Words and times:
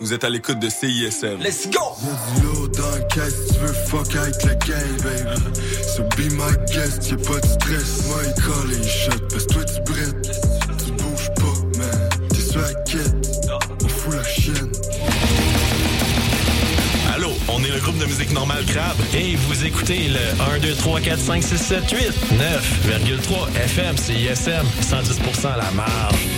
Vous 0.00 0.12
êtes 0.12 0.22
à 0.22 0.30
l'écoute 0.30 0.60
de 0.60 0.68
CISM. 0.68 1.38
Let's 1.42 1.68
go! 1.70 1.80
Y'a 2.02 2.40
du 2.40 2.46
lourd 2.46 2.68
dans 2.68 2.96
le 2.96 3.02
caisse, 3.12 3.34
tu 3.52 3.58
veux 3.58 3.72
fuck 3.72 4.14
avec 4.14 4.44
la 4.44 4.54
gang, 4.54 5.02
baby. 5.02 5.60
So 5.96 6.04
be 6.16 6.30
my 6.32 6.52
guest, 6.72 7.10
y'a 7.10 7.16
pas 7.16 7.40
de 7.40 7.46
stress. 7.46 8.06
Moi, 8.06 8.18
il 8.24 8.42
colle 8.42 8.72
et 8.72 8.76
il 8.76 8.88
shot, 8.88 9.10
parce 9.28 9.44
que 9.46 9.52
toi, 9.54 9.64
tu 9.64 9.92
brettes. 9.92 10.30
Tu 10.84 10.92
bouges 10.92 11.30
pas, 11.34 11.78
man. 11.78 12.08
T'es 12.28 12.40
sur 12.40 12.60
la 12.60 12.74
quête, 12.84 13.40
on 13.82 13.88
fout 13.88 14.14
la 14.14 14.22
chienne. 14.22 14.70
Allô, 17.14 17.30
on 17.48 17.64
est 17.64 17.70
le 17.70 17.80
groupe 17.80 17.98
de 17.98 18.04
musique 18.04 18.32
normale 18.32 18.64
Crabe. 18.66 18.98
Et 19.14 19.34
vous 19.34 19.64
écoutez 19.64 20.08
le 20.08 20.54
1, 20.54 20.58
2, 20.60 20.74
3, 20.76 21.00
4, 21.00 21.18
5, 21.18 21.42
6, 21.42 21.56
7, 21.56 21.90
8, 21.90 21.98
9,3 22.86 23.56
FM, 23.64 23.96
CISM, 23.96 24.64
110% 24.80 25.46
à 25.48 25.56
la 25.56 25.70
marge. 25.72 26.37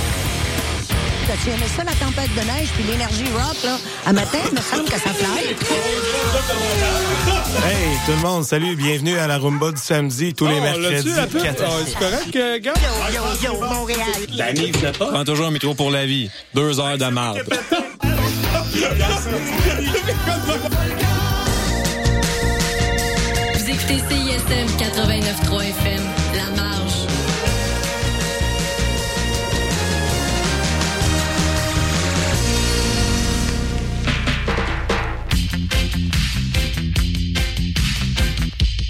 T'as-tu 1.43 1.55
aimé 1.57 1.65
ça, 1.75 1.83
la 1.83 1.91
tempête 1.93 2.29
de 2.35 2.41
neige 2.41 2.69
puis 2.75 2.83
l'énergie 2.83 3.23
rock, 3.33 3.55
là? 3.63 3.77
À 4.05 4.13
matin, 4.13 4.37
il 4.51 4.55
me 4.55 4.61
semble 4.61 4.83
que 4.85 4.91
ça 4.99 5.09
fly. 5.09 5.55
Hey, 7.65 7.97
tout 8.05 8.11
le 8.11 8.17
monde, 8.17 8.43
salut, 8.43 8.75
bienvenue 8.75 9.17
à 9.17 9.27
la 9.27 9.37
Rumba 9.37 9.71
du 9.71 9.81
samedi, 9.81 10.33
tous 10.33 10.45
les 10.47 10.57
Oh, 10.59 10.61
mercredis. 10.61 11.09
l'as-tu, 11.09 11.15
la 11.15 11.27
pub? 11.27 11.41
14. 11.43 11.67
Ah, 11.67 11.85
C'est 11.87 11.97
correct, 11.99 12.35
euh, 12.35 12.59
gars? 12.59 12.73
Yo, 13.11 13.21
yo, 13.43 13.53
yo, 13.55 13.59
Montréal. 13.65 14.93
Prends 14.99 15.23
toujours 15.25 15.47
un 15.47 15.51
micro 15.51 15.73
pour 15.73 15.89
la 15.91 16.05
vie. 16.05 16.29
Deux 16.53 16.79
heures 16.79 16.97
de 16.97 17.05
marde. 17.05 17.41
Vous 23.53 23.69
écoutez 23.69 23.97
CISM 24.09 24.67
89.3 24.77 25.63
FM, 25.63 26.01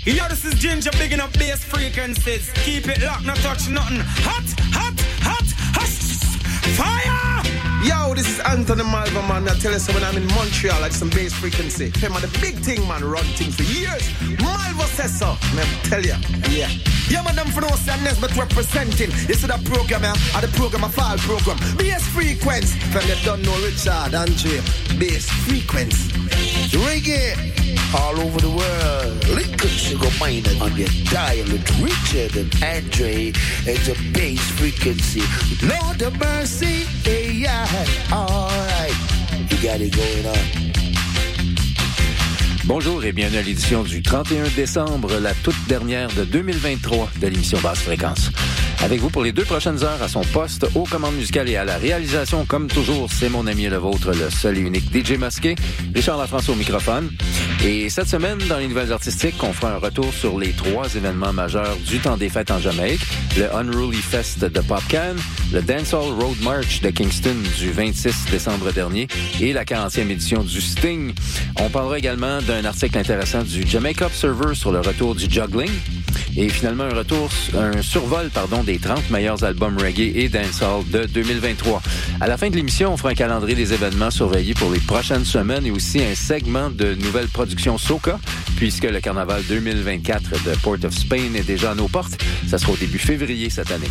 Yo, 0.03 0.27
this 0.29 0.43
is 0.45 0.55
Ginger 0.55 0.89
bigging 0.97 1.19
up 1.19 1.31
bass 1.33 1.63
frequencies. 1.63 2.49
Keep 2.65 2.87
it 2.87 3.03
locked, 3.03 3.23
not 3.23 3.37
touch 3.37 3.69
nothing. 3.69 3.99
Hot, 4.25 4.43
hot, 4.73 4.97
hot, 5.21 5.45
hush, 5.77 6.17
fire! 6.73 7.45
Yo, 7.85 8.15
this 8.15 8.27
is 8.27 8.39
Anthony 8.39 8.81
Malva, 8.81 9.21
man. 9.27 9.47
I 9.47 9.53
tell 9.59 9.71
you 9.71 9.77
so 9.77 9.93
when 9.93 10.03
I'm 10.03 10.17
in 10.17 10.25
Montreal, 10.33 10.83
I 10.83 10.89
do 10.89 10.95
some 10.95 11.11
bass 11.11 11.33
frequency. 11.33 11.91
Him 12.01 12.13
the 12.13 12.35
big 12.41 12.55
thing, 12.55 12.81
man, 12.87 13.05
run 13.05 13.23
things 13.37 13.55
for 13.55 13.61
years. 13.61 14.01
Malva 14.41 14.89
says 14.97 15.19
so. 15.19 15.37
Man, 15.53 15.69
tell 15.83 16.01
ya, 16.01 16.17
yeah. 16.49 16.73
Yeah, 17.07 17.21
man, 17.21 17.35
them 17.35 17.53
for 17.53 17.61
no 17.61 17.69
sadness, 17.69 18.19
but 18.19 18.35
representing. 18.35 19.11
You 19.29 19.35
see 19.35 19.45
that 19.45 19.63
program, 19.65 20.01
yeah? 20.01 20.17
Or 20.33 20.41
the 20.41 20.49
program, 20.57 20.83
a 20.83 20.89
fall 20.89 21.17
program. 21.21 21.61
Bass 21.77 22.07
frequency. 22.09 22.79
From 22.89 23.05
you 23.05 23.21
don't 23.23 23.43
know 23.43 23.53
Richard, 23.61 24.17
Andre. 24.17 24.65
Bass 24.97 25.29
frequency. 25.45 26.50
Reggae. 26.73 27.51
all 27.93 28.19
over 28.19 28.39
the 28.39 28.49
world. 28.49 29.27
Lincoln 29.29 29.69
Sugar 29.69 30.09
Minor 30.19 30.51
on 30.61 30.75
your 30.75 30.87
dial 31.11 31.45
with 31.51 31.67
Richard 31.81 32.35
and 32.37 32.51
Andre 32.63 33.33
and 33.67 33.79
the 33.85 33.95
bass 34.13 34.41
frequency. 34.51 35.23
Lord 35.65 36.01
of 36.01 36.17
mercy, 36.19 36.85
hey, 37.03 37.31
yeah. 37.31 37.67
All 38.11 38.49
right, 38.49 38.95
you 39.49 39.57
got 39.61 39.81
it 39.81 39.95
going 39.95 40.25
on. 40.25 40.71
Bonjour 42.65 43.03
et 43.03 43.11
bienvenue 43.11 43.39
à 43.39 43.41
l'édition 43.41 43.83
du 43.83 44.01
31 44.01 44.47
décembre, 44.55 45.19
la 45.19 45.33
toute 45.33 45.57
dernière 45.67 46.09
de 46.13 46.23
2023 46.23 47.09
de 47.19 47.27
l'émission 47.27 47.59
Basse 47.59 47.79
Fréquence. 47.79 48.31
Avec 48.83 48.99
vous 48.99 49.11
pour 49.11 49.23
les 49.23 49.31
deux 49.31 49.45
prochaines 49.45 49.83
heures 49.83 50.01
à 50.01 50.07
son 50.07 50.21
poste, 50.21 50.65
aux 50.73 50.85
commandes 50.85 51.15
musicales 51.15 51.47
et 51.47 51.55
à 51.55 51.63
la 51.63 51.77
réalisation, 51.77 52.45
comme 52.45 52.67
toujours, 52.67 53.09
c'est 53.11 53.29
mon 53.29 53.45
ami 53.45 53.65
et 53.65 53.69
le 53.69 53.77
vôtre, 53.77 54.11
le 54.11 54.29
seul 54.31 54.57
et 54.57 54.61
unique 54.61 54.85
DJ 54.91 55.17
Masqué, 55.17 55.55
Richard 55.93 56.17
Lafrance 56.17 56.49
au 56.49 56.55
microphone. 56.55 57.11
Et 57.63 57.91
cette 57.91 58.07
semaine, 58.07 58.39
dans 58.49 58.57
les 58.57 58.67
nouvelles 58.67 58.91
artistiques, 58.91 59.41
on 59.43 59.53
fera 59.53 59.73
un 59.73 59.77
retour 59.77 60.11
sur 60.11 60.39
les 60.39 60.51
trois 60.51 60.95
événements 60.95 61.31
majeurs 61.31 61.77
du 61.85 61.99
temps 61.99 62.17
des 62.17 62.29
fêtes 62.29 62.49
en 62.49 62.59
Jamaïque, 62.59 63.01
le 63.37 63.53
Unruly 63.55 64.01
Fest 64.01 64.43
de 64.43 64.59
Popcan, 64.61 65.15
le 65.53 65.61
Dancehall 65.61 66.13
Road 66.19 66.41
March 66.41 66.81
de 66.81 66.89
Kingston 66.89 67.35
du 67.59 67.71
26 67.71 68.31
décembre 68.31 68.71
dernier 68.71 69.07
et 69.39 69.53
la 69.53 69.63
40e 69.63 70.09
édition 70.09 70.43
du 70.43 70.59
Sting. 70.59 71.13
On 71.59 71.69
parlera 71.69 71.99
également 71.99 72.41
d'un 72.41 72.65
article 72.65 72.97
intéressant 72.97 73.43
du 73.43 73.63
Jamaica 73.67 74.07
Observer 74.07 74.55
sur 74.55 74.71
le 74.71 74.79
retour 74.79 75.13
du 75.13 75.29
juggling 75.29 75.69
et 76.35 76.49
finalement 76.49 76.85
un 76.85 76.93
retour, 76.93 77.29
un 77.57 77.81
survol, 77.81 78.29
pardon, 78.33 78.63
des 78.63 78.70
30 78.77 79.09
meilleurs 79.09 79.43
albums 79.43 79.77
reggae 79.77 80.11
et 80.15 80.29
dancehall 80.29 80.83
de 80.91 81.05
2023. 81.05 81.81
À 82.19 82.27
la 82.27 82.37
fin 82.37 82.49
de 82.49 82.55
l'émission, 82.55 82.93
on 82.93 82.97
fera 82.97 83.09
un 83.09 83.15
calendrier 83.15 83.55
des 83.55 83.73
événements 83.73 84.11
surveillés 84.11 84.53
pour 84.53 84.71
les 84.71 84.79
prochaines 84.79 85.25
semaines 85.25 85.65
et 85.65 85.71
aussi 85.71 86.01
un 86.01 86.15
segment 86.15 86.69
de 86.69 86.93
nouvelles 86.95 87.27
productions 87.27 87.77
Soca, 87.77 88.19
puisque 88.55 88.83
le 88.83 88.99
carnaval 88.99 89.41
2024 89.47 90.43
de 90.43 90.55
Port 90.61 90.77
of 90.83 90.93
Spain 90.93 91.33
est 91.35 91.45
déjà 91.45 91.71
à 91.71 91.75
nos 91.75 91.87
portes. 91.87 92.23
Ça 92.47 92.57
sera 92.57 92.73
au 92.73 92.77
début 92.77 92.99
février 92.99 93.49
cette 93.49 93.71
année. 93.71 93.89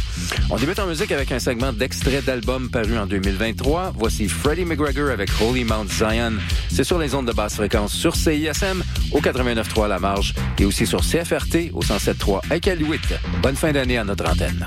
On 0.51 0.57
débute 0.57 0.79
en 0.79 0.87
musique 0.87 1.13
avec 1.13 1.33
un 1.33 1.39
segment 1.39 1.73
d'extraits 1.73 2.25
d'albums 2.25 2.71
parus 2.71 2.99
en 2.99 3.07
2023. 3.07 3.95
Voici 3.97 4.29
Freddie 4.29 4.65
McGregor 4.65 5.11
avec 5.11 5.31
Holy 5.41 5.65
Mount 5.65 5.89
Zion. 5.89 6.35
C'est 6.69 6.85
sur 6.85 6.99
les 6.99 7.15
ondes 7.15 7.27
de 7.27 7.33
basse 7.33 7.57
fréquence 7.57 7.93
sur 7.93 8.15
CISM 8.15 8.83
au 9.13 9.21
89.3 9.21 9.85
à 9.87 9.89
la 9.89 9.99
marge 9.99 10.35
et 10.59 10.65
aussi 10.65 10.87
sur 10.87 11.01
CFRT 11.01 11.73
au 11.73 11.83
107.3 11.83 12.41
à 12.51 12.57
Iqaluit. 12.57 13.01
Bonne 13.43 13.57
fin 13.57 13.73
d'année 13.73 13.99
à 13.99 14.05
notre 14.05 14.29
antenne. 14.29 14.67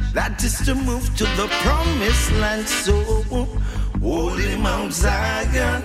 That 0.13 0.43
is 0.43 0.57
to 0.65 0.75
move 0.75 1.05
to 1.17 1.23
the 1.39 1.47
promised 1.63 2.31
land. 2.33 2.67
So, 2.67 2.93
holy 4.01 4.55
Mount 4.57 4.93
Zion. 4.93 5.83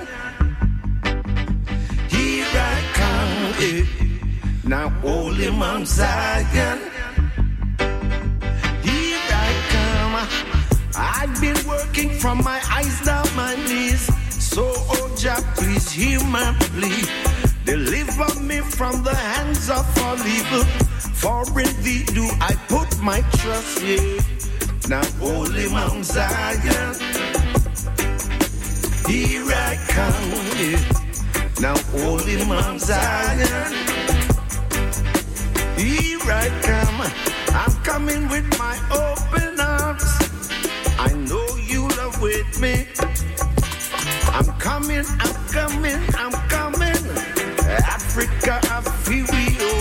Here 2.09 2.47
I 2.53 2.77
come. 2.99 3.55
eh. 3.63 3.85
Now, 4.65 4.89
holy 5.01 5.51
Mount 5.51 5.87
Zion. 5.87 6.79
Here 8.83 9.27
I 9.47 9.51
come. 9.75 10.15
I've 10.97 11.41
been 11.41 11.59
working 11.69 12.11
from 12.19 12.39
my 12.43 12.61
eyes 12.73 13.01
down 13.05 13.27
my 13.37 13.55
knees. 13.69 14.11
So, 14.31 14.65
oh 14.95 15.15
Jah, 15.17 15.41
please 15.57 15.91
hear 15.91 16.21
my 16.25 16.53
plea. 16.75 17.05
Deliver 17.65 18.41
me 18.41 18.59
from 18.61 19.03
the 19.05 19.15
hands 19.15 19.71
of 19.71 19.87
all 20.03 20.19
evil. 20.27 20.65
For 21.27 21.43
in 21.59 21.83
thee 21.83 22.05
do 22.15 22.25
I 22.41 22.55
put 22.69 23.03
my 23.03 23.21
trust, 23.39 23.83
yeah. 23.83 24.23
Now, 24.89 25.05
holy 25.19 25.69
Mount 25.69 26.05
Zion. 26.05 26.95
Here 29.09 29.43
I 29.51 29.75
come, 29.89 30.31
yeah. 30.63 30.79
Now, 31.61 31.77
holy 31.91 32.37
Mount 32.47 32.81
Zion. 32.81 33.73
Here 35.77 36.31
I 36.31 36.47
come. 36.63 37.01
I'm 37.61 37.75
coming 37.83 38.29
with 38.29 38.47
my 38.57 38.77
open 38.93 39.59
arms. 39.59 40.07
I 40.97 41.11
know 41.29 41.49
you 41.57 41.89
love 41.99 42.23
with 42.23 42.61
me. 42.61 42.87
I'm 44.31 44.47
coming, 44.61 45.05
I'm 45.19 45.35
coming, 45.49 46.01
I'm 46.17 46.35
coming. 46.49 47.03
Africa, 47.67 48.61
I 48.63 48.81
feel 49.03 49.27
we 49.33 49.76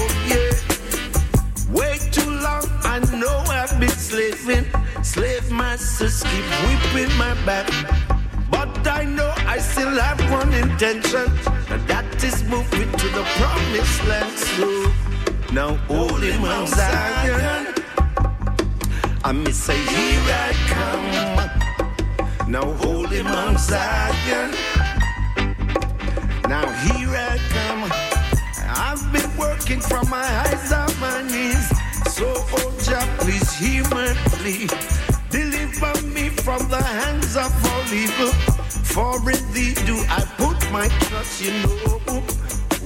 slaving. 4.15 4.65
Slave 5.03 5.51
masters 5.51 6.23
keep 6.23 6.45
whipping 6.63 7.13
my 7.17 7.33
back. 7.45 7.67
But 8.49 8.87
I 8.87 9.03
know 9.03 9.31
I 9.55 9.57
still 9.59 9.95
have 9.99 10.19
one 10.31 10.53
intention, 10.53 11.27
and 11.71 11.81
that 11.91 12.23
is 12.23 12.43
moving 12.43 12.91
to 13.01 13.07
the 13.17 13.23
promised 13.37 14.01
land. 14.07 14.37
So 14.53 14.67
now 15.51 15.75
holy 15.91 16.31
Mount 16.37 16.69
Zion, 16.69 17.73
I 19.23 19.31
miss 19.33 19.67
here 19.67 20.35
I 20.47 20.51
come. 20.73 22.49
Now 22.49 22.67
holy 22.83 23.21
Mount 23.23 23.59
Zion, 23.59 24.49
now 26.47 26.67
here 26.83 27.15
I 27.31 27.37
come. 27.55 27.83
I've 28.87 29.03
been 29.11 29.31
working 29.37 29.81
from 29.81 30.09
my 30.09 30.25
eyes 30.43 30.71
on 30.71 30.91
my 30.99 31.21
knees. 31.23 31.84
So, 32.15 32.31
oh 32.33 32.71
Jah, 32.81 33.05
please 33.19 33.51
hear 33.59 33.83
my 33.89 34.07
plea. 34.39 34.69
Deliver 35.31 36.01
me 36.15 36.29
from 36.29 36.65
the 36.69 36.81
hands 36.81 37.35
of 37.35 37.51
all 37.67 37.93
evil. 37.93 38.31
For 38.87 39.19
in 39.29 39.43
thee 39.51 39.73
do 39.85 39.97
I 40.07 40.23
put 40.37 40.55
my 40.71 40.87
trust, 40.87 41.43
you 41.43 41.51
know. 41.59 42.23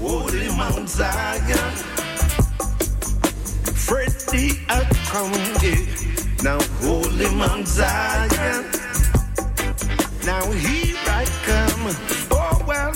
Holy 0.01 0.49
Mount 0.57 0.89
Zion. 0.89 1.71
Fred 3.85 4.15
I 4.67 4.81
come. 5.11 5.31
Now, 6.43 6.57
holy 6.81 7.29
Mount 7.35 7.67
Zion. 7.67 8.65
Now 10.25 10.51
here 10.53 10.97
I 11.05 11.25
come. 11.45 11.85
Oh 12.31 12.63
well, 12.65 12.93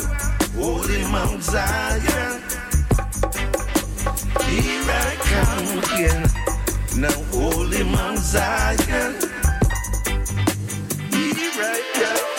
holy 0.57 1.03
Mount 1.11 1.43
Zion. 1.43 2.52
Here 4.41 4.83
I 4.87 5.15
come 5.19 5.77
again. 5.79 6.29
Now 6.97 7.11
holy 7.31 7.83
Mount 7.83 8.19
Zion. 8.19 9.13
Here 11.11 11.51
I 11.61 11.81
come. 11.93 12.32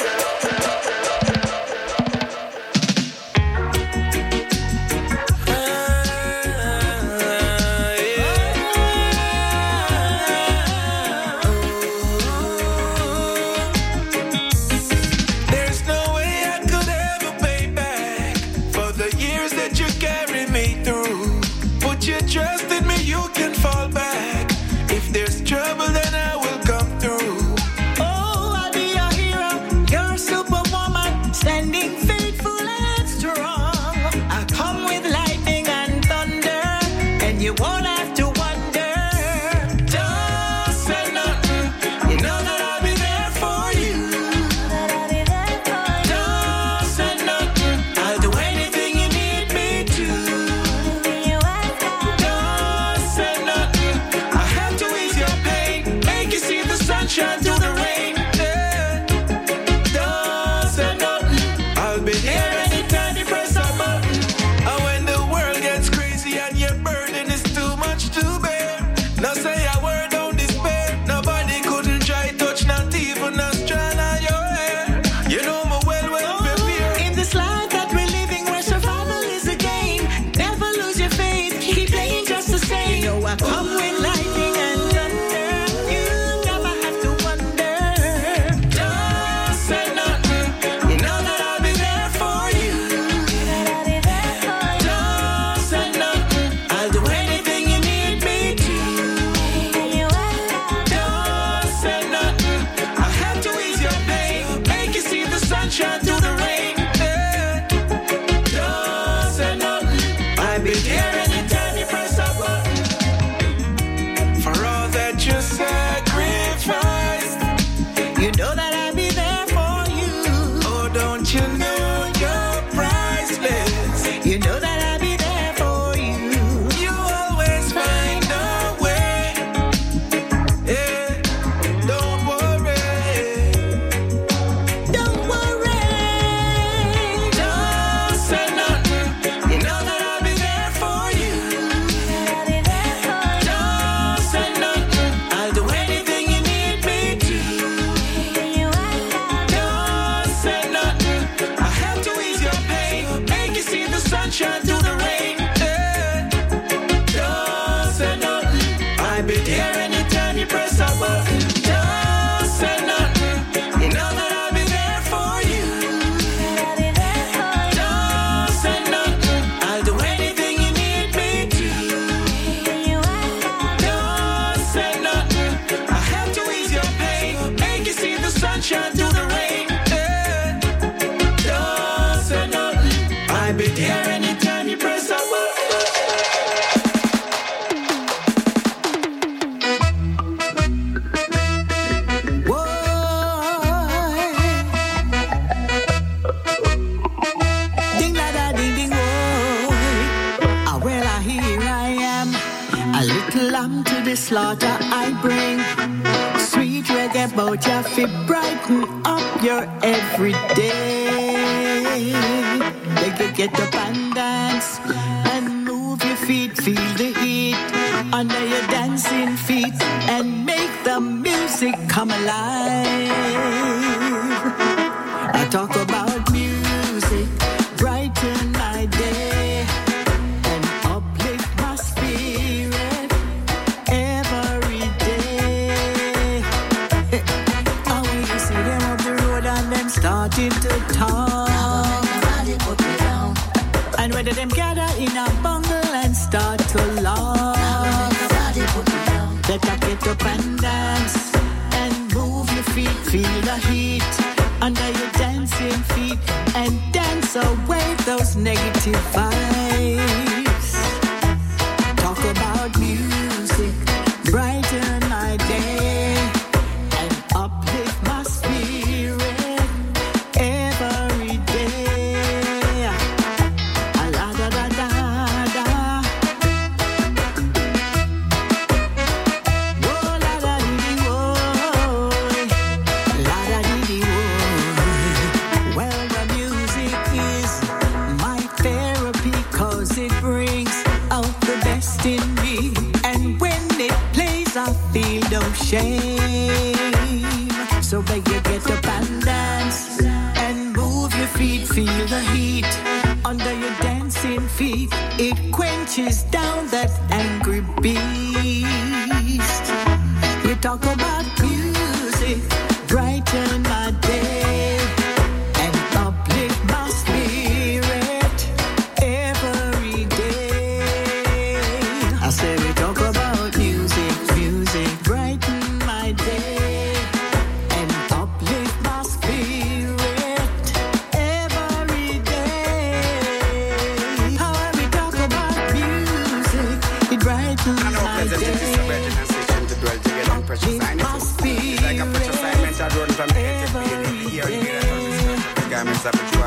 fi 207.95 208.07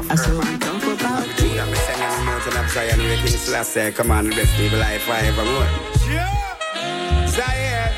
garments 0.07 0.27
of 0.27 0.37
the 0.45 0.79
true 0.79 0.93
of 0.93 1.03
earth. 1.03 1.41
You 1.43 1.59
have 1.59 1.69
me 1.69 1.75
singing 1.75 2.11
the 2.17 2.23
mountain 2.25 2.57
of 2.57 2.69
Zion 2.69 2.99
with 2.99 3.09
the 3.09 3.27
King 3.27 3.37
Selassie. 3.37 3.91
Come 3.91 4.11
on, 4.11 4.25
the 4.29 4.35
best 4.35 4.57
live 4.59 4.73
life 4.73 5.01
forevermore. 5.03 5.67
Zion. 7.27 7.91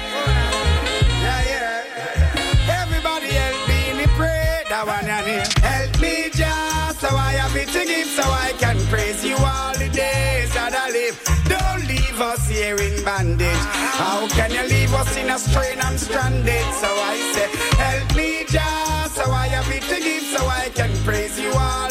Yeah, 1.21 1.43
yeah. 1.53 2.81
Everybody 2.81 3.27
help 3.27 3.67
me 3.69 4.03
in 4.03 4.09
pray. 4.17 4.63
That 4.69 4.85
one 4.85 5.05
and 5.05 5.27
here. 5.27 5.45
Help 5.61 6.01
me 6.01 6.29
just 6.31 6.99
so 6.99 7.09
I 7.15 7.33
have 7.33 7.55
it 7.55 7.69
to 7.69 7.85
give 7.85 8.07
so 8.07 8.23
I 8.23 8.53
can 8.57 8.77
praise 8.87 9.23
you 9.23 9.35
all 9.37 9.73
the 9.73 9.89
days 9.89 10.53
that 10.53 10.73
I 10.73 10.89
live. 10.91 11.15
Don't 11.47 11.87
leave 11.87 12.19
us 12.21 12.47
here 12.47 12.75
in 12.75 13.03
bondage. 13.03 13.63
How 14.01 14.27
can 14.29 14.51
you 14.51 14.63
leave 14.63 14.93
us 14.93 15.15
in 15.17 15.29
a 15.29 15.37
strain? 15.37 15.79
I'm 15.81 15.97
stranded. 15.97 16.65
So 16.81 16.87
I 16.87 17.15
say, 17.33 17.49
help 17.77 18.15
me 18.15 18.45
just 18.47 19.15
so 19.15 19.31
I 19.31 19.47
have 19.47 19.69
it 19.69 19.83
to 19.83 19.99
give 20.01 20.23
so 20.23 20.45
I 20.47 20.69
can 20.69 20.91
praise 21.03 21.39
you 21.39 21.51
all 21.53 21.88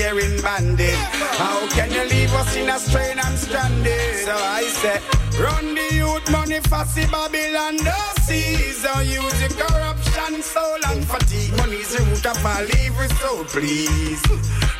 in 0.00 0.40
bondage. 0.42 0.94
How 1.38 1.66
can 1.70 1.90
you 1.92 2.04
leave 2.04 2.32
us 2.34 2.56
in 2.56 2.68
a 2.68 2.78
strain? 2.78 3.18
I'm 3.18 3.36
stranded. 3.36 4.24
So 4.24 4.34
I 4.34 4.62
say, 4.80 5.00
run 5.42 5.74
the 5.74 5.94
youth 5.94 6.30
money 6.30 6.60
for 6.60 6.84
see 6.84 7.06
Babylon. 7.06 7.78
Seize 8.22 8.74
don't 8.84 9.06
use 9.06 9.40
your 9.40 9.50
corruption, 9.50 10.42
soul 10.42 10.78
and 10.88 11.04
fatigue. 11.06 11.56
Money's 11.56 11.96
the 11.96 12.04
root 12.04 12.26
of 12.26 12.44
all 12.44 12.68
evil, 12.84 13.08
so 13.20 13.44
please. 13.44 14.22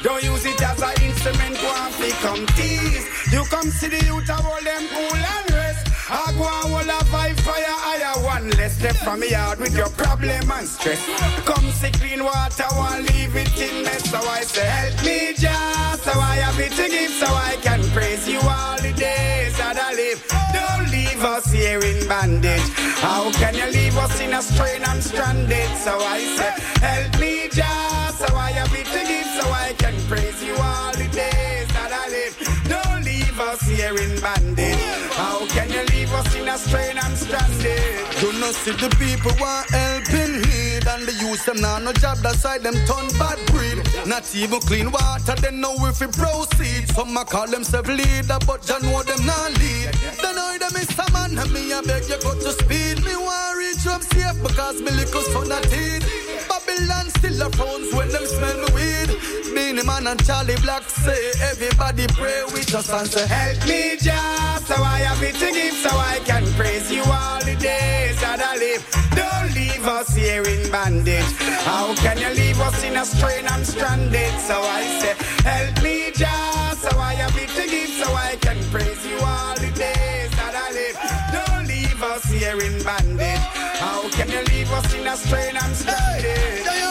Don't 0.03 0.23
use 0.23 0.45
it 0.45 0.61
as 0.63 0.83
an 0.83 0.93
instrument 1.03 1.57
to 1.57 1.67
have 1.67 1.97
to 1.97 2.11
come 2.21 2.47
tease. 2.55 3.07
You 3.33 3.45
come 3.45 3.71
see 3.71 3.89
the 3.89 4.05
youth, 4.05 4.29
I 4.29 4.37
hold 4.41 4.65
them 4.65 4.85
cool 4.93 5.17
and 5.17 5.51
rest. 5.53 5.89
I 6.11 6.33
go 6.37 6.45
and 6.45 6.69
hold 6.73 6.89
a 6.89 7.35
fire, 7.43 7.74
I 8.03 8.17
one 8.25 8.51
less 8.51 8.83
left 8.83 9.05
from 9.05 9.21
me 9.21 9.31
yard 9.31 9.59
with 9.61 9.77
your 9.77 9.89
problem 9.91 10.51
and 10.51 10.67
stress. 10.67 11.01
Come 11.45 11.71
see 11.71 11.91
clean 11.93 12.25
water, 12.25 12.65
one 12.75 13.05
leave 13.07 13.37
it 13.37 13.55
in 13.61 13.85
mess. 13.85 14.11
So 14.11 14.19
I 14.19 14.41
say, 14.43 14.67
help 14.67 15.05
me 15.05 15.35
just 15.35 16.03
so 16.05 16.13
I 16.13 16.37
have 16.37 16.59
it 16.59 16.73
to 16.73 16.89
give, 16.89 17.11
so 17.13 17.27
I 17.27 17.57
can 17.63 17.83
praise 17.91 18.29
you 18.29 18.41
all 18.41 18.77
the 18.79 18.93
days 18.93 19.57
that 19.59 19.77
I 19.79 19.95
live. 19.95 20.19
Don't 20.53 20.91
leave 20.91 21.23
us 21.25 21.51
here 21.53 21.81
in 21.81 22.09
bondage. 22.09 22.69
How 22.99 23.31
can 23.33 23.55
you 23.55 23.67
leave 23.67 23.97
us 23.97 24.21
in 24.21 24.33
a 24.33 24.43
strain? 24.43 24.83
I'm 24.85 25.01
stranded. 25.01 25.71
So 25.79 25.99
I 25.99 26.21
say, 26.37 26.53
help 26.81 27.21
me 27.21 27.49
just 27.49 28.19
so 28.19 28.35
I 28.37 28.51
have 28.53 28.75
it 28.75 28.87
to 28.87 29.03
give, 29.07 29.27
so 29.39 29.51
I 29.51 29.73
can 29.79 29.95
praise 30.09 30.43
you 30.43 30.57
all 30.57 30.93
the 30.93 31.09
days 31.09 31.69
that 31.77 31.91
I 31.93 32.09
live. 32.11 32.35
Don't 32.69 33.05
leave 33.05 33.39
us 33.41 33.63
here 33.63 33.97
in 33.97 34.21
bondage. 34.21 34.79
How 35.15 35.47
can 35.49 35.71
you 35.71 35.85
us 36.25 36.35
in 36.35 36.49
a 36.49 36.59
strain? 36.59 36.99
I'm 36.99 37.15
stranded. 37.17 38.23
You 38.23 38.33
know 38.41 38.53
see 38.53 38.73
the 38.73 38.89
people 38.99 39.33
want 39.41 39.71
help 39.71 40.09
in 40.11 40.41
need. 40.41 40.87
And 40.87 41.07
the 41.07 41.15
youth 41.21 41.45
them 41.47 41.61
now 41.61 41.79
no 41.79 41.93
job 41.93 42.19
that's 42.19 42.45
why 42.45 42.59
them 42.59 42.75
turn 42.87 43.09
bad 43.19 43.39
breed. 43.47 43.83
Not 44.07 44.25
even 44.35 44.61
clean 44.61 44.91
water 44.91 45.35
they 45.37 45.51
know 45.51 45.75
if 45.87 46.01
we 46.01 46.07
proceed. 46.09 46.89
Some 46.89 47.17
a 47.17 47.25
call 47.25 47.49
themselves 47.49 47.89
leader 47.89 48.39
but 48.47 48.67
you 48.69 48.81
know 48.83 49.03
them 49.03 49.25
not 49.27 49.53
lead. 49.59 49.91
They 50.23 50.33
know 50.33 50.57
them 50.59 50.75
is 50.77 50.91
a 50.99 51.07
man 51.13 51.39
and 51.39 51.53
me 51.53 51.73
I 51.73 51.81
beg 51.83 52.09
you 52.09 52.21
go 52.23 52.35
to 52.35 52.53
speed. 52.53 53.05
Me 53.05 53.17
want 53.17 53.59
reach 53.59 53.85
safe 53.85 54.39
because 54.43 54.81
me 54.81 54.91
little 54.93 55.23
son 55.33 55.53
a 55.53 55.61
teeth. 55.63 56.05
Babylon 56.49 57.11
still 57.11 57.43
a 57.43 57.51
phones 57.51 57.93
when 57.95 58.09
them 58.09 58.27
smell 58.27 58.57
me 58.57 58.69
weed. 58.75 59.11
Beanie 59.55 59.85
Man 59.85 60.07
and 60.07 60.25
Charlie 60.25 60.57
Black 60.63 60.83
say 60.83 61.33
everybody 61.51 62.07
pray 62.09 62.43
with 62.53 62.75
us 62.75 62.91
and 62.91 63.09
say 63.09 63.27
Help 63.27 63.67
me 63.69 63.97
just 63.99 64.67
so 64.67 64.83
I 64.83 65.01
have 65.01 65.23
it 65.23 65.35
to 65.37 65.53
give, 65.53 65.75
so 65.75 65.91
I 65.93 66.14
can 66.21 66.45
praise 66.55 66.91
you 66.91 67.03
all 67.05 67.41
the 67.41 67.57
days 67.57 68.21
that 68.21 68.41
I 68.41 68.57
live. 68.57 68.83
Don't 69.15 69.55
leave 69.55 69.87
us 69.87 70.15
here 70.15 70.43
in 70.43 70.71
bondage. 70.71 71.33
How 71.65 71.95
can 71.97 72.19
you 72.19 72.31
leave 72.31 72.61
us 72.61 72.83
in 72.85 72.97
a 72.97 73.05
strain? 73.05 73.47
I'm 73.49 73.65
stranded. 73.65 74.35
So 74.41 74.61
I 74.61 74.83
say, 75.01 75.15
help 75.43 75.83
me 75.83 76.11
just 76.13 76.83
so 76.83 76.99
I 76.99 77.15
have 77.15 77.37
it 77.37 77.51
to 77.59 77.65
give, 77.69 77.91
so 77.91 78.13
I 78.15 78.37
can 78.41 78.59
praise 78.71 79.05
you 79.07 79.19
all 79.19 79.55
the 79.55 79.71
days 79.73 80.31
that 80.39 80.55
I 80.55 80.69
live. 80.73 80.97
Don't 81.33 81.67
leave 81.67 82.03
us 82.03 82.25
here 82.25 82.59
in 82.61 82.83
bondage. 82.83 83.45
How 83.81 84.09
can 84.11 84.29
you 84.31 84.43
leave 84.53 84.71
us 84.73 84.95
in 84.95 85.07
a 85.07 85.17
strain? 85.17 85.57
I'm 85.57 85.75
stranded. 85.75 86.84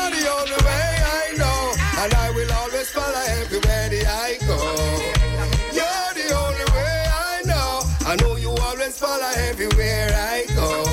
Everywhere 9.50 10.09
I 10.13 10.45
go. 10.55 10.83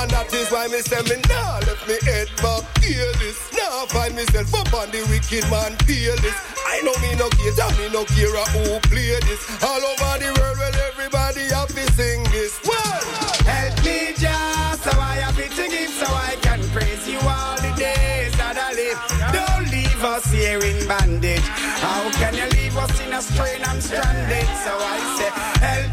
And 0.00 0.10
that 0.10 0.32
is 0.32 0.50
why 0.50 0.68
me 0.68 0.80
say 0.80 1.02
me 1.04 1.20
nah 1.28 1.60
let 1.68 1.80
me 1.86 1.96
head 2.08 2.28
back 2.42 2.64
hear 2.82 3.12
this. 3.20 3.38
Now 3.52 3.86
find 3.86 4.14
myself 4.14 4.52
up 4.54 4.72
on 4.74 4.90
the 4.90 5.04
wicked 5.10 5.44
man 5.50 5.76
this. 5.86 6.36
I 6.66 6.80
know 6.82 6.96
me 7.04 7.14
no 7.16 7.28
care, 7.30 7.52
tell 7.52 7.70
me 7.78 7.88
no 7.92 8.04
care 8.04 8.32
who 8.56 8.80
play 8.88 9.14
this. 9.28 9.42
All 9.62 9.82
over 9.82 10.14
the 10.18 10.30
world, 10.40 10.58
well 10.58 10.76
everybody 10.90 11.44
happy 11.52 11.86
sing 11.92 12.24
this. 12.32 12.58
Well, 12.64 13.00
Help 13.44 13.84
me 13.84 14.14
just 14.16 14.82
so 14.84 14.90
I 14.98 15.16
have 15.24 15.36
to 15.36 15.68
give, 15.68 15.90
so 15.90 16.06
I 16.06 16.36
can 16.42 16.60
praise 16.70 17.06
you 17.08 17.18
all 17.20 17.56
the 17.56 17.72
days 17.76 18.32
that 18.38 18.56
I 18.56 18.72
live. 18.72 18.98
Don't 19.34 19.70
leave 19.70 20.02
us 20.04 20.24
here 20.30 20.58
in 20.60 20.86
bondage. 20.86 21.46
How 21.82 22.10
can 22.12 22.34
you 22.34 22.46
leave 22.58 22.76
us 22.76 22.94
in 23.00 23.12
a 23.12 23.20
strain? 23.20 23.60
I'm 23.64 23.80
stranded. 23.80 24.46
So 24.64 24.72
I 24.78 24.98
say, 25.18 25.30
help 25.66 25.91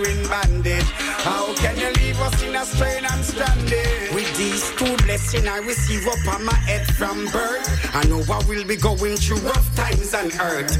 wearing 0.00 0.26
bandage. 0.28 0.90
How 1.24 1.54
can 1.54 1.78
you 1.78 1.90
leave 2.02 2.20
us 2.20 2.42
in 2.42 2.54
a 2.54 2.64
strain 2.64 3.04
and 3.04 3.24
stranded? 3.24 4.14
With 4.14 4.36
these 4.36 4.70
two 4.76 4.96
blessings 5.04 5.46
I 5.46 5.58
receive 5.58 6.06
up 6.06 6.34
on 6.34 6.44
my 6.44 6.54
head 6.54 6.86
from 6.96 7.26
birth. 7.26 7.66
I 7.94 8.04
know 8.04 8.22
I 8.32 8.42
will 8.48 8.64
be 8.64 8.76
going 8.76 9.16
through 9.16 9.38
rough 9.38 9.74
times 9.76 10.14
on 10.14 10.30
earth. 10.40 10.72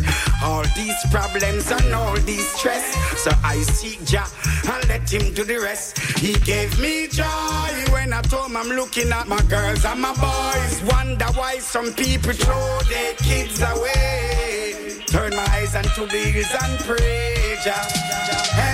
All 0.43 0.65
these 0.77 0.97
problems 1.11 1.71
and 1.71 1.95
all 1.95 2.17
these 2.21 2.47
stress. 2.49 2.87
So 3.23 3.31
I 3.45 3.57
seek 3.63 4.05
Jah 4.05 4.27
and 4.71 4.89
let 4.89 5.11
him 5.13 5.35
do 5.35 5.45
the 5.45 5.59
rest. 5.59 5.99
He 6.19 6.33
gave 6.41 6.79
me 6.81 7.09
joy 7.09 7.71
when 7.93 8.13
at 8.13 8.27
home 8.27 8.57
I'm 8.57 8.69
looking 8.69 9.11
at 9.11 9.29
my 9.29 9.43
girls 9.43 9.85
and 9.85 10.01
my 10.01 10.15
boys. 10.15 10.83
Wonder 10.93 11.27
why 11.35 11.59
some 11.59 11.93
people 11.93 12.33
throw 12.33 12.79
their 12.89 13.15
kids 13.15 13.61
away. 13.61 15.03
Turn 15.07 15.35
my 15.35 15.47
eyes 15.51 15.75
unto 15.75 16.07
the 16.07 16.19
hills 16.19 16.55
and 16.63 16.79
pray. 16.81 17.57
Jah. 17.65 18.11
Hey. 18.55 18.70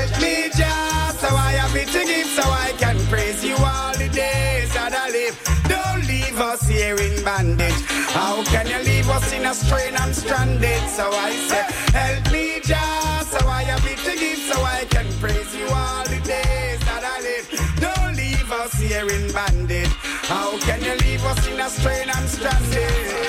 bandage. 7.27 7.83
How 8.15 8.45
can 8.45 8.69
you 8.69 8.79
leave 8.85 9.11
us 9.11 9.33
in 9.33 9.45
a 9.45 9.53
strain 9.53 9.97
and 9.97 10.15
stranded? 10.15 10.83
So 10.89 11.11
I 11.11 11.33
say, 11.51 11.65
help 11.91 12.33
me, 12.33 12.61
Jah, 12.63 13.27
so 13.29 13.41
I 13.49 13.65
have 13.65 13.85
it 13.85 13.99
to 14.07 14.15
give, 14.17 14.39
so 14.51 14.63
I 14.63 14.85
can 14.89 15.07
praise 15.19 15.53
you 15.57 15.67
all 15.67 16.05
the 16.05 16.21
days 16.23 16.81
that 16.87 17.03
I 17.15 17.17
live. 17.29 17.47
Don't 17.81 18.15
leave 18.17 18.51
us 18.53 18.75
here 18.75 19.09
in 19.17 19.33
bandage. 19.33 19.93
How 20.31 20.57
can 20.61 20.81
you 20.85 20.95
leave 21.05 21.25
us 21.25 21.45
in 21.49 21.59
a 21.59 21.69
strain 21.69 22.09
and 22.17 22.29
stranded? 22.29 23.26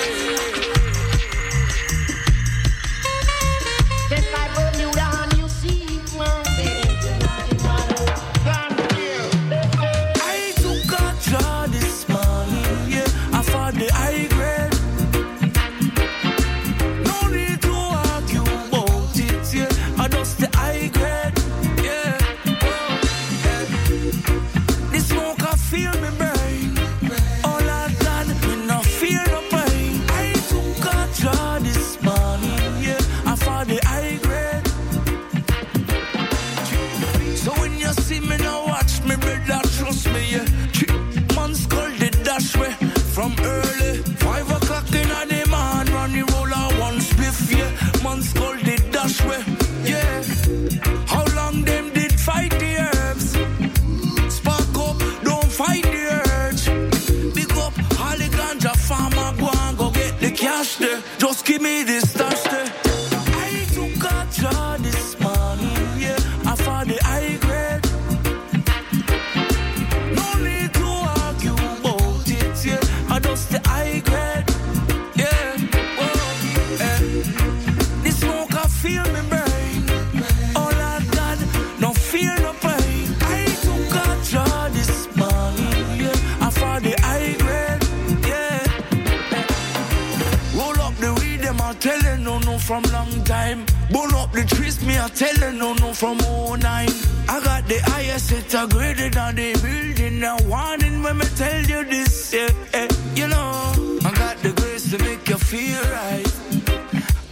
from 92.68 92.82
long 92.92 93.24
time. 93.24 93.64
Bone 93.90 94.14
up 94.14 94.30
the 94.30 94.44
trees, 94.44 94.84
me 94.84 94.98
I 94.98 95.08
tell 95.08 95.34
you 95.36 95.52
no 95.58 95.72
no 95.80 95.94
from 95.94 96.18
09. 96.18 96.60
I 96.60 97.40
got 97.42 97.66
the 97.66 97.78
highest 97.92 98.28
set 98.28 98.54
I 98.54 98.66
graded 98.66 99.16
on 99.16 99.36
the 99.36 99.54
building. 99.64 100.20
Now 100.20 100.36
warning 100.44 101.02
when 101.02 101.16
me 101.16 101.24
tell 101.34 101.62
you 101.62 101.82
this, 101.84 102.34
yeah, 102.34 102.50
yeah, 102.74 102.88
you 103.14 103.26
know. 103.28 103.72
I 104.04 104.10
got 104.22 104.36
the 104.44 104.52
grace 104.52 104.90
to 104.90 104.98
make 104.98 105.26
you 105.30 105.38
feel 105.38 105.82
right, 105.98 106.28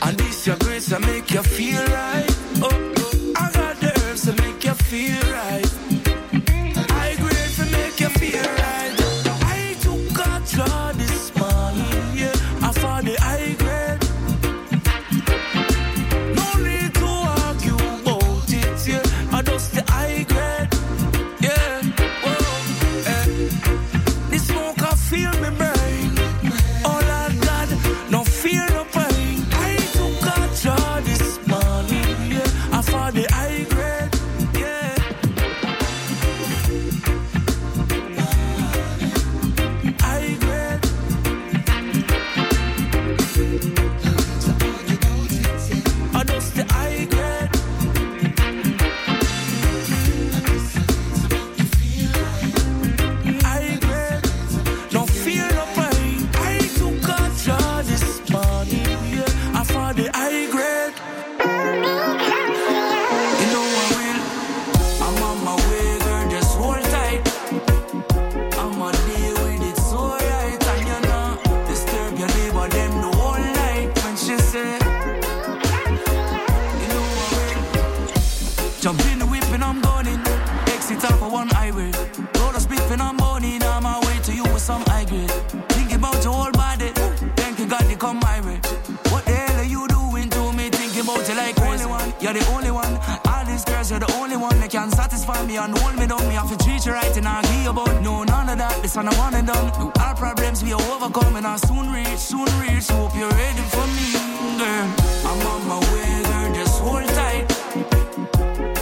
and 0.04 0.16
this 0.16 0.46
your 0.46 0.56
grace 0.56 0.88
to 0.88 1.00
make 1.00 1.30
you 1.30 1.42
feel 1.42 1.84
right. 1.84 2.25
find 95.26 95.48
me 95.48 95.56
and 95.56 95.76
hold 95.78 95.96
me 95.98 96.06
down. 96.06 96.26
Me 96.28 96.34
have 96.34 96.48
to 96.48 96.64
treat 96.64 96.86
you 96.86 96.92
right 96.92 97.16
and 97.16 97.26
I 97.26 97.42
give 97.42 97.66
about 97.66 98.00
no 98.02 98.22
none 98.22 98.48
of 98.48 98.58
that. 98.58 98.80
This 98.82 98.96
and 98.96 99.08
I 99.08 99.18
want 99.18 99.34
it 99.34 99.46
done. 99.46 99.66
No 99.80 99.92
all 100.00 100.14
problems 100.14 100.62
we 100.62 100.72
overcome 100.72 101.36
and 101.36 101.46
I 101.46 101.56
soon 101.56 101.90
reach, 101.92 102.18
soon 102.18 102.48
reach. 102.62 102.86
Hope 102.88 103.14
you're 103.16 103.30
ready 103.30 103.64
for 103.74 103.86
me, 103.96 104.06
girl. 104.60 104.86
I'm 105.28 105.40
on 105.52 105.62
my 105.72 105.80
way, 105.92 106.22
girl. 106.30 106.54
Just 106.54 106.80
hold 106.80 107.08
tight. 107.18 107.46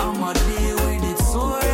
I'ma 0.04 0.32
deal 0.32 0.76
with 0.86 1.10
it, 1.10 1.18
so 1.18 1.40
right. 1.48 1.73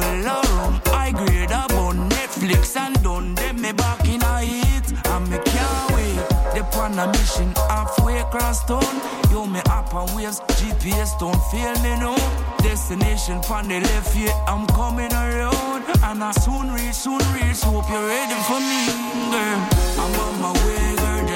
room. 0.00 0.80
I 0.92 1.12
grade 1.12 1.52
up 1.52 1.72
on 1.72 2.08
Netflix 2.10 2.76
and 2.76 2.94
done 3.02 3.34
them 3.34 3.60
me 3.60 3.72
back 3.72 4.06
in 4.08 4.22
a 4.22 4.40
heat. 4.40 4.92
And 5.06 5.30
me 5.30 5.38
can't 5.44 5.92
wait. 5.94 6.18
They 6.54 6.62
on 6.78 6.98
a 6.98 7.06
mission 7.12 7.52
halfway 7.68 8.18
across 8.18 8.64
town. 8.64 8.94
Yo, 9.30 9.46
me 9.46 9.60
up 9.70 9.94
on 9.94 10.08
wheels, 10.14 10.40
GPS 10.58 11.18
don't 11.18 11.40
fail 11.50 11.74
me 11.82 11.98
no. 12.00 12.16
Destination 12.58 13.42
from 13.42 13.68
the 13.68 13.80
left, 13.80 14.16
yeah, 14.16 14.34
I'm 14.46 14.66
coming 14.68 15.12
around. 15.12 15.84
And 16.02 16.22
I 16.22 16.32
soon 16.32 16.72
reach, 16.72 16.94
soon 16.94 17.22
reach, 17.34 17.62
hope 17.62 17.88
you're 17.90 18.06
ready 18.06 18.38
for 18.48 18.60
me, 18.60 18.86
girl. 19.32 19.60
I'm 20.00 20.14
on 20.24 20.40
my 20.40 20.52
way, 20.66 20.96
girl. 20.96 21.33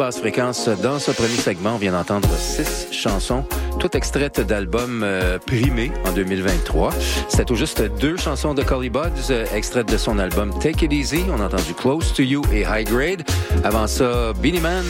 Basse 0.00 0.18
fréquence, 0.18 0.66
dans 0.82 0.98
ce 0.98 1.10
premier 1.10 1.36
segment, 1.36 1.74
on 1.74 1.76
vient 1.76 1.92
d'entendre 1.92 2.30
six 2.38 2.88
chansons, 2.90 3.44
toutes 3.80 3.94
extraites 3.94 4.40
d'albums 4.40 5.02
euh, 5.02 5.38
primés 5.38 5.90
en 6.04 6.12
2023. 6.12 6.92
C'était 7.28 7.46
tout 7.46 7.54
juste 7.54 7.82
deux 7.98 8.18
chansons 8.18 8.52
de 8.52 8.62
Collie 8.62 8.90
Buds, 8.90 9.30
euh, 9.30 9.46
extraites 9.54 9.90
de 9.90 9.96
son 9.96 10.18
album 10.18 10.52
Take 10.60 10.84
It 10.84 10.92
Easy. 10.92 11.24
On 11.34 11.40
a 11.40 11.46
entendu 11.46 11.72
Close 11.72 12.12
to 12.12 12.22
You 12.22 12.42
et 12.52 12.60
High 12.60 12.86
Grade. 12.86 13.22
Avant 13.64 13.86
ça, 13.86 14.34
Beanie 14.34 14.60
Man 14.60 14.84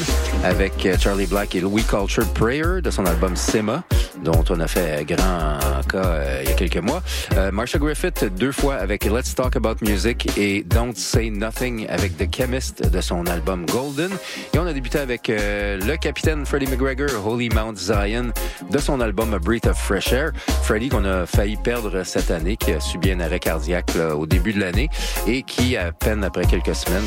avec 0.44 0.86
euh, 0.86 0.96
Charlie 0.98 1.26
Black 1.26 1.54
et 1.54 1.60
Louis 1.60 1.84
Culture 1.84 2.26
Prayer 2.32 2.80
de 2.82 2.90
son 2.90 3.04
album 3.04 3.36
Sema, 3.36 3.82
dont 4.22 4.44
on 4.48 4.60
a 4.60 4.66
fait 4.66 5.04
grand 5.04 5.58
cas 5.88 6.04
euh, 6.04 6.40
il 6.42 6.50
y 6.50 6.52
a 6.52 6.56
quelques 6.56 6.78
mois. 6.78 7.02
Euh, 7.36 7.52
Marsha 7.52 7.78
Griffith, 7.78 8.24
deux 8.38 8.52
fois 8.52 8.76
avec 8.76 9.04
Let's 9.04 9.34
Talk 9.34 9.56
About 9.56 9.76
Music 9.82 10.28
et 10.38 10.62
Don't 10.62 10.94
Say 10.94 11.30
Nothing 11.30 11.86
avec 11.88 12.16
The 12.16 12.34
Chemist 12.34 12.90
de 12.90 13.00
son 13.00 13.26
album 13.26 13.66
Golden. 13.66 14.10
Et 14.54 14.58
on 14.58 14.66
a 14.66 14.72
débuté 14.72 14.98
avec 14.98 15.28
le 15.28 15.96
capitaine 15.96 16.46
Freddie 16.46 16.66
McGregor, 16.66 17.26
Holy 17.26 17.50
Mount 17.50 17.76
Zion, 17.76 18.32
son 18.80 19.00
album 19.00 19.34
A 19.34 19.38
Breath 19.38 19.66
of 19.66 19.78
Fresh 19.78 20.12
Air. 20.12 20.32
Freddie 20.62 20.88
qu'on 20.88 21.04
a 21.04 21.26
failli 21.26 21.56
perdre 21.56 22.02
cette 22.04 22.30
année, 22.30 22.56
qui 22.56 22.72
a 22.72 22.80
subi 22.80 23.12
un 23.12 23.20
arrêt 23.20 23.38
cardiaque 23.38 23.94
là, 23.94 24.16
au 24.16 24.26
début 24.26 24.52
de 24.52 24.60
l'année 24.60 24.88
et 25.26 25.42
qui, 25.42 25.76
à 25.76 25.92
peine 25.92 26.24
après 26.24 26.44
quelques 26.46 26.74
semaines, 26.74 27.04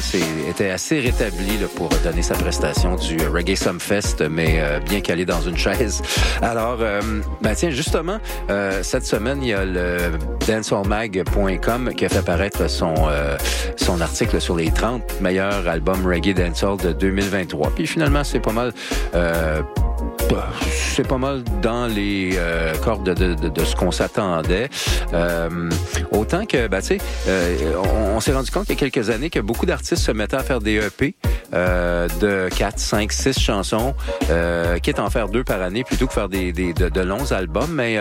était 0.50 0.70
assez 0.70 1.00
rétabli 1.00 1.58
là, 1.60 1.68
pour 1.76 1.90
donner 2.04 2.22
sa 2.22 2.36
prestation 2.36 2.96
du 2.96 3.18
Reggae 3.28 3.56
Sumfest, 3.56 4.28
mais 4.30 4.60
euh, 4.60 4.80
bien 4.80 5.02
calé 5.02 5.26
dans 5.26 5.42
une 5.42 5.58
chaise. 5.58 6.02
Alors, 6.42 6.78
euh, 6.82 7.02
ben 7.42 7.54
tiens, 7.56 7.70
justement, 7.70 8.20
euh, 8.50 8.84
cette 8.84 9.06
semaine, 9.06 9.40
il 9.42 9.50
y 9.50 9.54
a 9.54 9.66
le 9.66 9.98
dancehallmag.com 10.48 11.94
qui 11.96 12.06
a 12.06 12.10
fait 12.10 12.24
paraître 12.24 12.70
son, 12.70 12.94
euh, 13.08 13.38
son 13.78 14.02
article 14.02 14.40
sur 14.42 14.56
les 14.56 14.72
30 14.72 15.22
meilleurs 15.22 15.68
albums 15.68 16.06
reggae 16.06 16.34
dancehall 16.34 16.78
de 16.78 16.92
2023. 16.94 17.72
Puis 17.76 17.88
finalement, 17.88 18.24
c'est 18.24 18.40
pas 18.40 18.52
mal... 18.52 18.74
Euh, 19.16 19.62
c'est 20.96 21.08
pas 21.08 21.18
mal 21.18 21.44
dans 21.64 21.88
les 21.88 22.32
euh, 22.36 22.74
cordes 22.84 23.04
de, 23.16 23.34
de- 23.34 23.50
de 23.50 23.64
ce 23.64 23.76
qu'on 23.76 23.92
s'attendait. 23.92 24.70
Euh, 25.14 25.70
autant 26.12 26.46
que, 26.46 26.68
ben, 26.68 26.82
tu 26.82 26.88
sais, 26.88 26.98
euh, 27.28 27.74
on, 27.84 28.18
on 28.18 28.20
s'est 28.20 28.34
rendu 28.34 28.52
compte 28.52 28.66
il 28.68 28.74
y 28.74 28.74
a 28.74 28.90
quelques 28.90 29.10
années 29.10 29.30
que 29.30 29.40
beaucoup 29.40 29.66
d'artistes 29.66 30.04
se 30.04 30.12
mettaient 30.12 30.36
à 30.36 30.44
faire 30.44 30.60
des 30.60 30.74
EP 30.76 31.16
euh, 31.54 32.08
de 32.20 32.50
4, 32.56 32.78
5, 32.80 33.12
6 33.12 33.40
chansons, 33.40 33.94
euh, 34.30 34.78
quitte 34.80 35.00
à 35.00 35.04
en 35.04 35.10
faire 35.10 35.30
deux 35.30 35.44
par 35.44 35.62
année 35.62 35.84
plutôt 35.84 36.08
que 36.08 36.14
faire 36.14 36.28
des, 36.30 36.52
des- 36.52 36.74
de, 36.74 36.90
de 36.90 37.02
longs 37.02 37.32
albums. 37.32 37.72
Mais 37.72 37.98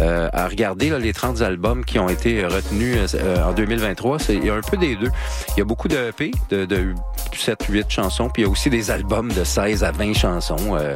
à 0.00 0.48
regarder 0.48 0.88
là, 0.90 0.98
les 0.98 1.12
30 1.12 1.42
albums 1.42 1.84
qui 1.84 1.98
ont 1.98 2.08
été 2.08 2.44
retenus 2.46 2.96
en 3.44 3.52
2023, 3.52 4.18
c'est- 4.18 4.34
il 4.34 4.46
y 4.46 4.50
a 4.50 4.54
un 4.54 4.60
peu 4.62 4.78
des 4.78 4.96
deux. 4.96 5.10
Il 5.56 5.58
y 5.58 5.60
a 5.60 5.64
beaucoup 5.64 5.88
de 5.88 5.96
EP, 6.08 6.30
de, 6.50 6.64
de 6.64 6.94
7, 7.36 7.58
8 7.68 7.90
chansons, 7.90 8.28
puis 8.30 8.42
il 8.42 8.46
y 8.46 8.48
a 8.48 8.50
aussi 8.50 8.70
des 8.70 8.90
albums 8.90 9.30
de 9.32 9.44
16 9.44 9.84
à 9.84 9.90
20 9.92 10.14
chansons. 10.14 10.76
Euh, 10.76 10.94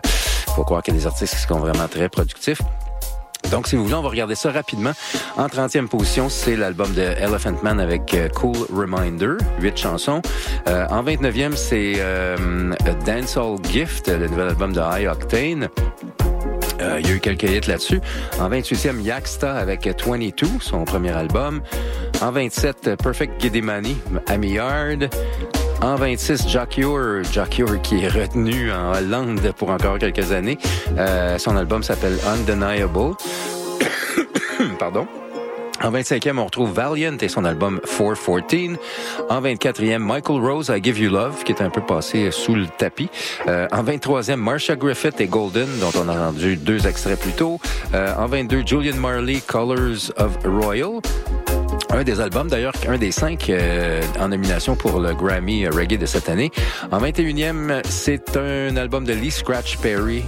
faut 0.56 0.64
croire 0.64 0.82
qu'il 0.82 0.94
y 0.94 0.96
a 0.96 1.00
des 1.00 1.06
artistes 1.06 1.34
qui 1.34 1.42
sont 1.42 1.58
vraiment 1.58 1.86
très 1.86 2.08
productifs. 2.08 2.62
Donc, 3.50 3.68
si 3.68 3.76
vous 3.76 3.84
voulez, 3.84 3.94
on 3.94 4.02
va 4.02 4.08
regarder 4.08 4.34
ça 4.34 4.50
rapidement. 4.50 4.92
En 5.36 5.46
30e 5.48 5.86
position, 5.86 6.30
c'est 6.30 6.56
l'album 6.56 6.92
de 6.94 7.02
Elephant 7.02 7.54
Man 7.62 7.78
avec 7.78 8.14
euh, 8.14 8.30
Cool 8.30 8.56
Reminder, 8.72 9.36
huit 9.60 9.76
chansons. 9.76 10.22
Euh, 10.66 10.86
en 10.88 11.04
29e, 11.04 11.54
c'est 11.56 11.96
euh, 11.98 12.72
Dancehall 13.04 13.58
Gift, 13.70 14.08
le 14.08 14.28
nouvel 14.28 14.48
album 14.48 14.72
de 14.72 14.80
High 14.80 15.08
Octane. 15.08 15.68
Euh, 16.80 17.00
il 17.00 17.06
y 17.06 17.12
a 17.12 17.14
eu 17.14 17.20
quelques 17.20 17.44
hits 17.44 17.68
là-dessus. 17.68 18.00
En 18.40 18.48
28e, 18.48 19.02
Yaksta 19.02 19.54
avec 19.54 19.86
22, 19.86 20.46
son 20.60 20.84
premier 20.84 21.12
album. 21.12 21.60
En 22.22 22.32
27, 22.32 22.96
Perfect 22.96 23.40
Gidimani, 23.40 23.98
Amy 24.26 24.52
Yard. 24.52 25.10
En 25.82 25.96
26, 25.96 26.48
Jacure, 26.48 27.22
Jacure 27.32 27.80
qui 27.82 28.02
est 28.02 28.08
retenu 28.08 28.72
en 28.72 28.94
Hollande 28.94 29.52
pour 29.56 29.70
encore 29.70 29.98
quelques 29.98 30.32
années. 30.32 30.58
Euh, 30.96 31.38
son 31.38 31.56
album 31.56 31.82
s'appelle 31.82 32.18
Undeniable. 32.26 33.14
Pardon. 34.78 35.06
En 35.82 35.92
25e, 35.92 36.38
on 36.38 36.46
retrouve 36.46 36.72
Valiant 36.72 37.18
et 37.20 37.28
son 37.28 37.44
album 37.44 37.80
414. 37.84 38.78
En 39.28 39.42
24e, 39.42 39.98
Michael 39.98 40.40
Rose, 40.40 40.72
I 40.74 40.82
Give 40.82 40.98
You 40.98 41.10
Love, 41.10 41.44
qui 41.44 41.52
est 41.52 41.60
un 41.60 41.68
peu 41.68 41.82
passé 41.82 42.30
sous 42.30 42.54
le 42.54 42.66
tapis. 42.66 43.10
Euh, 43.46 43.68
en 43.70 43.84
23e, 43.84 44.36
Marsha 44.36 44.74
Griffith 44.74 45.20
et 45.20 45.26
Golden, 45.26 45.68
dont 45.78 45.92
on 46.02 46.08
a 46.08 46.26
rendu 46.26 46.56
deux 46.56 46.86
extraits 46.86 47.20
plus 47.20 47.32
tôt. 47.32 47.60
Euh, 47.92 48.14
en 48.16 48.26
22, 48.26 48.62
Julian 48.66 48.96
Marley, 48.96 49.40
Colors 49.46 50.10
of 50.16 50.38
Royal. 50.44 51.00
Un 51.90 52.04
des 52.04 52.20
albums, 52.20 52.48
d'ailleurs, 52.48 52.74
un 52.88 52.98
des 52.98 53.12
cinq 53.12 53.48
euh, 53.48 54.02
en 54.18 54.28
nomination 54.28 54.76
pour 54.76 55.00
le 55.00 55.14
Grammy 55.14 55.68
Reggae 55.68 55.98
de 55.98 56.06
cette 56.06 56.28
année. 56.28 56.50
En 56.90 56.98
21e, 56.98 57.80
c'est 57.88 58.36
un 58.36 58.76
album 58.76 59.04
de 59.04 59.12
Lee 59.12 59.30
Scratch 59.30 59.78
Perry, 59.78 60.22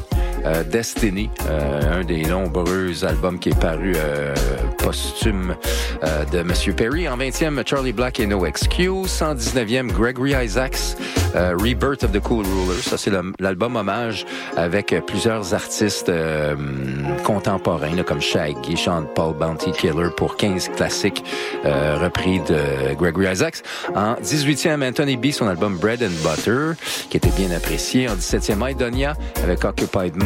euh, 0.48 0.64
Destiny, 0.64 1.30
euh, 1.48 2.00
un 2.00 2.04
des 2.04 2.22
nombreux 2.22 3.04
albums 3.04 3.38
qui 3.38 3.50
est 3.50 3.60
paru 3.60 3.92
euh, 3.96 4.34
posthume 4.78 5.54
euh, 6.02 6.24
de 6.26 6.42
Monsieur 6.42 6.72
Perry. 6.72 7.08
En 7.08 7.18
20e, 7.18 7.66
Charlie 7.66 7.92
Black 7.92 8.20
et 8.20 8.26
No 8.26 8.46
Excuse. 8.46 9.10
119e, 9.10 9.88
Gregory 9.92 10.32
Isaacs, 10.44 10.96
euh, 11.34 11.54
Rebirth 11.58 12.04
of 12.04 12.12
the 12.12 12.20
Cool 12.20 12.46
Ruler. 12.46 12.80
Ça, 12.80 12.96
c'est 12.96 13.12
l'album 13.38 13.76
hommage 13.76 14.24
avec 14.56 14.94
plusieurs 15.06 15.52
artistes 15.54 16.10
contemporains, 17.24 17.94
là, 17.94 18.02
comme 18.02 18.20
Shaggy, 18.20 18.76
Sean 18.76 19.04
Paul, 19.14 19.34
Bounty 19.34 19.72
Killer, 19.72 20.08
pour 20.16 20.36
15 20.36 20.70
classiques 20.70 21.24
repris 21.64 22.40
de 22.40 22.94
Gregory 22.94 23.30
Isaacs. 23.30 23.62
En 23.94 24.14
18e, 24.14 24.86
Anthony 24.88 25.16
B, 25.16 25.30
son 25.30 25.48
album 25.48 25.76
Bread 25.76 26.02
and 26.02 26.16
Butter, 26.22 26.72
qui 27.10 27.16
était 27.16 27.32
bien 27.36 27.50
apprécié. 27.50 28.08
En 28.08 28.14
17e, 28.14 28.70
Idonia, 28.70 29.14
avec 29.42 29.64
Occupied 29.64 30.16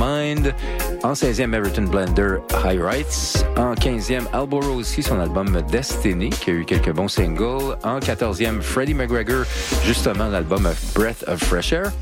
En 1.02 1.14
16e, 1.14 1.46
Meriton 1.46 1.84
Blender, 1.84 2.38
High 2.64 2.80
Rights. 2.80 3.44
En 3.56 3.74
15e, 3.74 4.22
Alboro 4.32 4.74
aussi, 4.74 5.02
son 5.02 5.18
album 5.18 5.62
Destiny, 5.70 6.28
qui 6.28 6.50
a 6.50 6.52
eu 6.52 6.64
quelques 6.64 6.92
bons 6.92 7.08
singles. 7.08 7.76
En 7.82 7.98
14e, 7.98 8.60
Freddie 8.60 8.94
McGregor, 8.94 9.44
justement, 9.84 10.28
l'album 10.28 10.68
Breath 10.94 11.24
of 11.26 11.42
Fresh 11.42 11.72
Air 11.72 11.92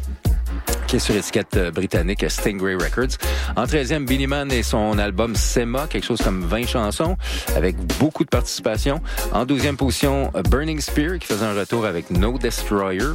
qui 0.88 0.96
est 0.96 0.98
sur 0.98 1.14
étiquette 1.14 1.56
euh, 1.56 1.70
britannique 1.70 2.28
Stingray 2.28 2.74
Records. 2.74 3.16
En 3.54 3.62
13e, 3.62 4.06
Beanie 4.06 4.26
Man 4.26 4.50
et 4.50 4.64
son 4.64 4.98
album 4.98 5.36
Sema, 5.36 5.86
quelque 5.86 6.04
chose 6.04 6.20
comme 6.20 6.42
20 6.42 6.66
chansons, 6.66 7.16
avec 7.54 7.76
beaucoup 8.00 8.24
de 8.24 8.28
participation. 8.28 9.00
En 9.32 9.46
12e 9.46 9.76
position, 9.76 10.32
Burning 10.50 10.80
Spear, 10.80 11.20
qui 11.20 11.28
faisait 11.28 11.46
un 11.46 11.54
retour 11.54 11.86
avec 11.86 12.10
No 12.10 12.38
Destroyer 12.38 13.12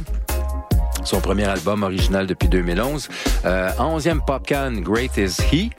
son 1.06 1.20
premier 1.20 1.44
album 1.44 1.82
original 1.82 2.26
depuis 2.26 2.48
2011. 2.48 3.08
Euh, 3.44 3.70
en 3.78 3.98
11e, 3.98 4.18
Popcan, 4.26 4.72
Great 4.82 5.16
Is 5.16 5.36
He. 5.52 5.70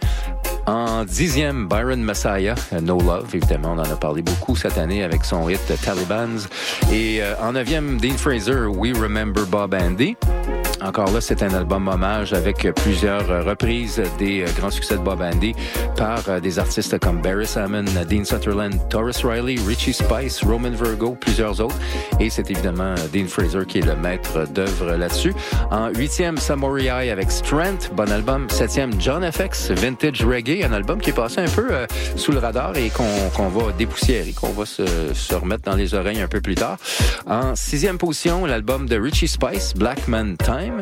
En 0.67 1.05
dixième, 1.05 1.65
Byron 1.65 2.03
Messiah, 2.03 2.55
No 2.81 2.99
Love, 2.99 3.33
évidemment, 3.33 3.71
on 3.71 3.79
en 3.79 3.89
a 3.89 3.95
parlé 3.95 4.21
beaucoup 4.21 4.53
cette 4.57 4.77
année 4.77 5.01
avec 5.01 5.23
son 5.23 5.47
hit 5.47 5.61
Talibans. 5.81 6.41
Et 6.91 7.23
euh, 7.23 7.35
en 7.41 7.53
neuvième, 7.53 8.01
Dean 8.01 8.17
Fraser, 8.17 8.65
We 8.67 8.91
Remember 8.99 9.45
Bob 9.45 9.73
Andy. 9.73 10.17
Encore 10.81 11.11
là, 11.11 11.21
c'est 11.21 11.41
un 11.41 11.53
album 11.53 11.87
hommage 11.87 12.33
avec 12.33 12.67
plusieurs 12.75 13.45
reprises 13.45 14.01
des 14.19 14.41
euh, 14.41 14.47
grands 14.57 14.69
succès 14.69 14.95
de 14.95 15.01
Bob 15.01 15.21
Andy 15.21 15.55
par 15.95 16.21
euh, 16.27 16.39
des 16.41 16.59
artistes 16.59 16.99
comme 16.99 17.21
Barry 17.21 17.47
Salmon, 17.47 17.85
Dean 18.09 18.25
Sutherland, 18.25 18.75
Taurus 18.89 19.23
Riley, 19.23 19.55
Richie 19.65 19.93
Spice, 19.93 20.43
Roman 20.43 20.71
Virgo, 20.71 21.17
plusieurs 21.19 21.61
autres. 21.61 21.77
Et 22.19 22.29
c'est 22.29 22.51
évidemment 22.51 22.93
Dean 23.13 23.27
Fraser 23.27 23.65
qui 23.65 23.79
est 23.79 23.85
le 23.85 23.95
maître 23.95 24.45
d'œuvre 24.49 24.97
là-dessus. 24.97 25.33
En 25.71 25.89
huitième, 25.89 26.37
Samurai 26.37 26.89
avec 26.89 27.31
Strength, 27.31 27.91
bon 27.95 28.11
album. 28.11 28.47
Septième, 28.49 28.91
John 28.99 29.29
FX, 29.31 29.71
Vintage 29.71 30.23
Reggae, 30.23 30.56
un 30.63 30.73
album 30.73 30.99
qui 30.99 31.11
est 31.11 31.13
passé 31.13 31.39
un 31.39 31.49
peu 31.49 31.67
euh, 31.71 31.85
sous 32.15 32.31
le 32.31 32.39
radar 32.39 32.75
et 32.77 32.89
qu'on 32.89 33.03
qu'on 33.35 33.49
va 33.49 33.71
dépoussiérer, 33.71 34.33
qu'on 34.33 34.51
va 34.51 34.65
se, 34.65 35.13
se 35.13 35.35
remettre 35.35 35.63
dans 35.63 35.75
les 35.75 35.93
oreilles 35.93 36.21
un 36.21 36.27
peu 36.27 36.41
plus 36.41 36.55
tard. 36.55 36.77
En 37.25 37.55
sixième 37.55 37.97
position, 37.97 38.45
l'album 38.45 38.87
de 38.87 38.99
Richie 38.99 39.27
Spice, 39.27 39.73
Black 39.75 40.07
Man 40.07 40.37
Time. 40.37 40.79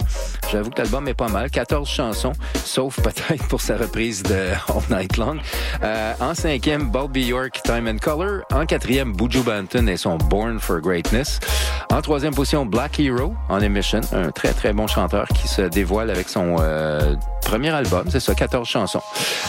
J'avoue 0.51 0.69
que 0.69 0.81
l'album 0.81 1.07
est 1.07 1.13
pas 1.13 1.27
mal, 1.27 1.49
14 1.49 1.87
chansons, 1.87 2.33
sauf 2.63 2.99
peut-être 3.01 3.47
pour 3.47 3.61
sa 3.61 3.77
reprise 3.77 4.23
de 4.23 4.35
All 4.69 4.97
Night 4.97 5.17
Long. 5.17 5.37
Euh, 5.83 6.13
en 6.19 6.33
cinquième, 6.35 6.89
Bobby 6.89 7.25
York, 7.25 7.61
Time 7.63 7.87
and 7.87 7.97
Color. 7.97 8.41
En 8.53 8.65
quatrième, 8.65 9.13
Buju 9.13 9.41
Banton 9.41 9.87
et 9.87 9.97
son 9.97 10.17
Born 10.17 10.59
for 10.59 10.79
Greatness. 10.79 11.39
En 11.91 12.01
troisième 12.01 12.33
position, 12.33 12.65
Black 12.65 12.99
Hero, 12.99 13.33
On 13.49 13.61
a 13.61 13.69
Mission, 13.69 14.01
un 14.13 14.31
très 14.31 14.53
très 14.53 14.73
bon 14.73 14.87
chanteur 14.87 15.27
qui 15.29 15.47
se 15.47 15.61
dévoile 15.63 16.09
avec 16.09 16.29
son 16.29 16.57
euh, 16.59 17.15
premier 17.45 17.69
album, 17.69 18.05
c'est 18.09 18.19
ça, 18.19 18.35
14 18.35 18.67
chansons. 18.67 19.01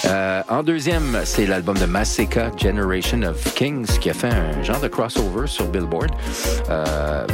Euh, 0.05 0.43
en 0.49 0.63
deuxième, 0.63 1.21
c'est 1.25 1.47
l'album 1.47 1.77
de 1.77 1.87
Masika, 1.87 2.51
Generation 2.57 3.23
of 3.23 3.55
Kings, 3.55 3.87
qui 3.99 4.11
a 4.11 4.15
fait 4.15 4.29
un 4.29 4.63
genre 4.63 4.81
de 4.81 4.89
crossover 4.89 5.47
sur 5.47 5.67
Billboard. 5.67 6.11
Euh, 6.71 7.27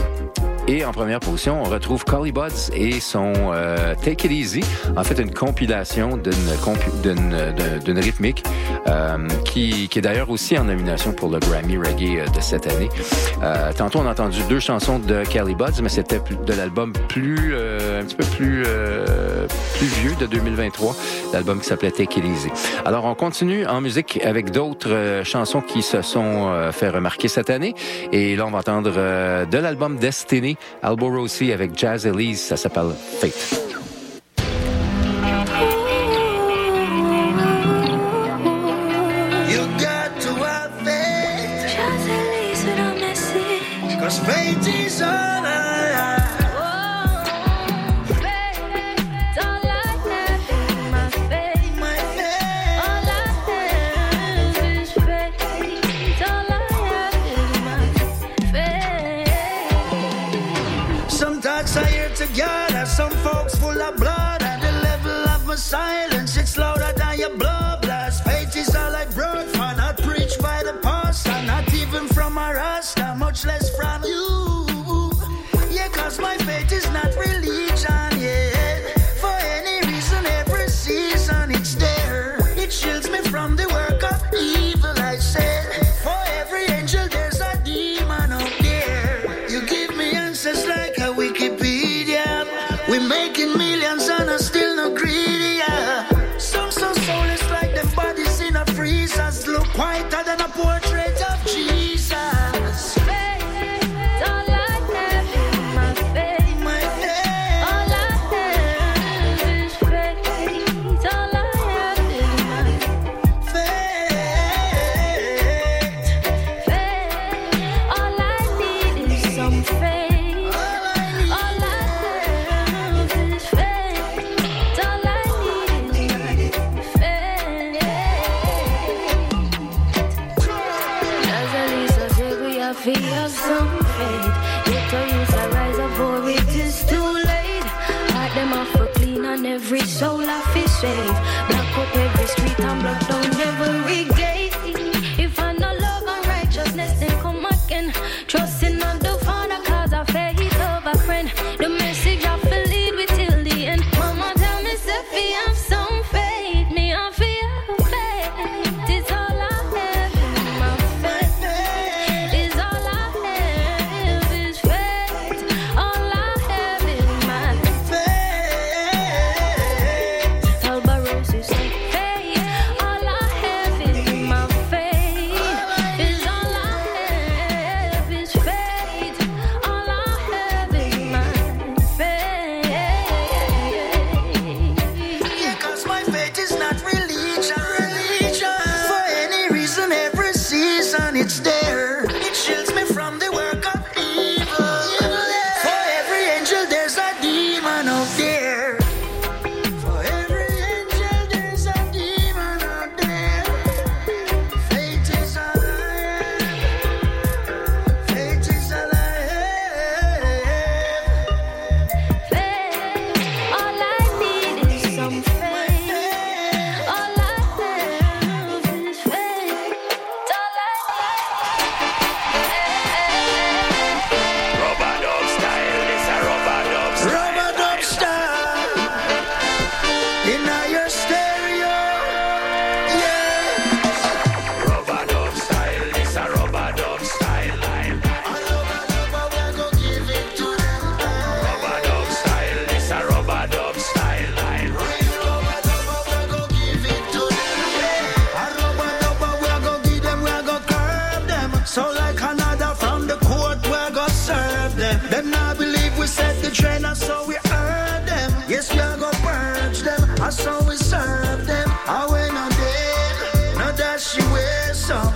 et 0.69 0.85
en 0.85 0.93
première 0.93 1.21
position, 1.21 1.61
on 1.61 1.65
retrouve 1.65 2.05
Collie 2.05 2.33
Buds 2.33 2.71
et 2.75 3.01
son 3.01 3.33
euh, 3.53 3.95
Take 4.03 4.27
It 4.27 4.33
Easy. 4.33 4.61
En 4.97 5.03
fait, 5.05 5.19
une 5.21 5.33
compilation 5.35 6.17
d'une 6.17 6.33
compi- 6.63 8.01
rythmique 8.01 8.45
euh, 8.87 9.17
qui, 9.45 9.89
qui 9.89 9.99
est 9.99 10.03
d'ailleurs 10.03 10.31
aussi 10.31 10.57
en 10.59 10.65
nomination 10.65 11.13
pour 11.13 11.31
le 11.31 11.39
Grammy 11.41 11.77
Reggae 11.77 12.21
euh, 12.21 12.27
de 12.27 12.41
cette 12.41 12.67
année. 12.67 12.89
Euh, 13.43 13.73
tantôt, 13.77 13.99
on 14.01 14.07
a 14.07 14.11
entendu 14.13 14.39
deux 14.49 14.61
chansons 14.61 14.99
de 14.99 15.25
Kelly 15.25 15.55
Buds, 15.55 15.81
mais 15.83 15.89
c'était 15.89 16.21
de 16.21 16.53
l'album 16.55 16.93
plus 17.09 17.53
euh, 17.55 18.01
un 18.01 18.05
petit 18.05 18.17
peu 18.17 18.25
plus 18.25 18.63
euh, 18.67 19.47
plus 19.79 19.87
vieux 19.87 20.15
de 20.21 20.27
2023, 20.27 20.95
l'album 21.33 21.61
qui 21.61 21.67
s'appelait 21.67 21.91
Take 21.91 22.21
It 22.21 22.25
Easy. 22.25 22.49
Alors, 22.85 23.05
on 23.05 23.15
continue 23.15 23.67
en 23.67 23.81
musique 23.81 24.21
avec 24.25 24.51
d'autres 24.51 25.23
chansons 25.25 25.61
qui 25.61 25.83
se 25.83 26.03
sont 26.03 26.51
fait 26.73 26.89
remarquer 26.89 27.29
cette 27.29 27.51
année. 27.51 27.75
Et 28.13 28.37
là, 28.37 28.47
on 28.47 28.51
va 28.51 28.59
entendre 28.59 28.93
de 28.93 29.59
l'album 29.59 29.97
Destiny, 29.97 30.52
Albo 30.83 31.09
Rossi 31.09 31.53
avec 31.53 31.79
Jazz 31.79 32.07
Elise, 32.07 32.41
ça 32.41 32.57
s'appelle 32.57 32.95
Fate. 33.21 33.72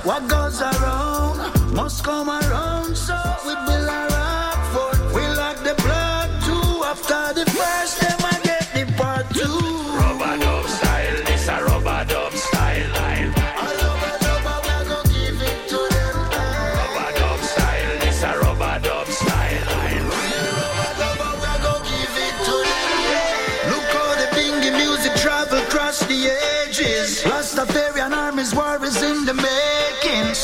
What 0.04 0.26
goes 0.28 0.60
around 0.62 1.74
must 1.74 2.02
come 2.02 2.28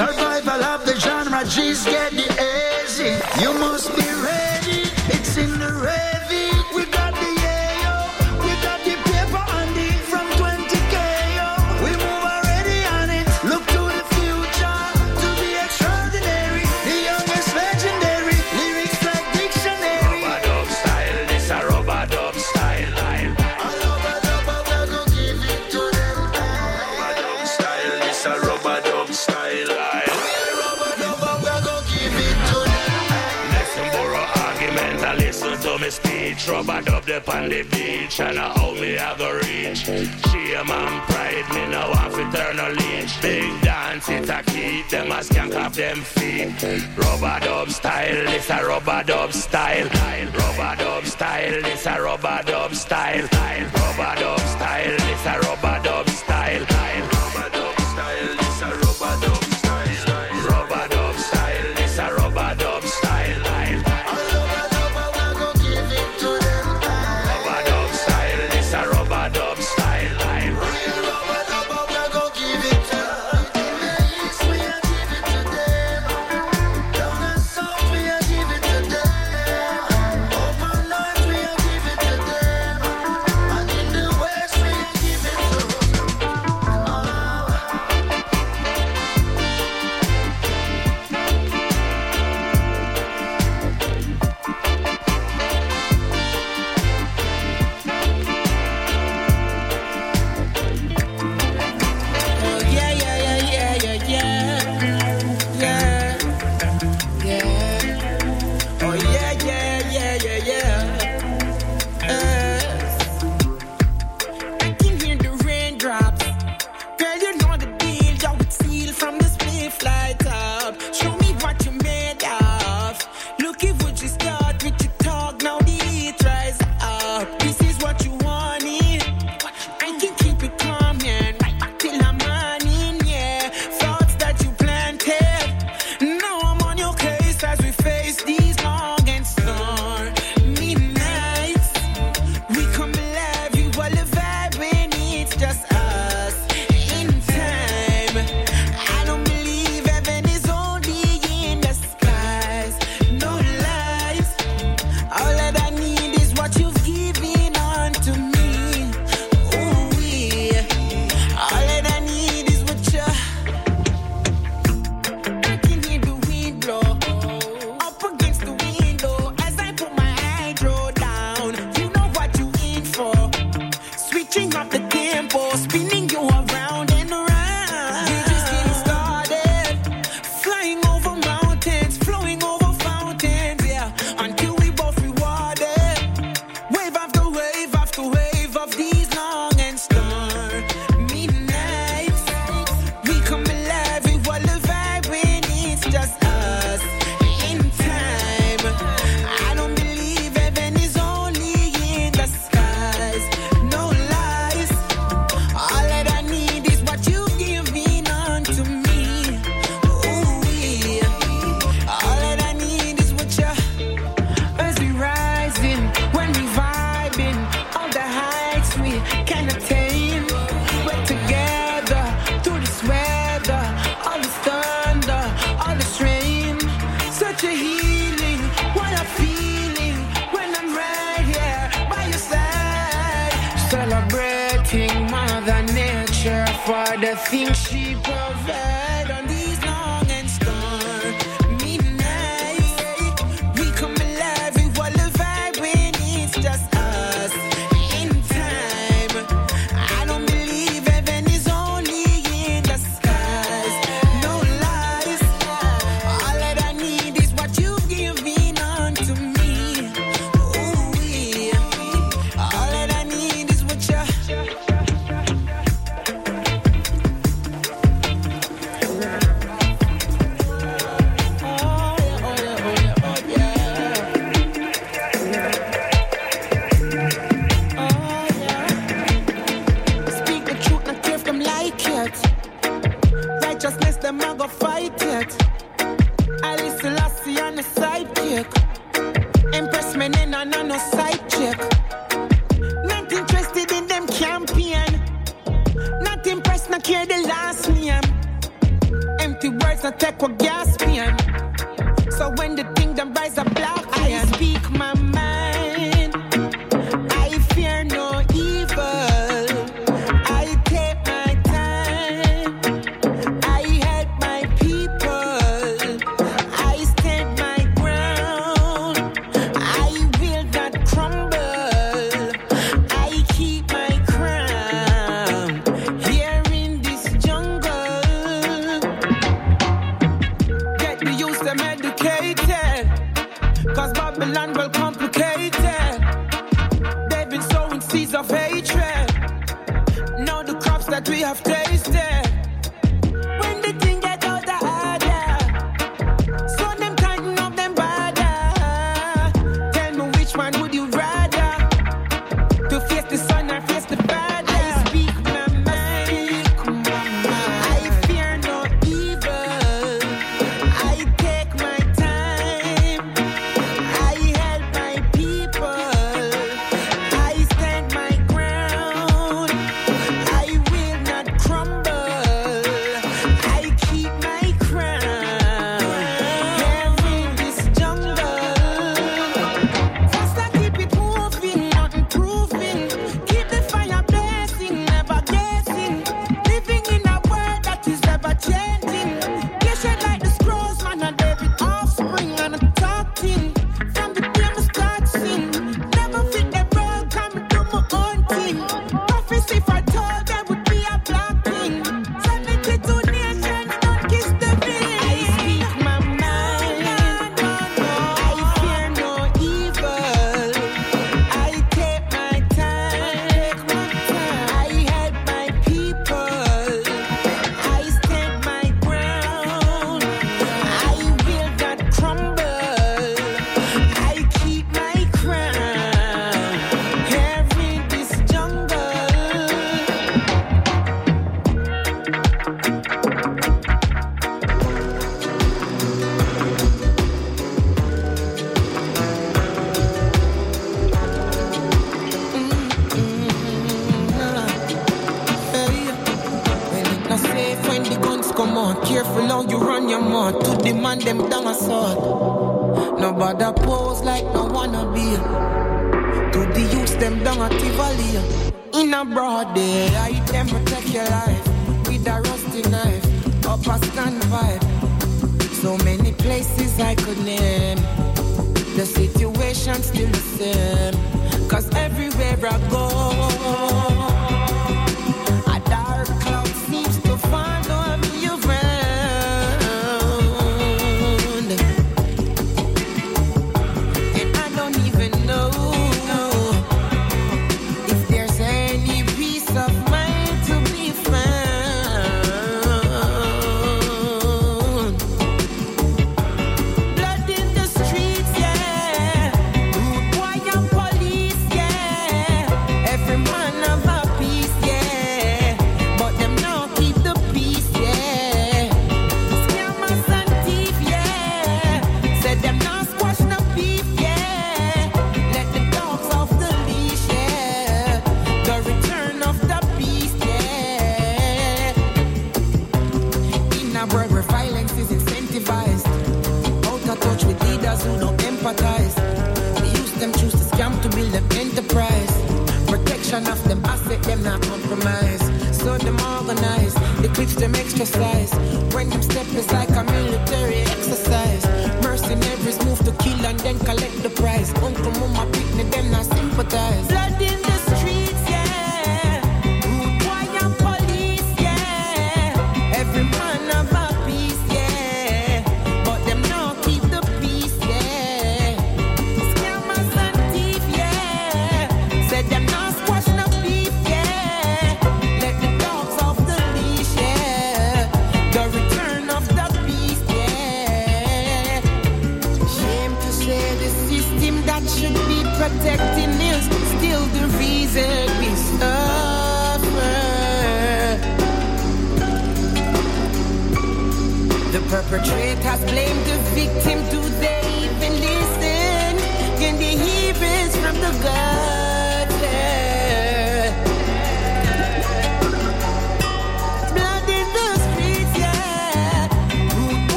Survival 0.00 0.64
of 0.64 0.86
the 0.86 0.98
genre, 0.98 1.44
G's 1.44 1.84
get 1.84 2.10
the 2.12 2.24
easy. 2.24 3.20
You 3.42 3.52
must 3.52 3.94
be 3.94 4.02
ready. 4.24 4.59
trying 38.20 38.34
to 38.34 38.60
hold 38.60 38.78
me 38.78 38.98
out 38.98 39.18
of 39.18 39.32
reach. 39.40 39.78
Shame 39.86 40.70
and 40.70 41.02
pride, 41.08 41.48
me 41.54 41.66
now 41.72 41.90
off 41.90 42.18
eternal 42.18 42.72
lynch. 42.72 43.20
Big 43.22 43.62
dance, 43.62 44.10
it 44.10 44.28
a 44.28 44.42
keep 44.42 44.88
them 44.90 45.10
as 45.10 45.28
can't 45.30 45.54
off 45.54 45.74
them 45.74 46.02
feet. 46.02 46.52
Rubber 46.98 47.40
dub 47.40 47.70
style, 47.70 48.28
it's 48.36 48.50
a 48.50 48.62
rubber 48.62 49.02
dub 49.06 49.32
style. 49.32 49.88
Rubber 50.38 50.76
dub 50.76 51.06
style, 51.06 51.64
it's 51.64 51.86
a 51.86 52.02
rubber 52.02 52.42
dub 52.44 52.74
style. 52.74 53.22
Rubber 53.22 54.14
dub 54.20 54.40
style, 54.40 54.96
it's 55.12 55.26
a 55.26 55.40
rubber 55.40 55.80
dub 55.82 56.08
style. 56.10 57.19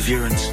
Perseverance, 0.00 0.48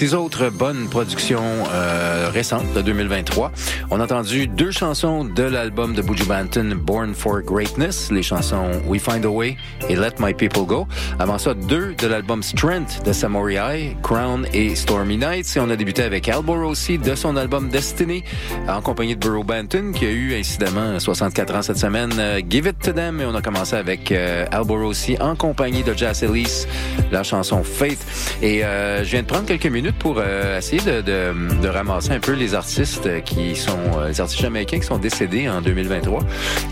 six 0.00 0.14
autres 0.14 0.48
bonnes 0.48 0.88
productions 0.88 1.42
euh, 1.74 2.30
récentes 2.32 2.72
de 2.72 2.80
2023. 2.80 3.52
On 3.90 4.00
a 4.00 4.04
entendu 4.04 4.46
deux 4.46 4.70
chansons 4.70 5.26
de 5.26 5.42
l'album 5.42 5.92
de 5.92 6.00
Buju 6.00 6.24
Banton, 6.24 6.74
Born 6.74 7.12
for 7.12 7.42
Greatness, 7.42 8.10
les 8.10 8.22
chansons 8.22 8.70
We 8.86 8.98
Find 8.98 9.26
a 9.26 9.28
Way 9.28 9.58
et 9.90 9.96
Let 9.96 10.14
My 10.20 10.32
People 10.34 10.64
Go. 10.64 10.86
Avant 11.18 11.38
ça, 11.38 11.54
deux 11.54 11.94
de 11.94 12.06
l'album 12.06 12.42
Strength 12.42 13.04
de 13.04 13.12
Samurai, 13.12 13.96
Crown 14.02 14.46
et 14.52 14.74
Stormy 14.74 15.18
Nights. 15.18 15.56
Et 15.56 15.60
on 15.60 15.68
a 15.68 15.76
débuté 15.76 16.02
avec 16.02 16.28
Albo 16.28 16.54
Rossi 16.54 16.98
de 16.98 17.14
son 17.14 17.36
album 17.36 17.68
Destiny, 17.68 18.22
en 18.68 18.80
compagnie 18.80 19.16
de 19.16 19.20
Burrow 19.20 19.42
Banton, 19.44 19.92
qui 19.92 20.06
a 20.06 20.10
eu 20.10 20.34
incidemment 20.38 20.98
64 20.98 21.54
ans 21.56 21.62
cette 21.62 21.78
semaine. 21.78 22.12
Euh, 22.18 22.40
Give 22.48 22.66
It 22.66 22.78
to 22.78 22.92
Them. 22.92 23.20
Et 23.20 23.26
on 23.26 23.34
a 23.34 23.42
commencé 23.42 23.74
avec 23.76 24.12
euh, 24.12 24.46
Albo 24.52 24.76
Rossi 24.76 25.16
en 25.20 25.34
compagnie 25.34 25.82
de 25.82 25.92
Jazz 25.94 26.22
Elise, 26.22 26.68
la 27.10 27.22
chanson 27.22 27.64
Faith. 27.64 28.04
Et 28.42 28.64
euh, 28.64 29.02
je 29.04 29.10
viens 29.10 29.22
de 29.22 29.26
prendre 29.26 29.46
quelques 29.46 29.66
minutes 29.66 29.96
pour 29.98 30.16
euh, 30.18 30.58
essayer 30.58 30.80
de, 30.82 31.00
de, 31.00 31.60
de 31.60 31.68
ramasser 31.68 32.12
un 32.12 32.20
peu 32.20 32.32
les 32.32 32.54
artistes 32.54 33.08
qui 33.24 33.56
sont, 33.56 33.78
euh, 33.98 34.08
les 34.08 34.20
artistes 34.20 34.40
jamaïcains 34.40 34.78
qui 34.78 34.86
sont 34.86 34.98
décédés 34.98 35.48
en 35.48 35.60
2023. 35.60 36.20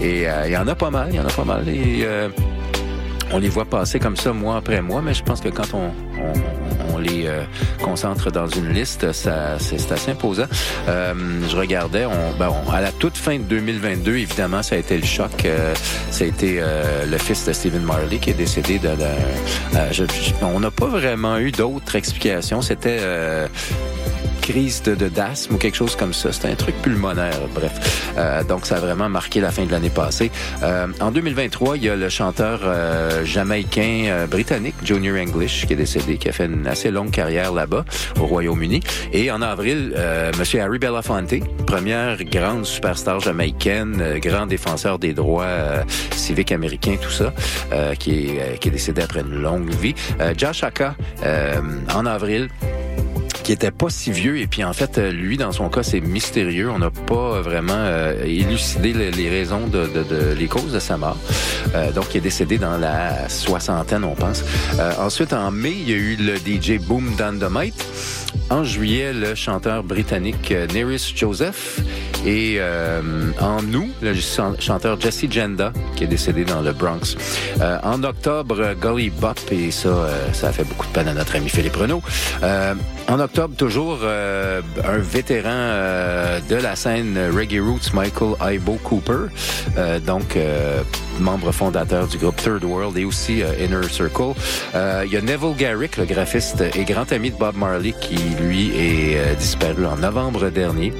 Et 0.01 0.29
euh, 0.29 0.43
il 0.47 0.53
y 0.53 0.57
en 0.57 0.67
a 0.69 0.75
pas 0.75 0.91
mal, 0.91 1.09
il 1.11 1.17
y 1.17 1.21
en 1.21 1.27
a 1.27 1.31
pas 1.31 1.45
mal. 1.45 1.69
Et 1.69 2.03
euh, 2.03 2.29
on 3.33 3.39
les 3.39 3.49
voit 3.49 3.65
passer 3.65 3.99
comme 3.99 4.17
ça 4.17 4.33
mois 4.33 4.57
après 4.57 4.81
mois, 4.81 5.03
mais 5.03 5.15
je 5.15 5.23
pense 5.23 5.41
que 5.41 5.49
quand 5.49 5.75
on, 5.75 5.91
on, 6.95 6.99
les 6.99 7.27
euh, 7.27 7.45
concentre 7.81 8.31
dans 8.33 8.49
une 8.49 8.73
liste, 8.73 9.13
ça, 9.13 9.57
c'est, 9.61 9.93
assez 9.93 10.11
imposant. 10.11 10.47
Euh, 10.89 11.15
je 11.49 11.57
regardais, 11.57 12.07
on, 12.07 12.37
ben, 12.39 12.53
à 12.73 12.81
la 12.81 12.91
toute 12.91 13.17
fin 13.17 13.39
de 13.39 13.45
2022, 13.45 14.17
évidemment, 14.17 14.63
ça 14.65 14.75
a 14.75 14.79
été 14.79 14.97
le 14.97 15.07
choc. 15.07 15.45
Euh, 15.45 15.75
ça 16.11 16.25
a 16.25 16.27
été 16.27 16.57
euh, 16.59 17.07
le 17.07 17.19
fils 17.19 17.45
de 17.47 17.53
Stephen 17.53 17.83
Marley 17.83 18.19
qui 18.19 18.31
est 18.31 18.35
décédé 18.35 18.81
de... 18.81 18.89
on 20.43 20.59
n'a 20.59 20.71
pas 20.71 20.87
vraiment 20.87 21.39
eu 21.39 21.53
d'autres 21.53 21.95
explications. 21.95 22.63
C'était... 22.63 22.99
crise 24.49 24.83
de, 24.83 24.95
de 24.95 25.09
d'asthme 25.09 25.57
ou 25.57 25.59
quelque 25.59 25.77
chose 25.77 25.95
comme 25.95 26.15
ça. 26.15 26.33
C'était 26.33 26.49
un 26.49 26.55
truc 26.55 26.75
pulmonaire, 26.81 27.39
bref. 27.55 28.15
Euh, 28.17 28.43
donc, 28.45 28.65
ça 28.65 28.77
a 28.77 28.81
vraiment 28.81 29.11
marqué 29.11 29.43
la 29.43 29.51
fin 29.51 29.67
de 29.67 29.71
l'année 29.71 29.91
passée. 29.91 30.31
Euh, 30.63 30.87
en 31.01 31.11
2023, 31.11 31.77
il 31.77 31.85
y 31.85 31.91
a 31.91 31.97
le 31.97 32.09
chanteur 32.09 32.61
euh, 32.65 33.27
jamaïcain 33.27 34.27
britannique, 34.31 34.75
Junior 34.83 35.19
English, 35.19 35.67
qui 35.67 35.75
est 35.75 35.77
décédé, 35.77 36.17
qui 36.17 36.31
a 36.31 36.33
fait 36.33 36.47
une 36.47 36.67
assez 36.67 36.91
longue 36.91 37.11
carrière 37.11 37.53
là-bas, 37.53 37.85
au 38.19 38.25
Royaume-Uni. 38.25 38.81
Et 39.13 39.31
en 39.31 39.43
avril, 39.43 39.95
Monsieur 40.39 40.63
Harry 40.63 40.79
Belafonte, 40.79 41.35
première 41.67 42.25
grande 42.25 42.65
superstar 42.65 43.21
jamaïcaine, 43.21 44.19
grand 44.21 44.47
défenseur 44.47 44.99
des 44.99 45.13
droits 45.13 45.85
civiques 46.13 46.53
américains, 46.53 46.97
tout 47.01 47.11
ça, 47.11 47.35
qui, 47.99 48.31
est, 48.31 48.59
qui 48.61 48.69
est 48.69 48.73
décédé 48.73 49.03
après 49.03 49.21
une 49.21 49.43
longue 49.43 49.71
vie. 49.71 49.95
Josh 50.37 50.63
Haka, 50.63 50.95
en 51.95 52.07
avril, 52.07 52.49
qui 53.49 53.55
était 53.55 53.71
pas 53.71 53.89
si 53.89 54.13
vieux. 54.13 54.37
Et 54.41 54.47
puis 54.47 54.63
en 54.63 54.75
fait 54.75 54.99
euh, 54.99 55.11
lui 55.11 55.39
dans 55.39 55.53
son 55.53 55.71
cas 55.71 55.83
c'est 55.83 56.03
mystérieux. 56.03 56.69
On 56.71 56.79
n'a 56.81 56.91
pas 56.91 57.41
vraiment 57.41 57.73
euh, 57.79 58.23
élucidé 58.27 58.93
les, 58.93 59.31
raisons 59.31 59.67
de, 59.67 59.87
de, 59.87 60.03
de- 60.03 60.35
les 60.39 60.49
causes 60.49 60.71
de 60.75 60.79
sa 60.79 60.99
mort. 60.99 61.17
Euh, 61.75 61.91
donc 61.91 62.09
il 62.13 62.19
est 62.19 62.21
décédé 62.21 62.59
dans 62.59 62.77
la 62.77 63.27
soixantaine 63.31 64.05
on 64.05 64.15
pense. 64.15 64.45
Euh, 64.79 64.93
ensuite 65.01 65.33
en 65.33 65.51
mai 65.51 65.73
il 65.81 65.89
y 65.89 65.95
a 65.95 65.97
eu 65.97 66.17
le 66.17 66.37
DJ 66.37 66.79
Boom 66.79 67.15
Dynamite. 67.17 67.87
En 68.51 68.65
juillet 68.65 69.15
le 69.15 69.35
chanteur 69.35 69.83
britannique 69.83 70.53
euh, 70.53 70.67
Neris 70.75 71.15
Joseph. 71.17 71.81
Et 72.27 72.57
euh, 72.59 73.01
en 73.41 73.61
août 73.73 73.89
le 74.03 74.13
chan- 74.15 74.57
chanteur 74.59 75.01
Jesse 75.01 75.25
Jenda 75.31 75.73
qui 75.97 76.05
est 76.05 76.09
décédé 76.09 76.45
dans 76.45 76.61
le 76.61 76.73
Bronx. 76.75 77.17
Euh, 77.63 77.79
en 77.83 78.03
octobre 78.05 78.75
Gully 78.79 79.09
Bop 79.09 79.39
et 79.51 79.71
ça 79.71 79.89
ça 80.35 80.49
a 80.49 80.53
fait 80.53 80.65
beaucoup 80.65 80.87
de 80.87 80.93
peine 80.93 81.09
à 81.09 81.15
notre 81.15 81.35
ami 81.37 81.49
Philippe 81.49 81.77
Renaud. 81.77 82.03
En 83.11 83.21
octobre, 83.21 83.38
toujours 83.47 84.01
euh, 84.03 84.61
un 84.85 84.99
vétéran 84.99 85.49
euh, 85.53 86.41
de 86.49 86.57
la 86.57 86.75
scène 86.75 87.17
Reggae 87.33 87.61
Roots, 87.61 87.93
Michael 87.95 88.35
Ibo 88.55 88.79
Cooper, 88.83 89.27
euh, 89.77 90.01
donc 90.01 90.37
euh, 90.37 90.83
membre 91.21 91.53
fondateur 91.53 92.09
du 92.09 92.19
groupe 92.19 92.35
Third 92.37 92.65
World 92.65 92.97
et 92.99 93.05
aussi 93.05 93.43
euh, 93.43 93.65
Inner 93.65 93.89
Circle. 93.89 94.33
Euh, 94.75 95.05
il 95.07 95.13
y 95.13 95.17
a 95.17 95.21
Neville 95.21 95.55
Garrick, 95.57 95.97
le 95.99 96.05
graphiste 96.05 96.65
et 96.75 96.85
grand 96.85 97.11
ami 97.13 97.31
de 97.31 97.37
Bob 97.37 97.57
Marley, 97.57 97.95
qui 98.01 98.17
lui 98.41 98.73
est 98.77 99.37
disparu 99.37 99.87
en 99.87 99.97
novembre 99.97 100.51
dernier. 100.51 100.93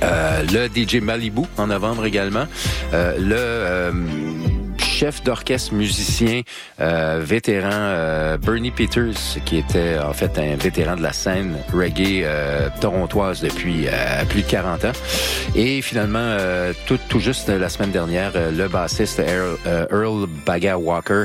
le 0.00 0.68
DJ 0.68 1.02
Malibu 1.02 1.42
en 1.58 1.66
novembre 1.66 2.06
également. 2.06 2.46
le 2.92 3.92
chef 4.96 5.22
d'orchestre 5.22 5.74
musicien 5.74 6.40
euh, 6.80 7.20
vétéran 7.22 7.68
euh, 7.70 8.38
Bernie 8.38 8.70
Peters, 8.70 9.42
qui 9.44 9.58
était 9.58 9.98
en 9.98 10.14
fait 10.14 10.38
un 10.38 10.56
vétéran 10.56 10.96
de 10.96 11.02
la 11.02 11.12
scène 11.12 11.58
reggae 11.70 12.22
euh, 12.24 12.70
torontoise 12.80 13.42
depuis 13.42 13.88
euh, 13.88 14.24
plus 14.26 14.40
de 14.40 14.46
40 14.46 14.86
ans. 14.86 14.92
Et 15.54 15.82
finalement, 15.82 16.18
euh, 16.18 16.72
tout, 16.86 16.98
tout 17.10 17.20
juste 17.20 17.50
la 17.50 17.68
semaine 17.68 17.90
dernière, 17.90 18.32
euh, 18.36 18.50
le 18.50 18.68
bassiste 18.68 19.18
Earl, 19.18 19.58
Earl 19.92 20.26
Baga 20.46 20.78
Walker, 20.78 21.24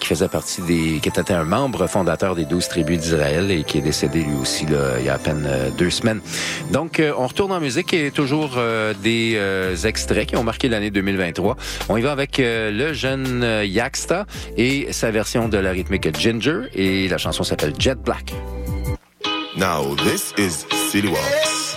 qui 0.00 0.06
faisait 0.06 0.28
partie 0.28 0.62
des, 0.62 0.98
qui 1.02 1.08
était 1.10 1.32
un 1.32 1.44
membre 1.44 1.86
fondateur 1.86 2.34
des 2.34 2.46
12 2.46 2.68
tribus 2.68 2.98
d'Israël 2.98 3.50
et 3.50 3.64
qui 3.64 3.78
est 3.78 3.82
décédé 3.82 4.20
lui 4.20 4.34
aussi 4.40 4.64
là, 4.64 4.98
il 4.98 5.04
y 5.04 5.10
a 5.10 5.14
à 5.14 5.18
peine 5.18 5.46
deux 5.76 5.90
semaines. 5.90 6.20
Donc, 6.70 7.02
on 7.18 7.26
retourne 7.26 7.52
en 7.52 7.60
musique 7.60 7.92
et 7.92 8.10
toujours 8.10 8.58
des 9.02 9.38
extraits 9.84 10.28
qui 10.28 10.36
ont 10.36 10.44
marqué 10.44 10.68
l'année 10.68 10.90
2023. 10.90 11.56
On 11.90 11.96
y 11.98 12.00
va 12.00 12.12
avec 12.12 12.38
le 12.38 12.93
jeune 12.94 13.42
euh, 13.42 13.64
Yaksta 13.64 14.26
et 14.56 14.92
sa 14.92 15.10
version 15.10 15.48
de 15.48 15.58
la 15.58 15.72
rythmique 15.72 16.18
Ginger 16.18 16.68
et 16.74 17.08
la 17.08 17.18
chanson 17.18 17.44
s'appelle 17.44 17.74
Jet 17.78 17.96
Black. 18.02 18.32
Now 19.56 19.94
this 19.96 20.32
is 20.38 20.66
City 20.90 21.08
Walks. 21.08 21.76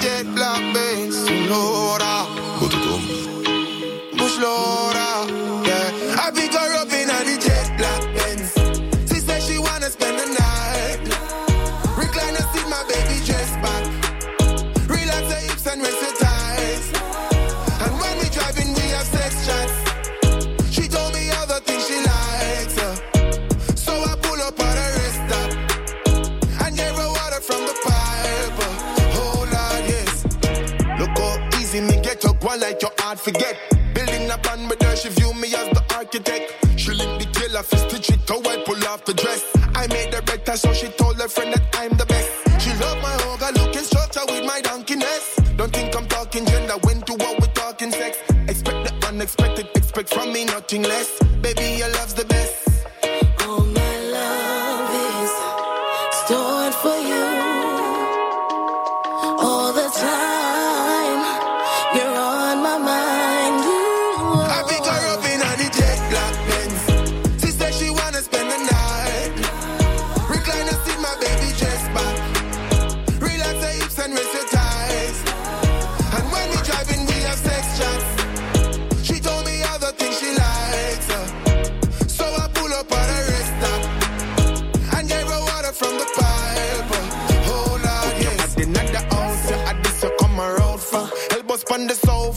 Jet 0.00 0.26
Black 0.34 0.62
Banks, 0.74 1.30
Lora. 1.48 2.26
like 32.58 32.80
your 32.82 32.92
heart 32.98 33.18
forget. 33.18 33.56
Building 33.94 34.30
a 34.30 34.38
on 34.50 34.68
with 34.68 34.82
her, 34.82 34.96
she 34.96 35.08
view 35.08 35.32
me 35.34 35.48
as 35.54 35.68
the 35.70 35.82
architect. 35.94 36.54
She 36.76 36.92
link 36.92 37.20
the 37.20 37.26
killer 37.38 37.62
fist 37.62 37.88
to 37.90 37.98
chick 38.00 38.24
to 38.26 38.34
I 38.34 38.62
pull 38.64 38.82
off 38.88 39.04
the 39.04 39.14
dress. 39.14 39.44
I 39.74 39.86
made 39.88 40.14
her 40.14 40.22
better, 40.22 40.56
so 40.56 40.72
she 40.72 40.88
told 40.88 41.16
her 41.16 41.28
friend 41.28 41.52
that 41.54 41.64
I'm 41.74 41.96
the 41.96 42.06
best. 42.06 42.30
She 42.62 42.70
love 42.80 42.98
my 43.02 43.14
hugger, 43.24 43.52
looking 43.60 43.82
structure 43.82 44.24
with 44.28 44.44
my 44.44 44.60
donkeyness. 44.60 45.56
Don't 45.56 45.72
think 45.72 45.96
I'm 45.96 46.06
talking 46.06 46.44
gender, 46.46 46.76
when 46.84 47.00
to 47.02 47.14
what 47.14 47.40
we're 47.40 47.54
talking 47.54 47.90
sex. 47.90 48.18
Expect 48.48 48.80
the 48.86 49.06
unexpected, 49.06 49.68
expect 49.74 50.08
from 50.12 50.32
me 50.32 50.44
nothing 50.44 50.82
less. 50.82 51.18
Baby, 51.40 51.78
your 51.78 51.88
love's 51.88 52.14
the 52.14 52.24
best 52.24 52.35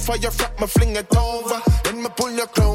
fire 0.10 0.32
frack, 0.32 0.60
me 0.60 0.66
fling 0.66 0.95
it 0.95 1.16
over. 1.16 1.62
Then 1.84 2.01
me 2.01 2.10
pull 2.18 2.32
your 2.32 2.47
clothes. 2.47 2.68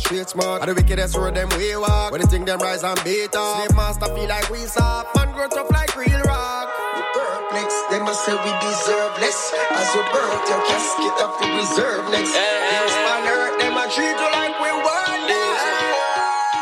And 0.00 0.06
straight 0.06 0.28
smart. 0.28 0.62
And 0.62 0.70
the 0.70 0.74
wickedest 0.74 1.16
road 1.16 1.34
them 1.34 1.48
we 1.56 1.76
walk. 1.76 2.12
When 2.12 2.20
they 2.20 2.26
think 2.26 2.46
them 2.46 2.60
rise 2.60 2.82
and 2.82 2.98
beat 3.04 3.34
up. 3.34 3.56
Slave 3.56 3.76
master 3.76 4.06
feel 4.06 4.28
like 4.28 4.48
we 4.50 4.58
soft, 4.58 5.16
man 5.16 5.32
grow 5.32 5.48
tough 5.48 5.70
like 5.70 5.94
real 5.96 6.20
rock. 6.22 6.68
Perplex, 7.14 7.68
they 7.90 8.00
must 8.00 8.24
say 8.24 8.32
we 8.32 8.52
deserve 8.64 9.12
less. 9.20 9.52
As 9.72 9.94
you 9.94 10.02
birth 10.12 10.48
your 10.48 10.62
casket 10.68 11.16
of 11.24 11.32
the 11.40 11.46
reserve 11.56 12.04
next. 12.10 12.32
Things 12.32 12.96
man 13.04 13.22
hurt 13.28 13.54
them 13.60 13.76
and 13.76 13.90
treat 13.92 14.16
you 14.16 14.30
like 14.36 14.56
we 14.62 14.70
worthless. 14.86 15.60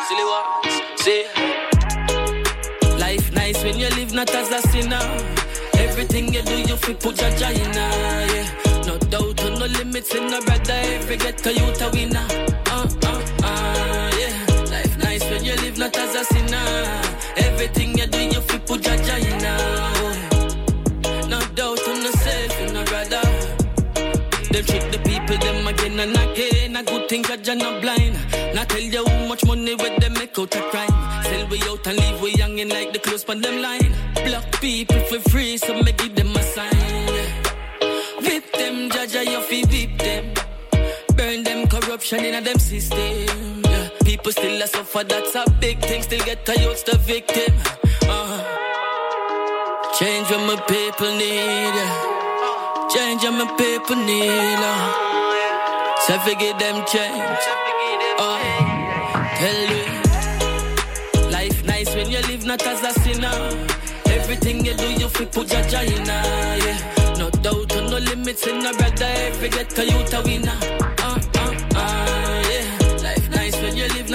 Silly 0.08 0.26
ones, 0.26 0.74
see. 1.02 1.24
Life 2.98 3.32
nice 3.32 3.62
when 3.62 3.78
you 3.78 3.88
live 3.90 4.12
not 4.12 4.30
as 4.34 4.50
a 4.50 4.60
sinner. 4.68 5.04
Everything 5.74 6.32
you 6.32 6.42
do, 6.42 6.56
you 6.58 6.76
fi 6.76 6.94
put 6.94 7.20
your 7.20 7.30
in 7.30 7.72
yeah. 7.72 8.48
No 8.86 8.98
doubt, 8.98 9.36
no 9.58 9.66
limits 9.66 10.14
in 10.14 10.30
no 10.30 10.40
brother. 10.40 10.72
Every 10.72 11.16
get 11.16 11.38
to 11.38 11.52
you 11.52 11.72
to 11.74 11.90
winner. 11.92 12.47
As 16.08 16.14
a 16.14 16.24
sinner. 16.24 16.66
Everything 17.36 17.96
you 17.98 18.06
do, 18.06 18.20
you 18.22 18.40
fi 18.40 18.58
put 18.58 18.86
your 18.86 18.94
in 18.94 19.38
No 21.28 21.40
doubt 21.54 21.88
on 21.88 22.02
yourself, 22.02 22.60
you 22.60 22.72
no 22.72 22.84
brother. 22.84 23.22
Them 24.52 24.64
trick 24.64 24.86
the 24.92 25.00
people, 25.04 25.36
them 25.38 25.66
again 25.66 26.00
and 26.00 26.16
again. 26.16 26.76
A 26.76 26.82
good 26.82 27.08
thing 27.08 27.24
and 27.30 27.58
not 27.58 27.82
blind. 27.82 28.16
Not 28.54 28.68
tell 28.68 28.80
you 28.80 29.04
how 29.06 29.28
much 29.28 29.44
money 29.44 29.74
with 29.74 29.96
them 30.00 30.14
make 30.14 30.38
out 30.38 30.54
a 30.54 30.62
crime. 30.70 31.22
Sell 31.24 31.46
we 31.48 31.60
out 31.62 31.86
and 31.86 31.98
leave 31.98 32.20
we 32.22 32.32
youngin' 32.32 32.70
like 32.70 32.92
the 32.92 32.98
clothes 32.98 33.24
on 33.28 33.40
them 33.40 33.60
line. 33.60 33.92
Block 34.24 34.46
people 34.60 35.00
for 35.10 35.20
free, 35.30 35.56
so 35.58 35.74
make 35.82 35.98
give 35.98 36.14
them 36.14 36.34
a 36.34 36.42
sign. 36.42 37.06
Whip 38.22 38.52
them, 38.52 38.90
judge 38.90 39.14
you 39.14 39.40
fi 39.42 39.62
whip 39.72 39.98
them. 39.98 40.24
Burn 41.16 41.42
them 41.42 41.66
corruption 41.68 42.24
in 42.24 42.34
a 42.34 42.40
them 42.40 42.58
system. 42.58 43.47
Still 44.30 44.60
a 44.62 44.66
suffer, 44.66 45.04
that's 45.04 45.34
a 45.34 45.44
big 45.58 45.80
thing. 45.80 46.02
Still 46.02 46.22
get 46.24 46.44
the 46.44 46.52
youths 46.60 46.82
the 46.82 46.98
victim. 46.98 47.54
Uh-huh. 48.02 48.38
Change 49.98 50.30
what 50.30 50.40
my 50.46 50.56
people 50.68 51.10
need. 51.16 51.74
Change 52.92 53.22
what 53.24 53.32
my 53.32 53.46
people 53.56 53.96
need. 53.96 54.60
Uh. 54.60 55.96
So 56.06 56.18
forget 56.20 56.58
them 56.58 56.84
change. 56.86 57.42
Uh. 58.18 58.38
Tell 59.38 59.60
you. 59.74 59.86
Life 61.30 61.64
nice 61.64 61.94
when 61.94 62.10
you 62.10 62.20
live 62.28 62.44
not 62.44 62.62
as 62.66 62.82
a 62.84 62.92
sinner. 63.00 63.32
Everything 64.06 64.64
you 64.64 64.74
do, 64.74 64.92
you 64.92 65.08
fi 65.08 65.24
put 65.24 65.50
your 65.50 65.62
in 65.82 66.04
yeah. 66.04 67.14
No 67.16 67.30
doubt, 67.30 67.74
no 67.74 67.98
limits 67.98 68.46
in 68.46 68.58
no 68.58 68.72
brother. 68.74 69.06
Every 69.06 69.48
get 69.48 69.70
to 69.70 69.84
you 69.86 70.04
to 70.08 70.22
winner. 70.22 70.87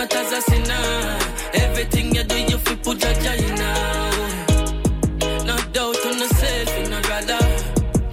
Not 0.03 0.15
as 0.15 0.31
a 0.33 0.41
sinner. 0.41 1.19
Everything 1.53 2.13
you 2.13 2.23
do, 2.23 2.37
you 2.37 2.57
fi 2.57 2.75
put 2.75 3.03
your 3.03 3.33
in 3.33 3.55
No 5.45 5.55
doubt 5.71 6.05
on 6.05 6.17
yourself, 6.19 6.77
you 6.77 6.89
no 6.89 6.99
brother. 7.01 7.39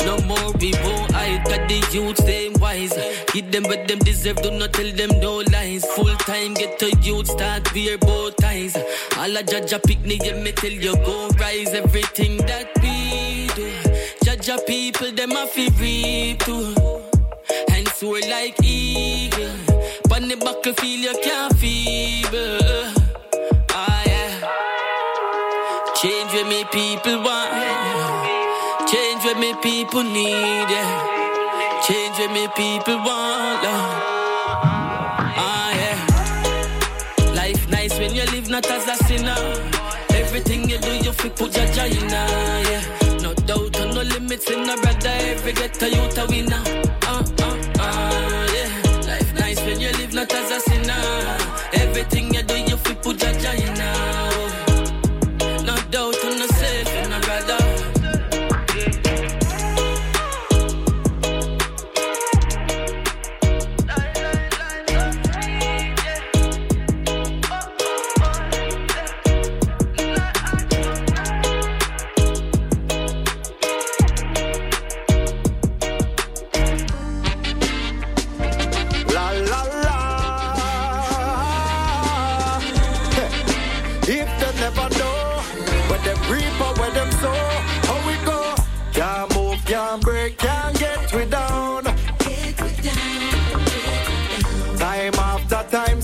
No 0.07 0.19
more 0.27 0.53
we 0.61 0.73
won't 0.85 1.11
got 1.11 1.69
the 1.69 1.79
youth 1.93 2.19
staying 2.19 2.59
wise. 2.61 2.95
Give 3.33 3.51
them 3.51 3.65
what 3.65 3.89
them 3.89 3.99
deserve, 4.01 4.37
do 4.37 4.51
not 4.53 4.73
tell 4.73 4.91
them 4.93 5.21
no 5.21 5.39
lies. 5.53 5.85
Full 5.97 6.15
time, 6.29 6.55
get 6.55 6.79
to 6.79 6.91
youth, 7.03 7.27
start 7.27 7.75
wear 7.75 7.99
bow 7.99 8.31
ties. 8.41 8.77
All 9.17 9.37
a 9.37 9.43
judge 9.43 9.73
a 9.73 9.79
picnic, 9.81 10.21
yeah, 10.25 10.41
me 10.43 10.53
tell 10.53 10.71
you 10.71 10.95
go 10.97 11.29
rise. 11.41 11.75
Everything 11.75 12.37
that 12.51 12.69
we 12.83 13.49
do, 13.57 13.69
judge 14.25 14.49
a 14.49 14.59
people, 14.65 15.11
them 15.13 15.33
a 15.33 15.47
fi 15.47 15.69
reap 15.81 16.39
too. 16.41 16.75
And 17.73 17.89
soar 17.89 18.21
like 18.29 18.63
eagle. 18.63 19.60
Pon 20.21 20.29
the 20.29 20.37
buckle, 20.37 20.75
feel 20.75 21.01
you 21.01 21.15
can't 21.23 21.57
feeble. 21.57 22.59
Ah, 23.71 24.03
yeah. 24.07 24.41
Change 25.95 26.33
what 26.35 26.47
me 26.47 26.65
people 26.65 27.23
want. 27.23 27.51
Change 28.91 29.25
what 29.25 29.39
me 29.39 29.55
people 29.63 30.03
need, 30.03 30.69
yeah. 30.69 31.81
Change 31.87 32.19
what 32.19 32.33
me 32.33 32.49
people 32.55 32.97
want. 32.99 33.65
Ah, 35.41 35.71
yeah. 35.81 37.35
Life 37.35 37.71
nice 37.71 37.99
when 37.99 38.15
you 38.15 38.25
live 38.27 38.51
not 38.51 38.71
as 38.71 38.89
a 38.89 38.97
sinner. 39.05 39.41
Everything 40.11 40.69
you 40.69 40.79
do, 40.79 40.97
you 40.97 41.13
fi 41.13 41.31
put 41.31 41.57
your 41.57 41.87
in, 41.87 42.11
yeah. 42.11 42.83
No 43.23 43.33
doubt, 43.33 43.73
no 43.95 44.03
limits 44.03 44.51
in 44.51 44.65
no 44.65 44.77
brother. 44.77 45.17
Every 45.33 45.53
get 45.55 45.73
to 45.75 45.89
you 45.89 46.11
to 46.13 46.27
winner. 46.29 46.90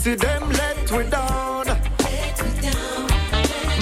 See 0.07 0.15
them 0.15 0.49
let 0.51 0.93
we 0.93 1.03
down. 1.11 1.67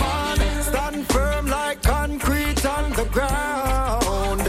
Man, 0.01 0.62
stand 0.62 1.07
firm 1.12 1.47
like 1.49 1.83
concrete 1.83 2.64
on 2.64 2.93
the 2.93 3.05
ground. 3.12 4.41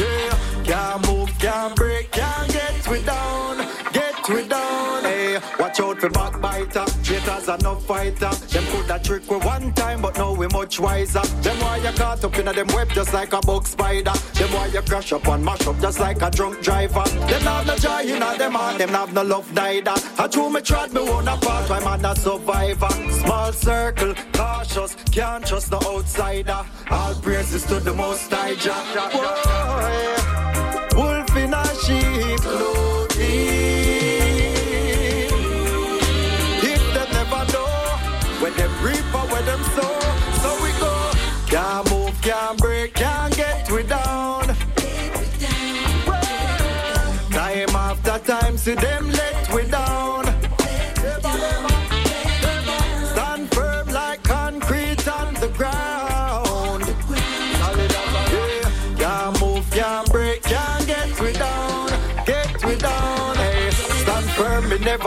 Yeah, 0.00 0.34
can't 0.64 1.06
move, 1.06 1.30
can't 1.38 1.76
break, 1.76 2.10
can't 2.10 2.48
get 2.52 2.88
we 2.88 3.00
down, 3.02 3.58
get 3.92 4.28
we 4.28 4.48
down. 4.48 5.04
Hey, 5.04 5.38
watch 5.60 5.78
out 5.78 6.00
for 6.00 6.10
backbiter, 6.10 6.86
traitors 7.34 7.48
are 7.48 7.58
no 7.58 7.74
fighter. 7.76 8.30
Them 8.30 8.64
could 8.66 8.86
that 8.86 9.04
trick 9.04 9.30
we 9.30 9.36
one 9.38 9.72
time, 9.74 10.02
but 10.02 10.16
now 10.16 10.32
we 10.34 10.46
much 10.48 10.80
wiser. 10.80 11.22
Them 11.42 11.58
why 11.60 11.78
you 11.78 11.90
caught 11.96 12.24
up 12.24 12.38
in 12.38 12.48
a 12.48 12.52
them 12.52 12.66
web 12.68 12.90
just 12.90 13.12
like 13.12 13.32
a 13.32 13.40
bug 13.40 13.66
spider. 13.66 14.12
Them 14.34 14.52
why 14.52 14.66
you 14.66 14.82
crash 14.82 15.12
up 15.12 15.26
and 15.28 15.44
mash 15.44 15.66
up 15.66 15.80
just 15.80 16.00
like 16.00 16.22
a 16.22 16.30
drunk 16.30 16.62
driver. 16.62 17.04
Them 17.04 17.42
have 17.42 17.66
no 17.66 17.76
joy 17.76 18.02
in 18.02 18.22
a 18.22 18.38
them 18.38 18.52
heart, 18.52 18.78
them 18.78 18.90
have 18.90 19.12
no 19.12 19.22
love 19.22 19.52
neither. 19.52 19.94
I 20.18 20.28
true 20.28 20.50
me 20.50 20.60
trod 20.60 20.92
me 20.92 21.00
own 21.00 21.28
apart, 21.28 21.70
why 21.70 21.80
man 21.80 22.04
a 22.04 22.16
survivor. 22.16 22.88
Small 23.10 23.52
circle, 23.52 24.14
cautious, 24.32 24.96
can't 25.10 25.46
trust 25.46 25.70
the 25.70 25.78
outsider. 25.78 26.64
All 26.90 27.14
praises 27.16 27.64
to 27.66 27.80
the 27.80 27.94
most 27.94 28.30
high 28.30 28.54
Jah. 28.56 28.82
Wolf 30.94 31.36
in 31.36 31.52
a 31.52 31.64
sheep 31.82 32.40
clothing. 32.40 34.33
When 38.44 38.52
them 38.56 38.70
reap 38.84 39.14
or 39.14 39.26
when 39.32 39.42
them 39.46 39.62
sow, 39.74 39.98
so 40.42 40.50
we 40.62 40.70
go. 40.78 40.92
Can't 41.46 41.90
move, 41.90 42.14
can't 42.20 42.58
break, 42.58 42.92
can't 42.92 43.34
get 43.34 43.70
we 43.70 43.82
down. 43.84 44.54
Time 47.30 47.74
after 47.74 48.18
time, 48.18 48.58
see 48.58 48.74
them 48.74 49.13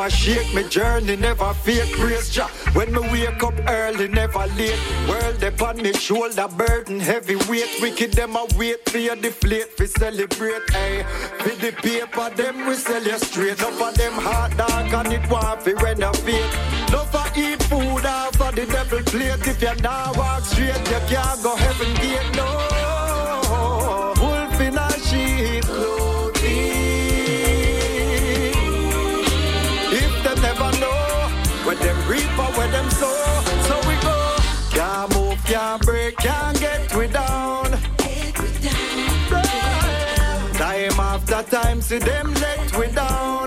never 0.07 0.15
shake, 0.15 0.53
me 0.53 0.63
journey 0.69 1.15
never 1.15 1.53
fake. 1.53 1.91
Praise 1.93 2.29
Jah 2.29 2.47
when 2.73 2.91
me 2.91 2.99
wake 3.11 3.43
up 3.43 3.53
early, 3.67 4.07
never 4.07 4.45
late. 4.57 4.79
World 5.07 5.43
upon 5.43 5.77
me 5.77 5.93
shoulder, 5.93 6.47
burden 6.47 6.99
heavy 6.99 7.35
weight. 7.49 7.69
Wicked 7.81 8.13
them 8.13 8.35
a 8.35 8.45
wait 8.57 8.87
for 8.89 8.99
you 8.99 9.15
deflate, 9.15 9.69
for 9.75 9.85
celebrate. 9.85 10.69
Hey, 10.71 11.03
for 11.39 11.55
the 11.55 11.71
paper, 11.71 12.29
them 12.35 12.67
we 12.67 12.75
sell 12.75 13.03
you 13.03 13.17
straight. 13.19 13.59
No 13.59 13.71
for 13.71 13.91
them 13.93 14.13
hard 14.13 14.55
dog 14.57 14.93
and 14.93 15.13
it 15.13 15.29
want 15.29 15.63
fi 15.63 15.73
renovate. 15.73 16.53
No 16.91 17.03
for 17.11 17.27
eat 17.35 17.61
food 17.63 18.05
off 18.05 18.39
of 18.39 18.55
the 18.55 18.65
devil 18.65 19.01
plate. 19.03 19.47
If 19.47 19.61
you 19.61 19.75
now 19.81 20.13
walk 20.15 20.45
straight, 20.45 20.77
you 20.89 21.01
can't 21.09 21.43
go 21.43 21.55
heaven 21.55 21.93
gate. 21.95 22.35
No, 22.35 22.76
for 32.37 32.51
where 32.57 32.71
them 32.71 32.89
so, 32.91 33.11
so 33.67 33.75
we 33.89 33.95
go. 34.07 34.17
Can't 34.69 35.09
move, 35.15 35.43
can't 35.43 35.81
break, 35.81 36.15
can't 36.17 36.59
get 36.59 36.95
we 36.95 37.07
down. 37.07 37.71
Get 37.97 38.39
we 38.39 38.49
down. 39.31 40.53
Time 40.53 40.99
after 40.99 41.41
time, 41.55 41.81
see 41.81 41.97
them 41.97 42.33
let 42.35 42.77
we 42.77 42.87
down. 42.93 43.46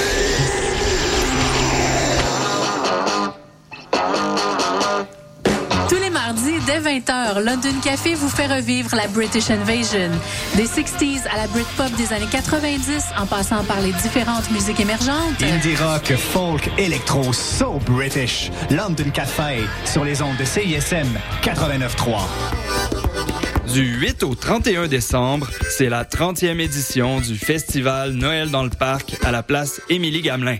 Dès 6.33 6.79
20h, 6.79 7.43
London 7.43 7.73
Café 7.83 8.15
vous 8.15 8.29
fait 8.29 8.47
revivre 8.47 8.95
la 8.95 9.07
British 9.07 9.49
Invasion. 9.49 10.09
Des 10.55 10.65
60s 10.65 11.27
à 11.29 11.35
la 11.35 11.47
Britpop 11.47 11.91
des 11.97 12.13
années 12.13 12.29
90, 12.31 13.03
en 13.19 13.25
passant 13.25 13.65
par 13.65 13.81
les 13.81 13.91
différentes 13.91 14.49
musiques 14.49 14.79
émergentes. 14.79 15.41
Indie 15.41 15.75
rock, 15.75 16.13
folk, 16.15 16.69
électro, 16.77 17.33
so 17.33 17.81
British. 17.85 18.49
London 18.69 19.09
Café, 19.13 19.65
sur 19.83 20.05
les 20.05 20.21
ondes 20.21 20.37
de 20.37 20.45
CISM 20.45 21.07
89.3. 21.43 23.73
Du 23.73 23.99
8 23.99 24.23
au 24.23 24.33
31 24.33 24.87
décembre, 24.87 25.49
c'est 25.69 25.89
la 25.89 26.05
30e 26.05 26.61
édition 26.61 27.19
du 27.19 27.37
festival 27.37 28.13
Noël 28.13 28.51
dans 28.51 28.63
le 28.63 28.69
parc 28.69 29.17
à 29.25 29.31
la 29.31 29.43
place 29.43 29.81
Émilie 29.89 30.21
Gamelin. 30.21 30.59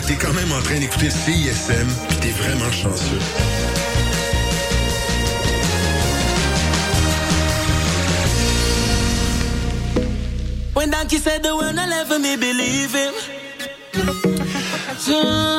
Hey, 0.00 0.06
t'es 0.06 0.14
quand 0.14 0.32
même 0.32 0.52
en 0.52 0.62
train 0.62 0.78
d'écouter 0.78 1.10
CISM, 1.10 1.86
pis 2.08 2.16
t'es 2.16 2.30
vraiment 2.30 2.70
chanceux. 2.70 3.18
When 10.74 10.90
Donkey 10.90 11.18
said 11.18 11.42
the 11.42 11.54
word, 11.54 11.78
I 11.78 11.86
never 11.88 12.18
me 12.18 12.36
believe 12.36 12.94
him. 12.94 13.14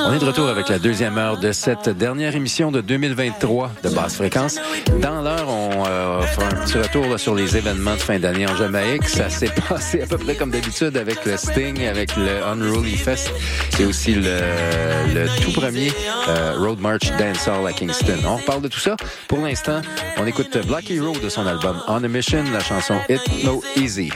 On 0.05 0.13
est 0.13 0.19
de 0.19 0.25
retour 0.25 0.49
avec 0.49 0.67
la 0.67 0.77
deuxième 0.77 1.17
heure 1.17 1.37
de 1.37 1.51
cette 1.51 1.89
dernière 1.89 2.35
émission 2.35 2.71
de 2.71 2.81
2023 2.81 3.71
de 3.83 3.89
Basse 3.89 4.15
Fréquence. 4.15 4.59
Dans 5.01 5.21
l'heure, 5.21 5.47
on 5.47 5.85
euh, 5.87 6.21
fera 6.23 6.47
un 6.47 6.65
petit 6.65 6.77
retour 6.77 7.19
sur 7.19 7.33
les 7.33 7.55
événements 7.55 7.95
de 7.95 8.01
fin 8.01 8.19
d'année 8.19 8.45
en 8.45 8.55
Jamaïque. 8.55 9.07
Ça 9.07 9.29
s'est 9.29 9.51
passé 9.69 10.01
à 10.01 10.07
peu 10.07 10.17
près 10.17 10.35
comme 10.35 10.51
d'habitude 10.51 10.97
avec 10.97 11.25
le 11.25 11.37
Sting, 11.37 11.85
avec 11.85 12.15
le 12.17 12.43
Unruly 12.43 12.97
Fest 12.97 13.31
et 13.79 13.85
aussi 13.85 14.15
le, 14.15 15.27
tout 15.41 15.53
premier 15.53 15.91
euh, 16.27 16.55
Road 16.57 16.79
March 16.79 17.11
Dancehall 17.17 17.67
à 17.67 17.73
Kingston. 17.73 18.19
On 18.25 18.35
reparle 18.35 18.61
de 18.61 18.67
tout 18.67 18.79
ça. 18.79 18.97
Pour 19.27 19.39
l'instant, 19.39 19.81
on 20.17 20.25
écoute 20.25 20.57
Black 20.67 20.91
Hero 20.91 21.13
de 21.17 21.29
son 21.29 21.47
album 21.47 21.81
On 21.87 22.03
a 22.03 22.07
Mission, 22.07 22.43
la 22.51 22.59
chanson 22.59 22.95
It 23.09 23.21
No 23.43 23.63
Easy. 23.75 24.11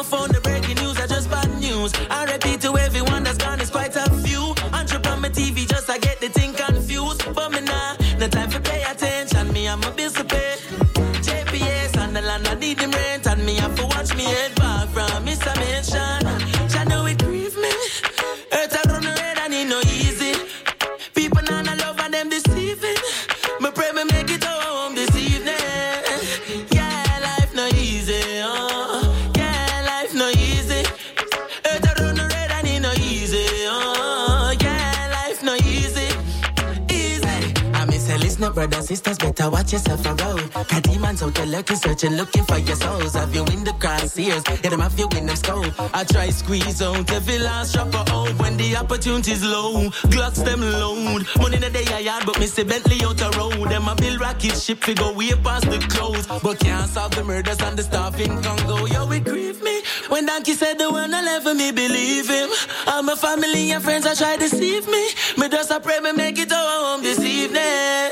my 0.00 0.04
phone 0.04 0.30
to 0.30 0.40
break 0.40 0.59
brothers, 38.60 38.88
sisters, 38.88 39.16
better 39.16 39.48
watch 39.48 39.72
yourself 39.72 40.04
around. 40.04 40.52
Cause 40.52 40.82
demons 40.82 41.22
out 41.22 41.34
there 41.34 41.46
lurking, 41.46 41.76
searching, 41.76 42.14
looking 42.16 42.44
for 42.44 42.58
your 42.58 42.76
souls. 42.76 43.14
Have 43.14 43.34
you 43.34 43.44
in 43.46 43.64
the 43.64 43.72
crosshairs? 43.82 44.44
Yeah, 44.62 44.70
them 44.70 44.80
have 44.80 44.98
you 44.98 45.08
in 45.16 45.24
them 45.26 45.36
scope. 45.36 45.72
I 45.94 46.04
try 46.04 46.28
squeeze 46.28 46.82
out 46.82 47.10
every 47.10 47.38
last 47.38 47.72
drop 47.72 47.94
of 47.94 48.08
hope 48.08 48.38
when 48.38 48.58
the 48.58 48.76
opportunity's 48.76 49.42
low. 49.42 49.88
Glocks 50.12 50.44
them 50.44 50.60
load. 50.60 51.26
Money 51.38 51.56
in 51.56 51.62
the 51.62 51.70
day 51.70 51.86
I 51.88 52.02
had, 52.02 52.26
but 52.26 52.36
say 52.42 52.64
Bentley 52.64 53.02
out 53.02 53.16
the 53.16 53.30
road. 53.38 53.70
Them 53.70 53.88
a 53.88 53.94
build 53.94 54.20
rocket 54.20 54.56
ship, 54.56 54.78
fi 54.84 54.92
go 54.92 55.14
way 55.14 55.32
past 55.42 55.70
the 55.70 55.78
clothes. 55.78 56.26
But 56.26 56.60
can't 56.60 56.90
solve 56.90 57.12
the 57.14 57.24
murders 57.24 57.60
and 57.62 57.78
the 57.78 57.82
stuff 57.82 58.20
in 58.20 58.42
Congo. 58.42 58.84
Yo, 58.86 59.10
it 59.10 59.24
grieve 59.24 59.62
me. 59.62 59.80
When 60.08 60.26
Donkey 60.26 60.52
said 60.52 60.78
the 60.78 60.90
one 60.90 61.14
I 61.14 61.22
never 61.22 61.54
me 61.54 61.72
believe 61.72 62.28
him. 62.28 62.50
All 62.88 63.02
my 63.02 63.14
family 63.14 63.70
and 63.72 63.82
friends 63.82 64.06
I 64.06 64.14
try 64.14 64.36
to 64.36 64.42
deceive 64.42 64.86
me. 64.86 65.04
Me 65.38 65.48
just 65.48 65.70
a 65.70 65.80
pray 65.80 66.00
me 66.00 66.12
make 66.12 66.38
it 66.38 66.52
home 66.52 67.02
this 67.02 67.20
evening. 67.20 68.09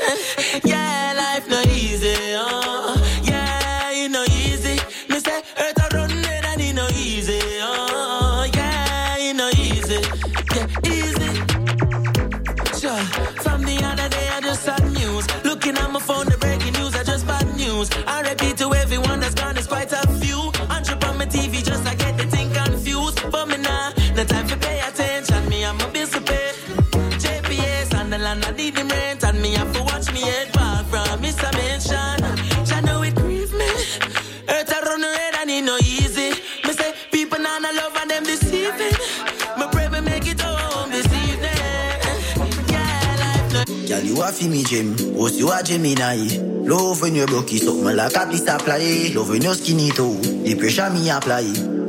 Fi 44.39 44.47
me 44.47 44.63
gym, 44.63 44.95
host 45.17 45.37
you 45.37 45.51
a 45.51 45.61
Gemini. 45.61 46.15
Love 46.63 47.01
when 47.01 47.15
you 47.15 47.23
it, 47.23 47.61
something 47.61 47.95
like 47.95 48.15
a 48.15 48.25
bliss 48.25 48.47
apply. 48.47 49.11
Love 49.13 49.29
when 49.29 49.41
you 49.41 49.53
skinny 49.53 49.91
too, 49.91 50.15
the 50.43 50.55
pressure 50.55 50.89
me 50.89 51.09
apply. 51.09 51.43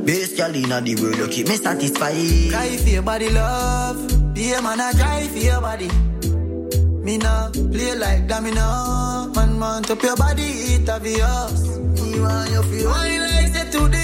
Best 0.05 0.37
girl 0.37 0.55
inna 0.55 0.81
the 0.81 0.97
world, 1.01 1.17
you 1.17 1.29
keep 1.29 1.49
me 1.49 1.57
satisfied. 1.57 2.51
Cry 2.51 2.77
for 2.77 2.89
your 2.89 3.03
body, 3.03 3.31
love. 3.31 4.35
Be 4.35 4.53
a 4.53 4.63
man, 4.63 4.81
I 4.81 4.93
cry 4.93 5.29
for 5.29 5.39
your 5.39 5.61
body. 5.61 5.89
Me 7.05 7.19
nah 7.19 7.51
play 7.51 7.95
like 7.95 8.27
nah. 8.29 9.27
Man, 9.35 9.59
man, 9.59 9.85
up 9.91 10.03
your 10.03 10.17
body, 10.17 10.43
it 10.43 10.89
obvious. 10.89 11.79
Me 11.79 12.21
want 12.21 12.51
you 12.51 12.63
feel 12.65 12.91
wine 12.91 13.21
like 13.21 13.49
say 13.55 13.71
today 13.71 14.00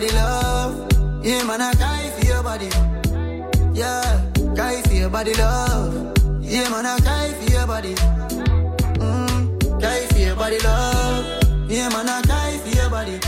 body, 0.00 0.14
love. 0.14 1.24
Yeah, 1.24 1.44
man, 1.44 1.60
I 1.60 1.72
cry 1.74 2.10
for 2.16 2.26
your 2.26 2.42
body. 2.42 2.68
Yeah, 3.74 4.32
cry 4.54 4.80
for 4.82 4.94
your 4.94 5.10
body, 5.10 5.34
love. 5.34 6.16
Yeah, 6.40 6.68
man, 6.70 6.86
I 6.86 6.98
cry 7.00 7.28
for 7.38 7.52
your 7.52 7.66
body. 7.66 7.94
Mm, 8.96 9.80
cry 9.80 10.06
for 10.10 10.18
your 10.18 10.36
body, 10.36 10.58
love. 10.60 11.70
Yeah, 11.70 11.88
man, 11.90 12.08
I 12.08 12.22
cry 12.22 12.58
for 12.62 12.76
your 12.76 12.88
body. 12.88 13.18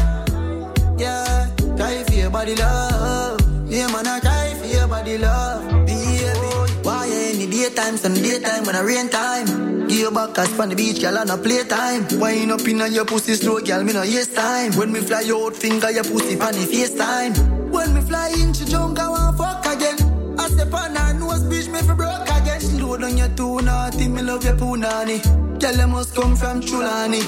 Yeah, 0.99 1.51
cry 1.77 2.05
for 2.05 2.15
your 2.15 2.31
body 2.31 2.55
love. 2.55 3.41
Yeah, 3.69 3.89
man, 3.89 4.07
I 4.07 4.21
cry 4.21 4.55
for 4.59 4.67
your 4.67 4.89
body 4.89 5.19
love. 5.19 5.87
Baby, 5.87 6.73
why 6.83 7.07
any 7.11 7.47
daytime, 7.49 7.97
some 7.99 8.15
daytime 8.15 8.65
when 8.65 8.77
I 8.77 8.81
rain 8.81 9.09
time? 9.11 9.82
Your 9.93 10.11
back 10.11 10.37
us 10.39 10.49
from 10.49 10.71
the 10.71 10.75
beach, 10.75 11.01
girl, 11.01 11.19
on 11.19 11.31
a 11.31 11.37
playtime. 11.37 12.19
Wine 12.19 12.51
up 12.51 12.67
in 12.67 12.81
your 12.93 13.05
pussy 13.05 13.35
slow, 13.35 13.61
girl, 13.61 13.85
me 13.85 13.93
no 13.93 14.03
yes 14.03 14.27
time. 14.29 14.73
When 14.73 14.91
me 14.91 15.01
fly 15.01 15.23
out, 15.31 15.55
finger 15.55 15.91
your 15.91 16.03
pussy 16.03 16.41
on 16.41 16.55
the 16.55 16.65
FaceTime. 16.67 17.71
When 17.71 17.95
me 17.95 18.01
fly 18.01 18.29
in, 18.41 18.53
she 18.53 18.65
junk, 18.65 18.99
I 18.99 19.09
want 19.09 19.39
fuck 19.39 19.65
again. 19.67 19.97
I 20.41 20.49
step 20.49 20.73
on 20.73 20.97
her 20.97 21.13
nose, 21.15 21.45
bitch, 21.45 21.71
me 21.71 21.81
fi 21.81 21.95
broke 21.95 22.29
again. 22.29 22.61
Slow 22.61 22.97
down 22.97 23.17
your 23.17 23.29
too 23.29 23.61
naughty, 23.61 24.09
me 24.09 24.23
love 24.23 24.43
your 24.45 24.55
punani. 24.55 25.23
Girl, 25.61 25.77
you 25.77 25.87
must 25.87 26.17
come 26.17 26.35
from 26.35 26.63
Chulani. 26.63 27.23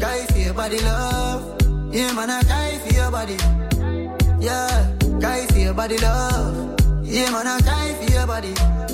Guy 0.00 0.26
for 0.26 0.38
your 0.38 0.54
body 0.54 0.80
love. 0.80 1.62
Yeah, 1.94 2.12
man, 2.12 2.30
I 2.30 2.42
guy 2.42 2.78
for 2.78 2.94
your 2.94 3.10
body. 3.10 3.36
Yeah, 4.44 4.92
guy 5.18 5.46
for 5.46 5.58
your 5.58 5.72
body 5.72 5.98
love. 5.98 6.80
Yeah, 7.04 7.30
man, 7.30 7.46
I 7.46 7.60
guy 7.60 7.94
for 7.94 8.12
your 8.12 8.26
body. 8.26 8.85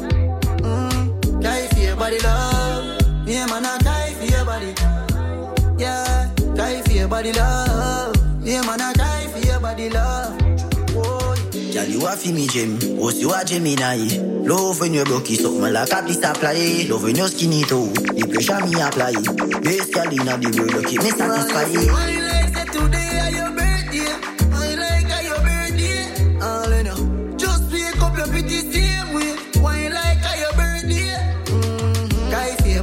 Guy 1.42 1.66
for 1.68 1.78
your 1.80 1.96
body 1.96 2.18
love. 2.20 3.00
Yeah, 3.26 3.46
man, 3.46 3.66
I 3.66 3.78
guy 3.78 4.12
for 4.14 4.24
your 4.24 4.44
body. 4.44 4.74
Yeah, 5.78 6.30
guy 6.54 6.82
for 6.82 6.92
your 6.92 7.08
body 7.08 7.32
love. 7.32 8.16
Yeah, 8.44 8.62
man, 8.62 8.80
I 8.80 8.92
guy 8.94 9.26
for 9.28 9.38
your 9.46 9.60
body 9.60 9.90
love. 9.90 10.38
Oh, 10.94 11.34
girl, 11.72 11.86
you 11.86 12.06
a 12.06 12.12
fi 12.12 12.32
me 12.32 12.46
gem, 12.46 12.78
was 12.96 13.18
you 13.20 13.32
a 13.32 13.42
Gemini 13.44 13.96
Love 14.46 14.78
when 14.80 14.92
you 14.92 15.04
broke 15.04 15.30
it, 15.30 15.40
something 15.40 15.72
like 15.72 15.90
a 15.90 16.02
blister 16.02 16.28
apply 16.28 16.84
Love 16.90 17.02
when 17.02 17.16
you 17.16 17.26
skinny 17.28 17.62
too, 17.64 17.86
the 17.88 18.28
pressure 18.28 18.60
me 18.66 18.78
apply 18.78 19.12
Best 19.62 19.94
girl 19.94 20.12
inna 20.12 20.36
the 20.36 20.68
world, 20.70 20.84
keep 20.86 21.00
me 21.00 21.10
satisfied 21.10 22.21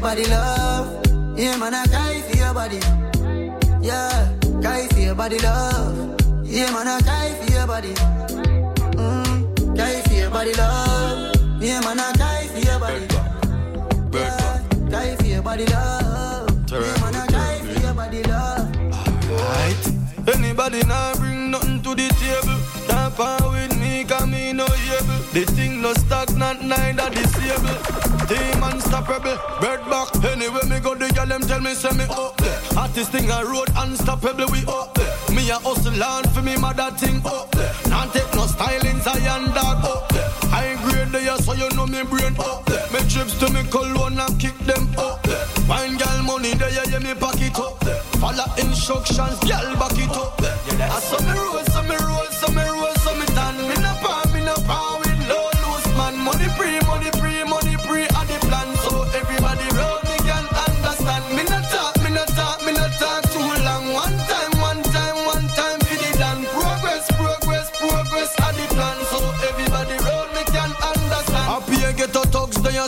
body 0.10 0.26
love. 0.26 1.38
Yeah, 1.38 1.55
man, 1.57 1.76
I 1.76 1.86
guy 1.86 2.22
for 2.22 2.36
your 2.36 2.51
body. 2.51 2.80
Yeah, 3.80 4.34
guy 4.60 4.88
for 4.88 4.99
your 4.99 5.14
body 5.14 5.38
love. 5.38 6.18
Yeah, 6.43 6.72
man, 6.72 6.88
I 6.88 6.99
guy 7.01 7.34
for 7.38 7.51
your 7.53 7.68
body. 7.68 7.93
Mm, 8.97 9.76
Guy 9.78 10.01
for 10.01 10.14
your 10.14 10.32
body 10.32 10.53
love. 10.55 11.36
Yeah, 11.62 11.80
man, 11.82 11.99
I 11.99 12.12
guy 12.18 12.47
for 12.47 12.57
your 12.57 12.80
body. 12.80 13.05
Yeah, 14.18 14.89
guy 14.89 15.16
for 15.16 15.26
your 15.28 15.43
body 15.43 15.66
love. 15.68 16.72
Yeah, 16.72 17.01
man, 17.01 17.16
I 17.16 17.28
guy 17.28 17.60
for 17.60 17.80
your 17.80 17.93
body 17.93 18.24
love. 18.24 18.76
Right. 19.30 19.84
Anybody 20.34 20.82
now 20.88 21.14
bring 21.18 21.51
nothing 21.51 21.84
to 21.84 21.93
the 21.93 22.07
table. 22.18 22.79
Can't 22.90 23.16
part 23.16 23.44
with 23.52 23.80
me, 23.80 24.04
cause 24.04 24.28
me 24.28 24.52
no 24.54 24.66
able. 24.66 25.22
The 25.34 25.46
thing 25.56 25.82
no 25.82 25.94
stagnant, 25.94 26.64
neither 26.64 27.10
disable. 27.12 27.78
Team 28.26 28.64
unstoppable, 28.64 29.38
bird 29.62 29.82
back. 29.90 30.10
Anyway, 30.26 30.66
me 30.70 30.80
go 30.80 30.96
the 30.96 31.10
girl, 31.14 31.28
them 31.28 31.42
tell 31.42 31.62
me, 31.62 31.74
say 31.74 31.94
me 31.96 32.06
up 32.10 32.36
there. 32.38 32.60
Artist 32.78 33.12
thing 33.12 33.30
I 33.32 33.44
road 33.44 33.70
unstoppable, 33.78 34.48
we 34.52 34.66
up 34.68 34.94
there. 34.96 35.36
Me 35.36 35.50
a 35.50 35.58
hustle 35.62 36.04
on 36.04 36.24
for 36.34 36.42
me 36.42 36.58
mother 36.58 36.90
thing 36.98 37.22
up 37.26 37.52
there. 37.52 37.74
Not 37.90 38.12
take 38.14 38.34
no 38.34 38.46
styling, 38.48 39.00
Zion 39.02 39.54
dog 39.54 39.86
up 39.86 40.10
there. 40.10 40.30
High 40.50 40.76
grade 40.84 41.10
there, 41.10 41.38
so 41.38 41.54
you 41.54 41.70
know 41.76 41.86
me 41.86 42.02
brain 42.04 42.36
up 42.40 42.66
there. 42.66 42.86
Me 42.90 43.00
trips 43.10 43.38
to 43.40 43.50
me 43.54 43.62
cologne 43.70 44.18
and 44.18 44.40
kick 44.40 44.58
them 44.66 44.90
up 44.98 45.22
there. 45.24 45.46
Wine 45.68 45.98
girl 45.98 46.24
money 46.24 46.54
there, 46.56 46.74
yeah, 46.74 46.86
yeah, 46.90 47.00
me 47.00 47.14
pocket 47.14 47.54
up 47.60 47.80
there. 47.82 48.02
Follow 48.18 48.50
instructions, 48.58 49.38
girl 49.46 49.76
back 49.78 49.94
it 49.94 50.10
up 50.18 50.38
there. 50.38 50.58
I 50.90 51.00
saw 51.00 51.22
me 51.22 51.34
roll, 51.38 51.64
saw 51.70 51.82
me 51.84 51.96
roll, 51.98 52.26
saw 52.32 52.50
me 52.52 52.64
roll, 52.64 52.79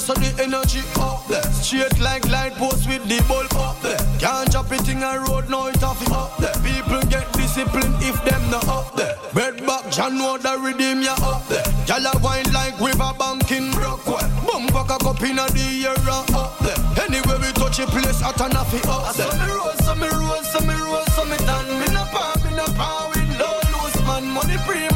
so 0.01 0.13
the 0.15 0.33
energy 0.41 0.81
up 0.97 1.27
there. 1.27 1.43
Straight 1.53 1.99
like 1.99 2.27
light 2.29 2.53
post 2.55 2.87
with 2.89 3.05
the 3.07 3.21
bulb 3.29 3.53
up 3.53 3.79
there. 3.81 4.01
Can't 4.17 4.51
chop 4.51 4.71
it 4.71 4.89
in 4.89 5.03
a 5.03 5.19
road, 5.29 5.47
no 5.49 5.67
it 5.67 5.83
off 5.83 6.01
it 6.01 6.11
up 6.11 6.35
there. 6.37 6.53
People 6.65 7.01
get 7.07 7.31
disciplined 7.33 7.95
if 8.01 8.17
them 8.25 8.41
not 8.49 8.67
up 8.67 8.95
there. 8.95 9.15
Bed 9.33 9.65
back, 9.65 9.89
John 9.91 10.17
know 10.17 10.37
the 10.37 10.57
redeem 10.57 11.01
ya 11.03 11.13
up 11.21 11.47
there. 11.47 11.63
Gyal 11.85 12.09
a 12.09 12.17
wine 12.19 12.49
like 12.51 12.79
river 12.81 13.13
bank 13.17 13.51
in 13.51 13.69
Brookwell. 13.71 14.25
Bum 14.49 14.65
back 14.73 14.89
a 14.89 14.97
cup 14.97 15.21
in 15.21 15.37
a 15.37 15.45
the 15.53 15.93
uh, 15.93 16.25
up 16.33 16.57
there. 16.65 17.05
Anyway 17.05 17.37
we 17.37 17.51
touch 17.53 17.79
a 17.79 17.85
place, 17.85 18.21
hot 18.21 18.41
and 18.41 18.57
off 18.57 18.73
it 18.73 18.85
up 18.89 19.13
there. 19.13 19.29
So 19.29 19.37
me 19.37 19.45
roll, 19.53 19.73
so 19.85 19.93
me 19.93 20.07
roll, 20.17 20.43
so 20.49 20.59
me 20.65 20.75
roll, 20.81 21.05
so 21.13 21.23
me 21.29 21.37
done. 21.45 21.69
Me 21.77 21.87
no 21.93 22.03
pa, 22.09 22.33
me 22.41 22.49
no 22.57 22.65
pa 22.73 23.05
with 23.13 23.29
low 23.37 23.61
loose 23.69 24.01
man. 24.09 24.25
Money 24.33 24.57
pre, 24.65 24.89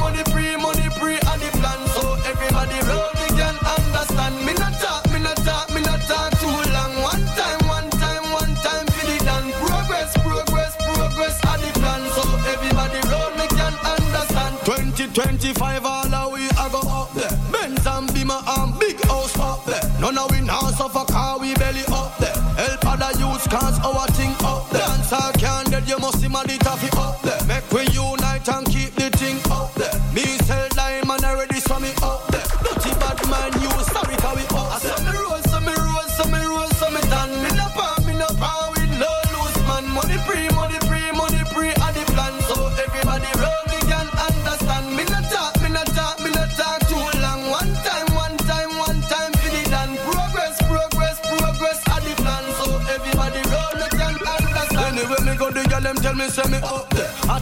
2025 15.54 15.86
all 15.86 16.10
the 16.10 16.34
way 16.34 16.50
I 16.58 16.70
go 16.70 16.82
up 16.90 17.14
there. 17.14 17.30
Benz 17.52 17.86
and 17.86 18.12
Beamer 18.14 18.42
and 18.58 18.80
big 18.80 19.00
house 19.06 19.38
up 19.38 19.64
there. 19.66 19.82
None 20.02 20.18
of 20.18 20.32
we 20.32 20.42
now 20.42 20.72
suffer 20.72 21.06
car 21.12 21.38
we 21.40 21.54
belly 21.56 21.84
up 21.90 22.18
there. 22.18 22.34
Help 22.58 22.86
other 22.86 23.12
youths 23.20 23.46
cause 23.48 23.78
our 23.86 24.08
thing 24.18 24.34
up 24.42 24.70
there. 24.72 24.82
Dance 24.82 25.14
all 25.14 25.32
can 25.34 25.66
dead 25.70 25.88
you 25.88 26.00
must 26.00 26.20
see 26.20 26.30
my 26.30 26.44
taffy 26.44 26.90
up 26.98 27.05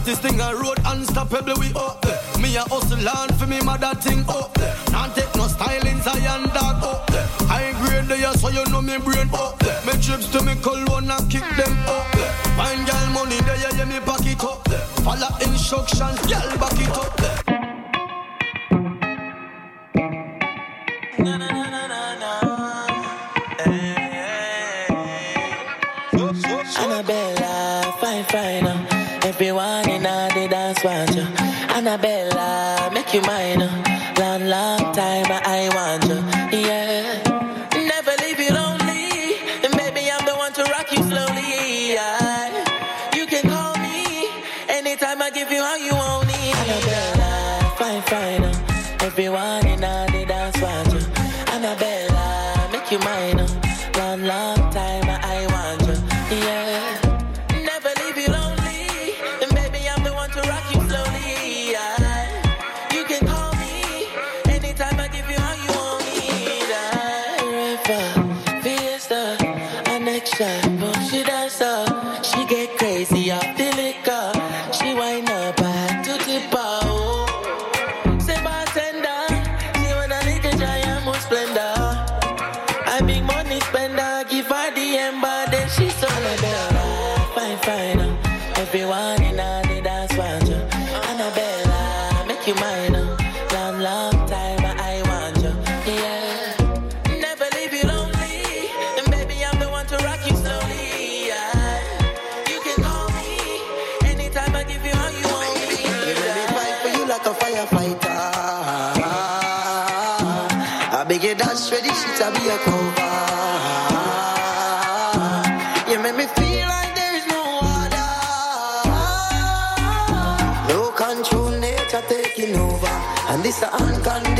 Artist 0.04 0.20
thing 0.20 0.38
I 0.38 0.52
road 0.52 0.78
unstoppable 0.84 1.54
we 1.58 1.72
up 1.72 2.02
there. 2.02 2.20
Me 2.38 2.54
a 2.56 2.60
hustle 2.68 3.08
on 3.08 3.28
for 3.40 3.46
me 3.46 3.58
mother 3.62 3.94
thing 4.04 4.20
up 4.28 4.52
there. 4.52 4.76
Not 4.92 5.16
take 5.16 5.34
no 5.34 5.48
styling 5.48 5.98
Zion 6.02 6.42
dog 6.52 6.84
up 6.84 7.06
there. 7.06 7.24
High 7.48 7.72
grade 7.80 8.04
there 8.04 8.34
so 8.36 8.50
you 8.50 8.66
know 8.68 8.82
me 8.82 8.98
brain 8.98 9.30
up 9.32 9.58
there. 9.60 9.80
Me 9.86 9.92
trips 9.96 10.28
to 10.36 10.44
me 10.44 10.56
cologne 10.60 11.08
and 11.08 11.30
kick 11.32 11.48
them 11.56 11.72
up 11.88 12.04
there. 12.12 12.32
Fine 12.52 12.84
girl 12.84 13.06
money 13.16 13.40
there 13.48 13.56
yeah, 13.56 13.72
yeah 13.80 13.88
me 13.88 13.98
pack 14.04 14.26
it 14.28 14.44
up 14.44 14.62
there. 14.68 14.84
Follow 15.00 15.32
instructions, 15.40 16.20
girl 16.28 16.52
back 16.60 16.76
it 16.76 16.83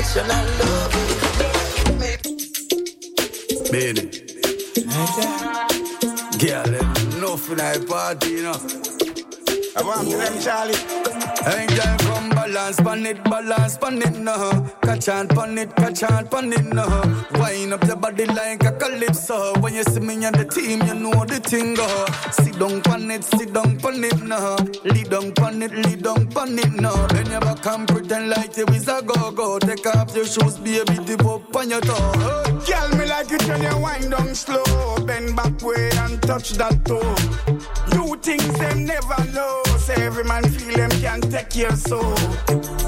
unconditional 0.04 0.44
love. 0.58 0.92
Baby. 3.70 4.10
Girl, 6.38 6.74
enough 7.16 7.50
in 7.50 7.60
a 7.60 7.78
party, 7.86 8.30
you 8.30 8.42
know. 8.42 8.56
I 9.76 9.82
want 9.82 10.08
to 10.08 10.16
them, 10.16 10.40
Charlie. 10.40 10.74
Hey, 11.42 11.66
girl, 11.66 11.96
come 11.98 12.30
balance, 12.30 12.80
pan 12.80 13.06
it, 13.06 13.24
balance, 13.24 13.76
pan 13.78 14.02
it, 14.02 14.18
no. 14.18 14.70
Catch 14.82 15.08
on, 15.08 15.28
pan 15.28 15.58
it, 15.58 15.74
catch 15.74 16.02
on, 16.04 16.28
pan 16.28 16.52
it, 16.52 16.64
no. 16.64 16.86
Wind 17.34 17.72
up 17.72 17.84
your 17.84 17.96
body 17.96 18.26
like 18.26 18.62
a 18.64 18.72
calypso. 18.72 19.58
When 19.60 19.74
you 19.74 19.84
see 19.84 20.00
me 20.00 20.24
on 20.24 20.34
the 20.34 20.44
team, 20.44 20.82
you 20.82 20.94
know 20.94 21.24
the 21.24 21.40
thing 21.40 21.74
go. 21.74 21.86
Sit 22.54 22.60
down, 22.60 22.82
pan 22.82 23.10
it, 23.10 23.24
sit 23.24 23.52
down, 23.52 23.78
pan 23.80 24.04
it, 24.04 24.22
no. 24.22 24.56
Lead 24.84 25.10
down, 25.10 25.32
pan 25.32 25.60
it, 25.60 25.72
lead 25.72 26.04
down, 26.04 26.28
pan 26.28 26.56
it, 26.56 26.72
no. 26.74 26.94
Then 27.08 27.26
you 27.26 27.72
and 27.72 27.88
pretend 27.88 28.30
like 28.30 28.56
you 28.56 28.64
is 28.66 28.86
a 28.86 29.02
go-go. 29.02 29.58
Take 29.58 29.84
off 29.86 30.14
your 30.14 30.24
shoes, 30.24 30.58
baby, 30.58 31.04
dip 31.04 31.24
up 31.24 31.56
on 31.56 31.68
your 31.68 31.80
toe. 31.80 32.12
Girl, 32.64 32.88
me 32.96 33.06
like 33.06 33.32
it 33.32 33.42
when 33.48 33.60
you 33.60 33.76
wind 33.76 34.08
down 34.12 34.36
slow. 34.36 34.62
Bend 35.04 35.34
back 35.34 35.60
way 35.62 35.90
and 35.96 36.22
touch 36.22 36.50
that 36.52 36.84
toe. 36.84 37.16
You 37.92 38.14
things 38.22 38.56
them 38.56 38.84
never 38.84 39.32
know. 39.32 39.62
Say 39.76 40.06
every 40.06 40.22
man 40.22 40.44
feel 40.44 40.76
them 40.76 40.90
can 41.00 41.22
take 41.22 41.56
your 41.56 41.72
soul. 41.72 42.14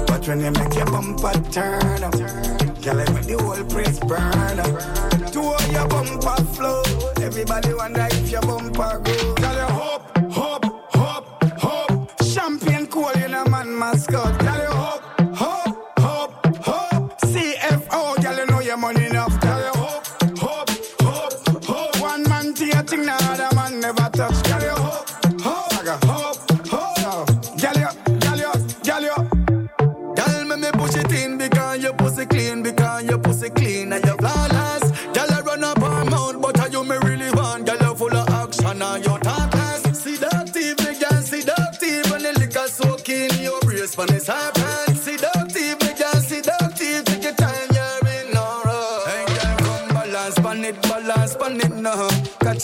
But 0.07 0.25
when 0.29 0.39
you 0.39 0.51
make 0.51 0.75
your 0.75 0.85
bumper 0.85 1.33
turn 1.51 2.05
up, 2.05 2.13
girl, 2.13 3.01
I 3.01 3.05
the 3.05 3.37
whole 3.37 3.65
place 3.65 3.99
burn 3.99 4.59
up. 4.61 5.31
To 5.33 5.41
all 5.41 5.71
your 5.73 5.87
bumper 5.89 6.41
flow, 6.55 6.83
everybody 7.21 7.73
wonder 7.73 8.07
if 8.09 8.31
your 8.31 8.41
bumper 8.43 9.01
go. 9.03 9.36
God. 14.09 14.46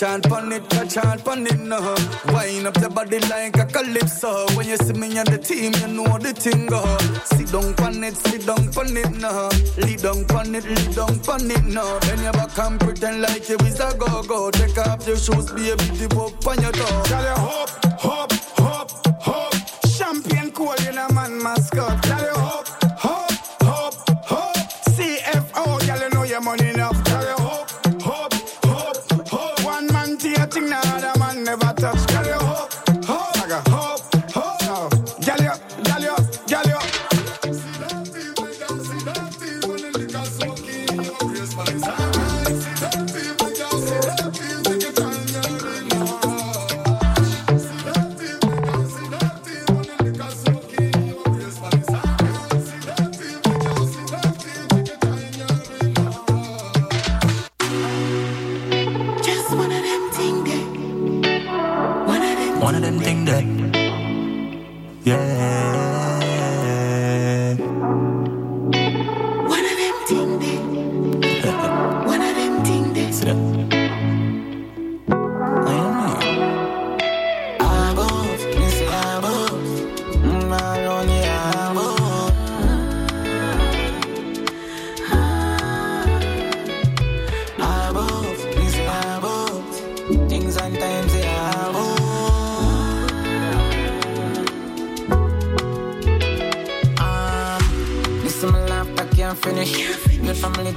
On, 0.04 0.22
pan 0.22 0.52
it, 0.52 0.70
catch 0.70 0.98
on, 0.98 1.20
pan 1.20 1.48
it, 1.48 1.60
no. 1.60 1.96
Wind 2.34 2.68
up 2.68 2.78
your 2.78 2.90
body 2.90 3.20
like 3.22 3.58
a 3.58 3.66
calypso. 3.66 4.46
When 4.56 4.68
you 4.68 4.78
see 4.78 4.94
me 4.94 5.18
on 5.18 5.26
the 5.26 5.38
team, 5.38 5.74
you 5.82 5.88
know 5.88 6.18
the 6.18 6.34
thing 6.34 6.68
go. 6.68 6.82
Sit 7.26 7.52
down, 7.52 7.74
pan 7.76 8.04
it, 8.04 8.16
sit 8.16 8.46
down, 8.46 8.72
pan 8.72 8.98
it, 8.98 9.12
no. 9.20 9.50
Lead 9.78 10.02
down, 10.02 10.26
pan 10.26 10.56
it, 10.56 10.66
lead 10.66 10.96
down, 10.96 11.20
pan 11.20 11.52
it, 11.52 11.64
no. 11.66 12.00
Then 12.00 12.24
you 12.24 12.32
back 12.32 12.58
and 12.60 12.80
pretend 12.80 13.22
like 13.22 13.48
you 13.50 13.58
is 13.66 13.80
a 13.80 13.96
go-go. 13.98 14.52
Take 14.52 14.78
off 14.78 15.08
your 15.08 15.18
shoes, 15.18 15.52
baby, 15.52 15.98
dip 15.98 16.16
up 16.18 16.48
on 16.48 16.62
your 16.62 16.72
toe. 16.72 17.04
Girl, 17.10 17.24
you 17.24 17.38
hope, 17.42 17.70
hope, 18.00 18.34
hope, 18.58 18.92
hope. 19.22 19.56
Champagne 19.88 20.52
cool 20.52 20.74
in 20.88 20.98
a 20.98 21.12
man 21.14 21.42
mascot. 21.42 22.02
Girl, 22.04 22.20
you 22.20 22.40
hope, 22.40 22.53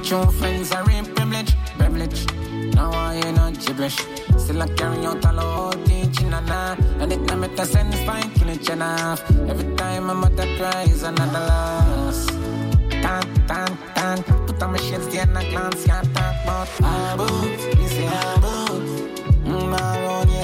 true 0.07 0.31
friends 0.39 0.71
are 0.71 0.89
in 0.89 1.05
privilege. 1.05 1.51
Privilege. 1.77 2.19
Now 2.75 2.91
I 2.91 3.15
ain't 3.15 3.35
no 3.35 3.51
gibberish. 3.51 3.99
Still 4.37 4.61
I 4.61 4.67
carry 4.67 5.05
out 5.05 5.25
all 5.25 5.33
the 5.33 5.41
whole 5.41 5.77
teaching 5.83 6.33
and 6.33 6.49
I 6.49 6.77
And 7.01 7.11
it 7.11 7.19
never 7.21 7.41
make 7.41 7.57
sense, 7.65 7.99
fine, 8.05 8.31
kill 8.31 8.49
it 8.49 8.69
enough. 8.69 9.19
Every 9.49 9.75
time 9.75 10.05
my 10.05 10.13
mother 10.13 10.47
cries, 10.57 11.03
another 11.03 11.43
loss. 11.49 12.25
Tan, 13.03 13.23
tan, 13.47 13.77
tan. 13.95 14.23
Put 14.45 14.63
on 14.63 14.71
my 14.71 14.79
shades, 14.79 15.09
then 15.09 15.35
I 15.35 15.49
glance, 15.49 15.85
yeah, 15.85 16.01
talk 16.13 16.35
about 16.43 16.67
Abos, 16.93 17.79
you 17.79 17.87
say 17.89 18.07
Abos. 18.07 18.89
Mm, 19.43 19.73
I 19.73 20.36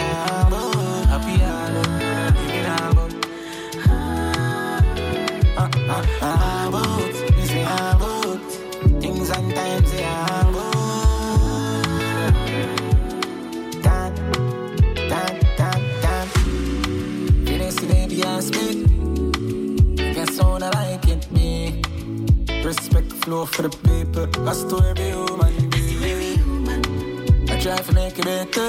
flow 23.24 23.46
for 23.46 23.62
the 23.64 23.70
people. 23.70 24.26
That's 24.44 24.64
to 24.64 24.76
every 24.90 25.12
human 25.16 25.70
being. 25.70 27.50
I 27.50 27.60
try 27.60 27.78
to 27.78 27.94
make 27.94 28.20
it 28.20 28.26
better. 28.26 28.68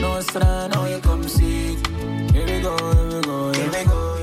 No, 0.00 0.16
it's 0.18 0.36
I 0.36 0.68
know 0.68 0.84
you 0.86 0.98
come 1.00 1.22
see. 1.24 1.74
it. 1.74 1.86
Here 2.34 2.46
we 2.46 2.60
go, 2.60 2.76
here 2.76 3.06
we 3.14 3.20
go, 3.22 3.52
here 3.52 3.64
we 3.64 3.70
go, 3.70 3.70
here 3.70 3.70
we 3.70 3.84
go, 3.84 4.13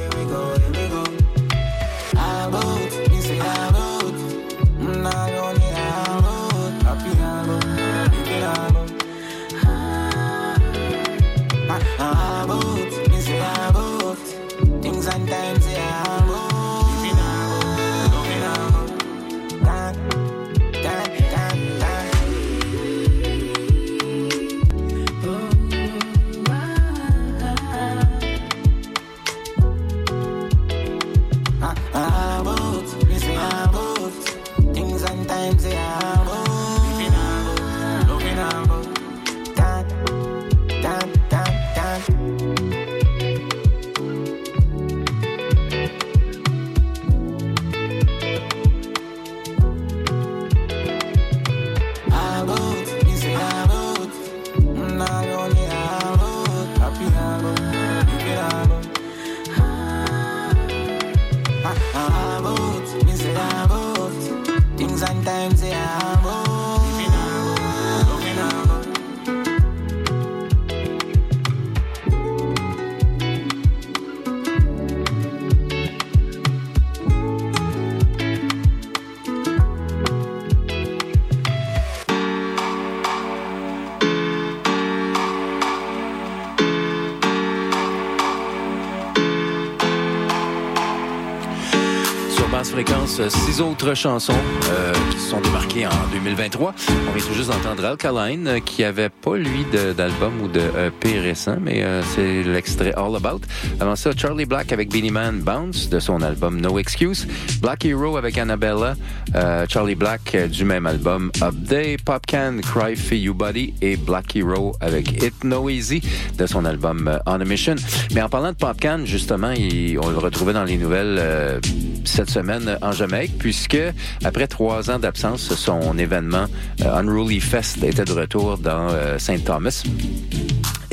six 93.51 93.61
autres 93.61 93.93
chansons 93.95 94.33
euh, 94.69 94.93
qui 95.11 95.19
se 95.19 95.29
sont 95.29 95.41
démarquées 95.41 95.85
en 95.85 95.89
2023. 96.13 96.73
On 96.89 97.11
vient 97.11 97.25
tout 97.25 97.33
juste 97.33 97.49
d'entendre 97.49 97.83
Alkaline, 97.83 98.47
euh, 98.47 98.59
qui 98.59 98.83
avait 98.83 99.09
pas, 99.09 99.35
lui, 99.35 99.65
d'album 99.97 100.41
ou 100.41 100.47
de 100.47 100.61
EP 100.61 101.19
récent, 101.19 101.57
mais 101.61 101.83
euh, 101.83 102.01
c'est 102.15 102.43
l'extrait 102.43 102.93
All 102.95 103.15
About. 103.15 103.41
Avant 103.79 103.95
ça, 103.95 104.11
Charlie 104.15 104.45
Black 104.45 104.71
avec 104.71 104.89
Beanie 104.89 105.11
Man 105.11 105.41
Bounce, 105.41 105.89
de 105.89 105.99
son 105.99 106.21
album 106.21 106.61
No 106.61 106.79
Excuse. 106.79 107.27
Black 107.61 107.83
Hero 107.83 108.15
avec 108.15 108.37
Annabella. 108.37 108.95
euh, 109.35 109.65
Charlie 109.67 109.95
Black 109.95 110.33
euh, 110.33 110.47
du 110.47 110.63
même 110.63 110.85
album 110.85 111.31
Update. 111.41 112.03
Popcan, 112.03 112.57
Cry 112.61 112.95
for 112.95 113.17
You 113.17 113.33
Buddy. 113.33 113.73
Et 113.81 113.97
Black 113.97 114.33
Hero 114.35 114.75
avec 114.79 115.23
It 115.23 115.43
No 115.43 115.69
Easy, 115.69 116.01
de 116.37 116.45
son 116.45 116.63
album 116.63 117.09
euh, 117.09 117.17
On 117.25 117.41
a 117.41 117.45
Mission. 117.45 117.75
Mais 118.13 118.21
en 118.21 118.29
parlant 118.29 118.51
de 118.51 118.57
Popcan, 118.57 119.01
justement, 119.03 119.49
on 119.49 120.09
le 120.09 120.17
retrouvait 120.17 120.53
dans 120.53 120.63
les 120.63 120.77
nouvelles 120.77 121.59
cette 122.05 122.29
semaine 122.29 122.77
en 122.81 122.91
Jamaïque, 122.91 123.37
puisque 123.37 123.77
après 124.23 124.47
trois 124.47 124.89
ans 124.89 124.99
d'absence, 124.99 125.53
son 125.55 125.97
événement 125.97 126.45
euh, 126.81 126.95
Unruly 126.95 127.39
Fest 127.39 127.83
était 127.83 128.05
de 128.05 128.11
retour 128.13 128.57
dans 128.57 128.89
euh, 128.89 129.17
Saint 129.19 129.39
Thomas. 129.39 129.83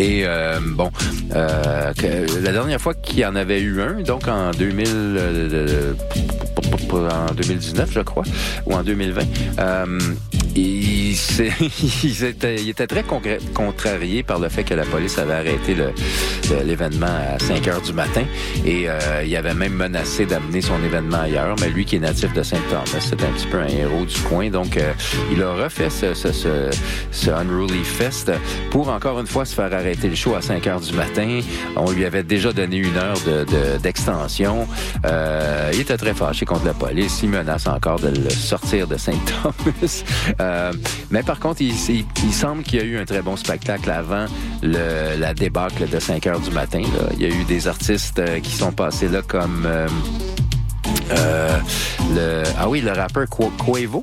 Et 0.00 0.22
euh, 0.26 0.60
bon, 0.62 0.90
que- 1.30 2.40
la 2.44 2.52
dernière 2.52 2.80
fois 2.80 2.94
qu'il 2.94 3.18
y 3.18 3.26
en 3.26 3.34
avait 3.34 3.60
eu 3.60 3.80
un, 3.82 4.00
donc 4.02 4.28
en 4.28 4.52
2000, 4.52 4.86
en 6.92 7.34
2019, 7.34 7.90
je 7.92 8.00
crois, 8.00 8.22
ou 8.66 8.74
en 8.74 8.82
2020, 8.82 9.22
euh, 9.58 9.98
il, 11.38 12.24
était, 12.24 12.86
très 12.86 13.04
contrarié 13.54 14.22
par 14.22 14.38
le 14.40 14.48
fait 14.48 14.64
que 14.64 14.74
la 14.74 14.84
police 14.84 15.18
avait 15.18 15.34
arrêté 15.34 15.76
l'événement 16.66 17.06
à 17.06 17.38
5 17.38 17.66
heures 17.68 17.80
du 17.80 17.92
matin 17.92 18.24
et 18.64 18.88
euh, 18.88 19.22
il 19.24 19.36
avait 19.36 19.54
même 19.54 19.74
menacé 19.74 20.26
d'amener 20.26 20.60
son 20.60 20.82
événement 20.84 21.20
ailleurs. 21.20 21.54
Mais 21.60 21.68
lui 21.68 21.84
qui 21.84 21.96
est 21.96 22.00
natif 22.00 22.32
de 22.32 22.42
Saint-Thomas, 22.42 22.84
c'est 23.00 23.22
un 23.22 23.30
petit 23.30 23.46
peu 23.46 23.58
un 23.58 23.68
héros 23.68 24.04
du 24.04 24.18
coin. 24.22 24.50
Donc, 24.50 24.76
euh, 24.76 24.92
il 25.32 25.42
a 25.42 25.52
refait 25.52 25.90
ce, 25.90 26.14
ce, 26.14 26.32
ce, 26.32 26.70
ce 27.12 27.30
Unruly 27.30 27.84
Fest 27.84 28.32
pour 28.70 28.88
encore 28.88 29.20
une 29.20 29.26
fois 29.26 29.44
se 29.44 29.54
faire 29.54 29.72
arrêter 29.72 30.08
le 30.08 30.16
show 30.16 30.34
à 30.34 30.42
5 30.42 30.66
heures 30.66 30.80
du 30.80 30.92
matin. 30.92 31.40
On 31.76 31.90
lui 31.92 32.04
avait 32.04 32.22
déjà 32.24 32.52
donné 32.52 32.78
une 32.78 32.96
heure 32.96 33.18
de- 33.26 33.44
de- 33.44 33.78
d'extension. 33.80 34.66
Euh, 35.06 35.70
il 35.72 35.80
était 35.80 35.96
très 35.96 36.14
fâché 36.14 36.44
contre 36.46 36.64
la 36.66 36.74
police. 36.74 37.20
Il 37.22 37.28
menace 37.30 37.66
encore 37.68 38.00
de 38.00 38.08
le 38.08 38.30
sortir 38.30 38.86
de 38.88 38.96
Saint-Thomas. 38.96 40.02
Euh, 40.48 40.72
mais 41.10 41.22
par 41.22 41.38
contre, 41.38 41.60
il, 41.62 41.74
semble 42.32 42.62
qu'il 42.62 42.78
y 42.78 42.82
a 42.82 42.84
eu 42.84 42.98
un 42.98 43.04
très 43.04 43.22
bon 43.22 43.36
spectacle 43.36 43.90
avant 43.90 44.26
le, 44.62 45.18
la 45.18 45.34
débâcle 45.34 45.88
de 45.88 45.98
5 46.00 46.26
heures 46.26 46.40
du 46.40 46.50
matin. 46.50 46.80
Il 47.14 47.22
y 47.22 47.26
a 47.26 47.28
eu 47.28 47.44
des 47.44 47.68
artistes 47.68 48.18
euh, 48.18 48.40
qui 48.40 48.52
sont 48.52 48.72
passés 48.72 49.08
là 49.08 49.20
comme... 49.22 49.64
euh, 49.66 49.86
le, 52.14 52.42
ah 52.58 52.68
oui, 52.68 52.80
le 52.80 52.92
rappeur 52.92 53.26
Qu- 53.28 53.50
Quavo, 53.58 54.02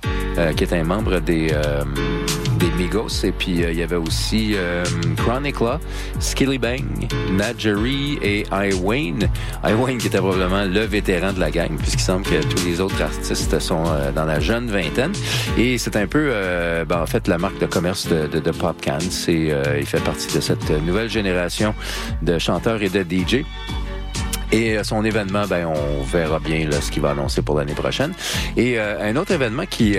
qui 0.56 0.64
est 0.64 0.74
un 0.74 0.84
membre 0.84 1.20
des, 1.20 1.52
des 2.58 2.70
Migos. 2.72 3.24
Et 3.24 3.32
puis, 3.32 3.64
euh, 3.64 3.72
il 3.72 3.78
y 3.78 3.84
avait 3.84 3.96
aussi 3.96 4.54
euh, 4.56 4.84
Chronic 5.18 5.60
Law, 5.60 5.78
Skilly 6.20 6.58
Bang, 6.58 6.84
Nadjeri 7.32 8.18
et 8.22 8.46
I 8.52 8.74
Wayne. 8.82 9.30
I 9.64 9.74
Wayne 9.74 9.98
qui 9.98 10.08
était 10.08 10.20
probablement 10.20 10.66
le 10.66 10.82
vétéran 10.82 11.34
de 11.34 11.40
la 11.40 11.52
gang, 11.52 11.78
puisqu'il 11.78 12.02
semble 12.04 12.26
que 12.26 12.42
tous 12.44 12.66
les 12.66 12.82
autres 12.82 13.02
artistes 13.02 13.60
sont 13.60 13.84
euh, 13.88 14.12
dans 14.12 14.26
la 14.26 14.40
jeune 14.40 14.68
vingtaine. 14.68 15.14
Et 15.58 15.78
c'est 15.78 15.96
un 15.96 16.08
peu, 16.08 16.32
ben, 16.88 17.02
en 17.02 17.06
fait, 17.06 17.28
la 17.28 17.38
marque 17.38 17.60
de 17.60 17.66
commerce 17.66 18.08
de, 18.08 18.28
de, 18.28 18.40
de 18.40 18.52
Popcan. 18.52 19.00
C'est, 19.00 19.52
il 19.80 19.86
fait 19.86 20.04
partie 20.04 20.34
de 20.34 20.42
cette 20.42 20.70
nouvelle 20.86 21.10
génération 21.10 21.74
de 22.22 22.38
chanteurs 22.38 22.82
et 22.82 22.90
de 22.90 23.02
DJ. 23.02 23.44
Et 24.52 24.78
son 24.84 25.04
événement, 25.04 25.46
ben, 25.48 25.66
on 25.68 26.04
verra 26.04 26.40
bien 26.40 26.68
là, 26.70 26.80
ce 26.80 26.92
qu'il 26.92 27.02
va 27.02 27.12
annoncer 27.12 27.42
pour 27.42 27.58
l'année 27.58 27.74
prochaine. 27.74 28.14
Et 28.56 28.80
euh, 28.80 29.02
un 29.02 29.16
autre 29.16 29.32
événement 29.32 29.66
qui, 29.70 29.98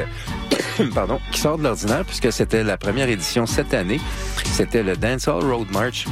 pardon, 0.94 1.18
qui 1.32 1.40
sort 1.40 1.58
de 1.58 1.62
l'ordinaire, 1.64 2.04
puisque 2.04 2.32
c'était 2.32 2.62
la 2.64 2.76
première 2.76 3.08
édition 3.08 3.46
cette 3.46 3.74
année, 3.74 4.00
c'était 4.52 4.82
le 4.82 4.96
Dancehall 4.96 5.44
Road 5.44 5.68
March, 5.72 6.06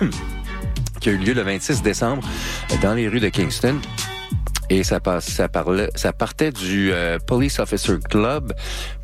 qui 1.00 1.08
a 1.08 1.12
eu 1.12 1.18
lieu 1.18 1.34
le 1.34 1.42
26 1.42 1.82
décembre 1.82 2.22
dans 2.82 2.94
les 2.94 3.08
rues 3.08 3.20
de 3.20 3.28
Kingston. 3.28 3.76
Et 4.68 4.82
ça, 4.82 4.98
passe, 4.98 5.26
ça, 5.28 5.48
parlait, 5.48 5.90
ça 5.94 6.12
partait 6.12 6.50
du 6.50 6.90
euh, 6.92 7.20
Police 7.24 7.60
Officer 7.60 7.98
Club 8.10 8.52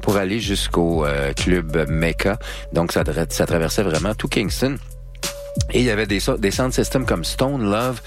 pour 0.00 0.16
aller 0.16 0.40
jusqu'au 0.40 1.06
euh, 1.06 1.32
club 1.34 1.86
Mecca. 1.88 2.36
Donc, 2.72 2.90
ça, 2.90 3.04
tra- 3.04 3.30
ça 3.30 3.46
traversait 3.46 3.84
vraiment 3.84 4.12
tout 4.16 4.26
Kingston. 4.26 4.76
Et 5.72 5.80
il 5.80 5.84
y 5.84 5.90
avait 5.90 6.06
des, 6.06 6.18
des 6.38 6.50
sound 6.50 6.72
systems 6.72 7.04
comme 7.06 7.24
Stone 7.24 7.70
Love 7.70 8.00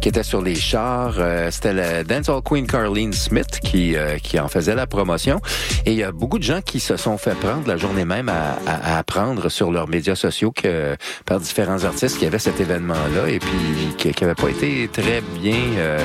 qui 0.00 0.08
étaient 0.08 0.22
sur 0.22 0.42
les 0.42 0.54
chars. 0.54 1.14
Euh, 1.18 1.50
C'était 1.50 1.72
la 1.72 2.04
dancehall 2.04 2.42
queen 2.42 2.66
Carlene 2.66 3.12
Smith 3.12 3.60
qui, 3.62 3.96
euh, 3.96 4.18
qui 4.18 4.38
en 4.38 4.48
faisait 4.48 4.74
la 4.74 4.86
promotion. 4.86 5.40
Et 5.86 5.92
il 5.92 5.98
y 5.98 6.02
a 6.02 6.12
beaucoup 6.12 6.38
de 6.38 6.44
gens 6.44 6.60
qui 6.60 6.80
se 6.80 6.96
sont 6.96 7.18
fait 7.18 7.34
prendre 7.36 7.66
la 7.66 7.76
journée 7.76 8.04
même 8.04 8.28
à, 8.28 8.58
à, 8.66 8.94
à 8.94 8.98
apprendre 8.98 9.48
sur 9.48 9.70
leurs 9.70 9.88
médias 9.88 10.16
sociaux 10.16 10.52
que 10.52 10.96
par 11.24 11.40
différents 11.40 11.84
artistes 11.84 12.14
qu'il 12.16 12.24
y 12.24 12.28
avait 12.28 12.38
cet 12.38 12.60
événement-là 12.60 13.28
et 13.28 13.38
puis 13.38 14.12
qui 14.12 14.24
n'avait 14.24 14.34
pas 14.34 14.48
été 14.48 14.88
très 14.92 15.20
bien 15.40 15.56
euh, 15.76 15.98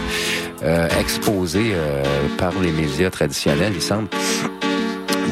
euh, 0.63 0.87
exposé 0.99 1.71
euh, 1.73 2.03
par 2.37 2.53
les 2.61 2.71
médias 2.71 3.09
traditionnels, 3.09 3.73
il 3.75 3.81
semble. 3.81 4.07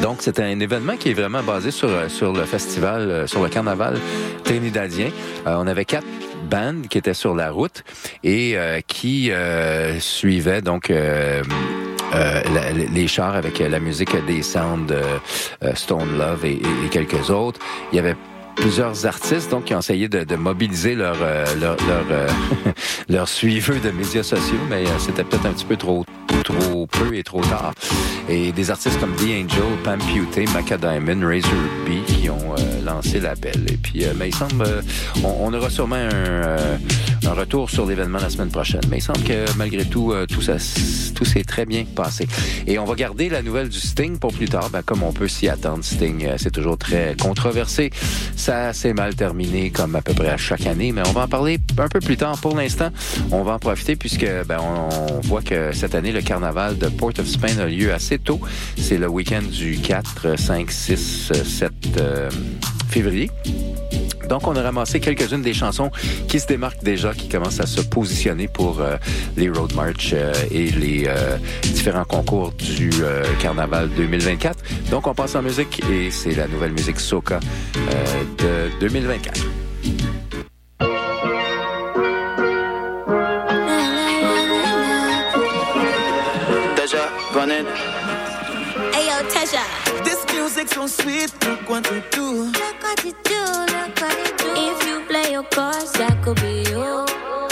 Donc, 0.00 0.18
c'était 0.20 0.42
un 0.42 0.58
événement 0.58 0.96
qui 0.96 1.10
est 1.10 1.14
vraiment 1.14 1.42
basé 1.42 1.70
sur, 1.70 1.88
euh, 1.88 2.08
sur 2.08 2.32
le 2.32 2.44
festival, 2.44 3.02
euh, 3.02 3.26
sur 3.26 3.42
le 3.42 3.48
carnaval 3.48 3.98
trinidadien. 4.44 5.10
Euh, 5.46 5.56
on 5.58 5.66
avait 5.66 5.84
quatre 5.84 6.06
bandes 6.50 6.88
qui 6.88 6.98
étaient 6.98 7.14
sur 7.14 7.34
la 7.34 7.50
route 7.50 7.84
et 8.24 8.56
euh, 8.56 8.80
qui 8.86 9.30
euh, 9.30 9.98
suivaient 10.00 10.60
donc 10.60 10.90
euh, 10.90 11.42
euh, 12.14 12.42
les 12.92 13.08
chars 13.08 13.34
avec 13.34 13.60
euh, 13.60 13.68
la 13.68 13.80
musique 13.80 14.14
des 14.26 14.42
sounds 14.42 14.90
euh, 14.90 15.74
Stone 15.74 16.18
Love 16.18 16.44
et, 16.44 16.60
quelques 16.90 17.30
autres. 17.30 17.60
Il 17.92 17.96
y 17.96 17.98
avait 17.98 18.16
plusieurs 18.54 19.06
artistes 19.06 19.50
donc 19.50 19.64
qui 19.64 19.74
ont 19.74 19.78
essayé 19.78 20.08
de, 20.08 20.36
mobiliser 20.36 20.94
leur 20.94 21.16
leur 21.58 21.76
leur, 21.76 22.04
euh, 22.10 22.28
leur 23.08 23.28
suiveux 23.28 23.80
de 23.80 23.90
médias 23.90 24.22
sociaux, 24.22 24.58
mais 24.68 24.86
euh, 24.86 24.98
c'était 24.98 25.24
peut-être 25.24 25.46
un 25.46 25.52
petit 25.52 25.64
peu 25.64 25.76
trop 25.76 26.04
trop 26.42 26.86
peu 26.86 27.14
et 27.16 27.22
trop 27.22 27.40
tard. 27.40 27.74
Et 28.28 28.52
des 28.52 28.70
artistes 28.70 28.98
comme 29.00 29.14
The 29.16 29.44
Angel, 29.44 29.62
Pam 29.84 29.98
Puté, 29.98 30.44
Maca 30.54 30.76
Razor 30.76 31.50
B 31.86 32.04
qui 32.06 32.30
ont 32.30 32.54
euh, 32.58 32.72
lancé 32.84 33.20
l'appel. 33.20 33.64
Et 33.68 33.76
puis, 33.76 34.04
euh, 34.04 34.12
mais 34.16 34.28
il 34.28 34.34
semble, 34.34 34.64
euh, 34.64 34.82
on, 35.24 35.52
aura 35.52 35.70
sûrement 35.70 35.96
un, 35.96 36.12
euh, 36.12 36.76
un 37.26 37.32
retour 37.32 37.70
sur 37.70 37.86
l'événement 37.86 38.18
la 38.18 38.30
semaine 38.30 38.50
prochaine. 38.50 38.80
Mais 38.90 38.98
il 38.98 39.02
semble 39.02 39.22
que 39.22 39.44
malgré 39.56 39.84
tout, 39.84 40.12
tout 40.28 40.42
tout 41.14 41.24
s'est 41.24 41.44
très 41.44 41.66
bien 41.66 41.84
passé. 41.84 42.26
Et 42.66 42.78
on 42.78 42.84
va 42.84 42.94
garder 42.94 43.28
la 43.28 43.42
nouvelle 43.42 43.68
du 43.68 43.78
Sting 43.78 44.18
pour 44.18 44.32
plus 44.32 44.48
tard, 44.48 44.70
ben, 44.70 44.82
comme 44.82 45.02
on 45.02 45.12
peut 45.12 45.28
s'y 45.28 45.48
attendre. 45.48 45.84
Sting, 45.84 46.26
c'est 46.36 46.50
toujours 46.50 46.78
très 46.78 47.16
controversé. 47.20 47.90
Ça 48.36 48.72
s'est 48.72 48.92
mal 48.92 49.14
terminé 49.14 49.70
comme 49.70 49.94
à 49.96 50.02
peu 50.02 50.14
près 50.14 50.30
à 50.30 50.36
chaque 50.36 50.66
année, 50.66 50.92
mais 50.92 51.02
on 51.06 51.12
va 51.12 51.22
en 51.22 51.28
parler 51.28 51.58
un 51.78 51.88
peu 51.88 52.00
plus 52.00 52.16
tard. 52.16 52.38
Pour 52.38 52.56
l'instant, 52.56 52.90
on 53.30 53.42
va 53.42 53.54
en 53.54 53.58
profiter 53.58 53.96
puisque 53.96 54.26
ben, 54.46 54.58
on, 54.60 55.14
on 55.16 55.20
voit 55.20 55.42
que 55.42 55.72
cette 55.72 55.94
année, 55.94 56.12
le 56.12 56.21
carnaval 56.22 56.78
de 56.78 56.88
Port 56.88 57.12
of 57.18 57.26
Spain 57.26 57.58
a 57.58 57.66
lieu 57.66 57.92
assez 57.92 58.18
tôt. 58.18 58.40
C'est 58.76 58.98
le 58.98 59.08
week-end 59.08 59.42
du 59.42 59.78
4, 59.78 60.38
5, 60.38 60.70
6, 60.70 61.32
7 61.44 61.72
euh, 61.98 62.30
février. 62.88 63.30
Donc, 64.28 64.46
on 64.46 64.56
a 64.56 64.62
ramassé 64.62 65.00
quelques-unes 65.00 65.42
des 65.42 65.52
chansons 65.52 65.90
qui 66.26 66.40
se 66.40 66.46
démarquent 66.46 66.82
déjà, 66.82 67.12
qui 67.12 67.28
commencent 67.28 67.60
à 67.60 67.66
se 67.66 67.82
positionner 67.82 68.48
pour 68.48 68.80
euh, 68.80 68.96
les 69.36 69.50
Road 69.50 69.74
March 69.74 70.12
euh, 70.14 70.32
et 70.50 70.70
les 70.70 71.04
euh, 71.06 71.36
différents 71.62 72.04
concours 72.04 72.52
du 72.52 72.90
Carnaval 73.40 73.90
2024. 73.96 74.90
Donc, 74.90 75.06
on 75.06 75.14
passe 75.14 75.34
en 75.34 75.42
musique 75.42 75.82
et 75.90 76.10
c'est 76.10 76.34
la 76.34 76.48
nouvelle 76.48 76.72
musique 76.72 77.00
Soca 77.00 77.40
de 78.38 78.70
2024. 78.80 79.61
Music 90.42 90.68
so 90.70 90.88
sweet, 90.88 91.32
look 91.46 91.68
what 91.70 91.88
you 91.92 92.02
do. 92.10 92.26
Look 92.46 92.82
what 92.82 93.04
you 93.04 93.14
do, 93.22 93.42
look 93.74 94.00
what 94.00 94.18
you 94.18 94.36
do. 94.38 94.50
If 94.70 94.88
you 94.88 95.06
play 95.06 95.30
your 95.30 95.44
cards, 95.44 95.92
that 95.92 96.20
could 96.20 96.40
be 96.40 96.64
you. 96.68 97.51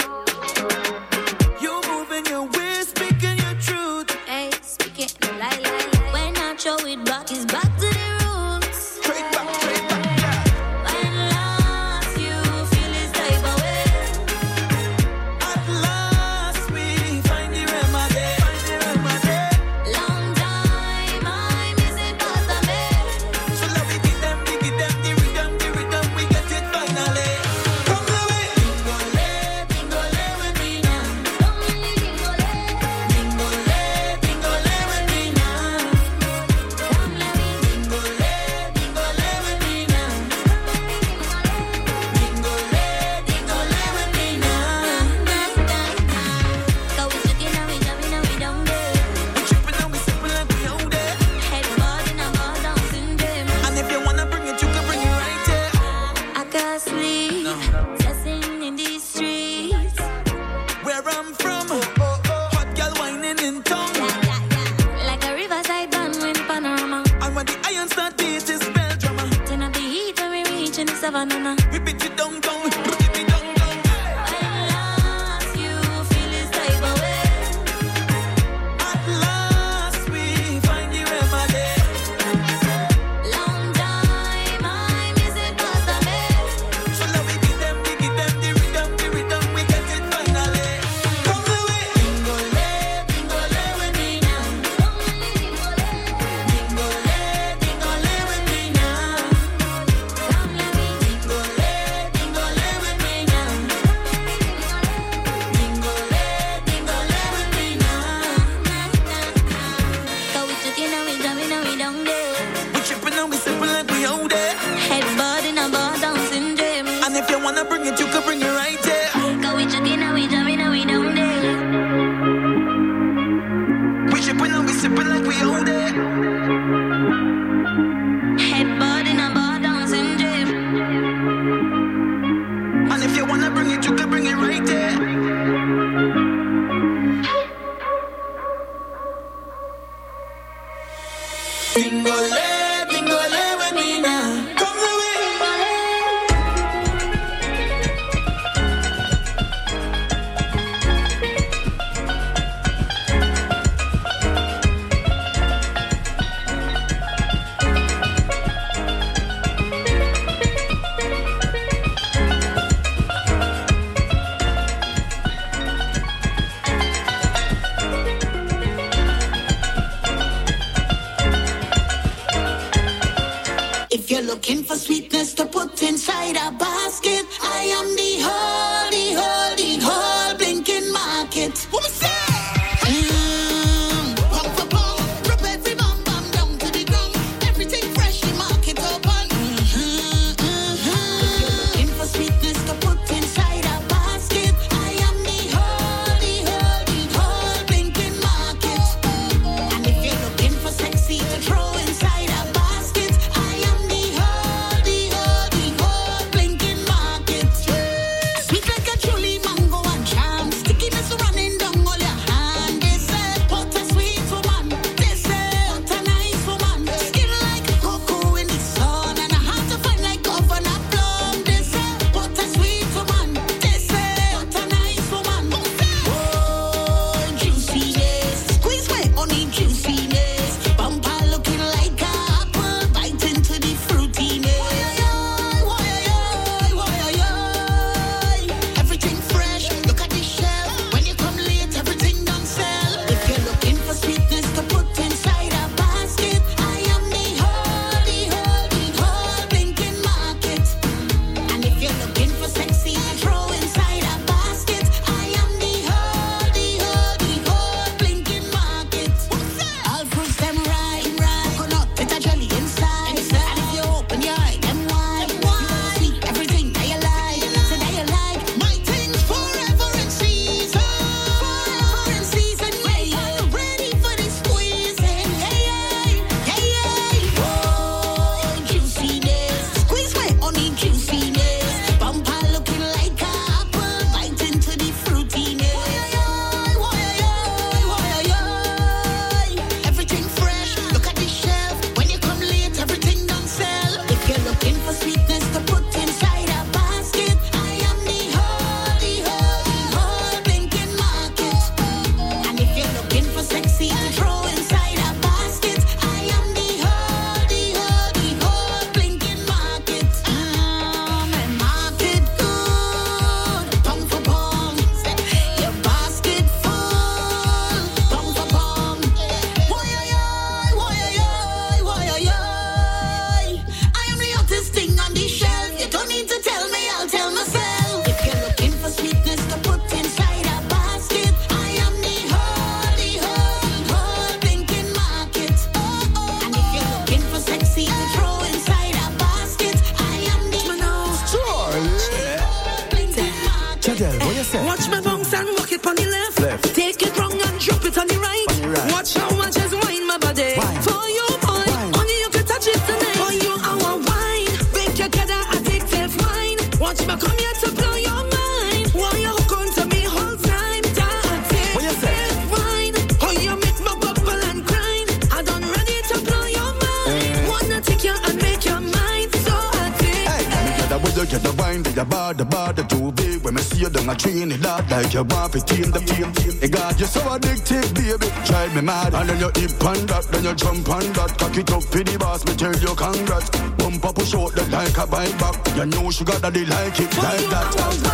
then 380.27 380.43
you 380.43 380.55
jump 380.55 380.89
on 380.89 381.13
that. 381.13 381.37
Cock 381.37 381.57
it 381.57 381.71
up 381.71 381.83
for 381.83 382.03
the 382.03 382.17
boss, 382.17 382.45
me 382.45 382.55
tell 382.55 382.75
you 382.75 382.95
congrats. 382.95 383.49
Bump 383.77 384.05
up, 384.05 384.17
a 384.17 384.25
short 384.25 384.55
that 384.55 384.69
like 384.69 384.97
a 384.97 385.07
bike 385.07 385.37
back. 385.39 385.55
You 385.75 385.85
know 385.85 386.11
she 386.11 386.23
got 386.23 386.41
daddy 386.41 386.65
like 386.65 386.99
it 386.99 387.17
like 387.17 387.49
that. 387.49 388.10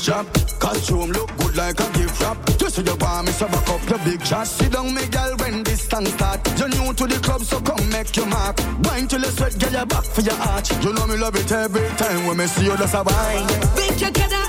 this 0.00 0.06
job. 0.06 0.26
Costume 0.58 1.10
look 1.10 1.30
good 1.38 1.56
like 1.56 1.80
a 1.80 1.90
gift 1.92 2.20
wrap. 2.20 2.36
Just 2.58 2.76
so 2.76 2.82
you 2.82 2.96
bar, 2.96 3.22
me 3.22 3.32
so 3.32 3.46
back 3.46 3.68
up 3.68 3.88
your 3.88 3.98
big 4.00 4.24
shot. 4.24 4.46
Sit 4.46 4.72
down, 4.72 4.94
me 4.94 5.06
girl, 5.06 5.36
when 5.38 5.62
this 5.62 5.82
stand 5.82 6.08
start. 6.08 6.40
You're 6.58 6.68
new 6.68 6.92
to 6.92 7.06
the 7.06 7.18
club, 7.22 7.42
so 7.42 7.60
come 7.60 7.88
make 7.90 8.14
your 8.16 8.26
mark. 8.26 8.58
Wine 8.84 9.06
till 9.08 9.20
you 9.20 9.30
sweat, 9.30 9.58
get 9.58 9.72
your 9.72 9.86
back 9.86 10.04
for 10.04 10.22
your 10.22 10.38
arch. 10.52 10.70
You 10.84 10.92
know 10.92 11.06
me 11.06 11.16
love 11.16 11.36
it 11.36 11.50
every 11.52 11.88
time 11.96 12.26
when 12.26 12.36
me 12.36 12.46
see 12.46 12.64
you, 12.66 12.76
that's 12.76 12.94
a 12.94 13.02
wine. 13.02 13.48
Think 13.76 14.00
you 14.00 14.10
can 14.12 14.39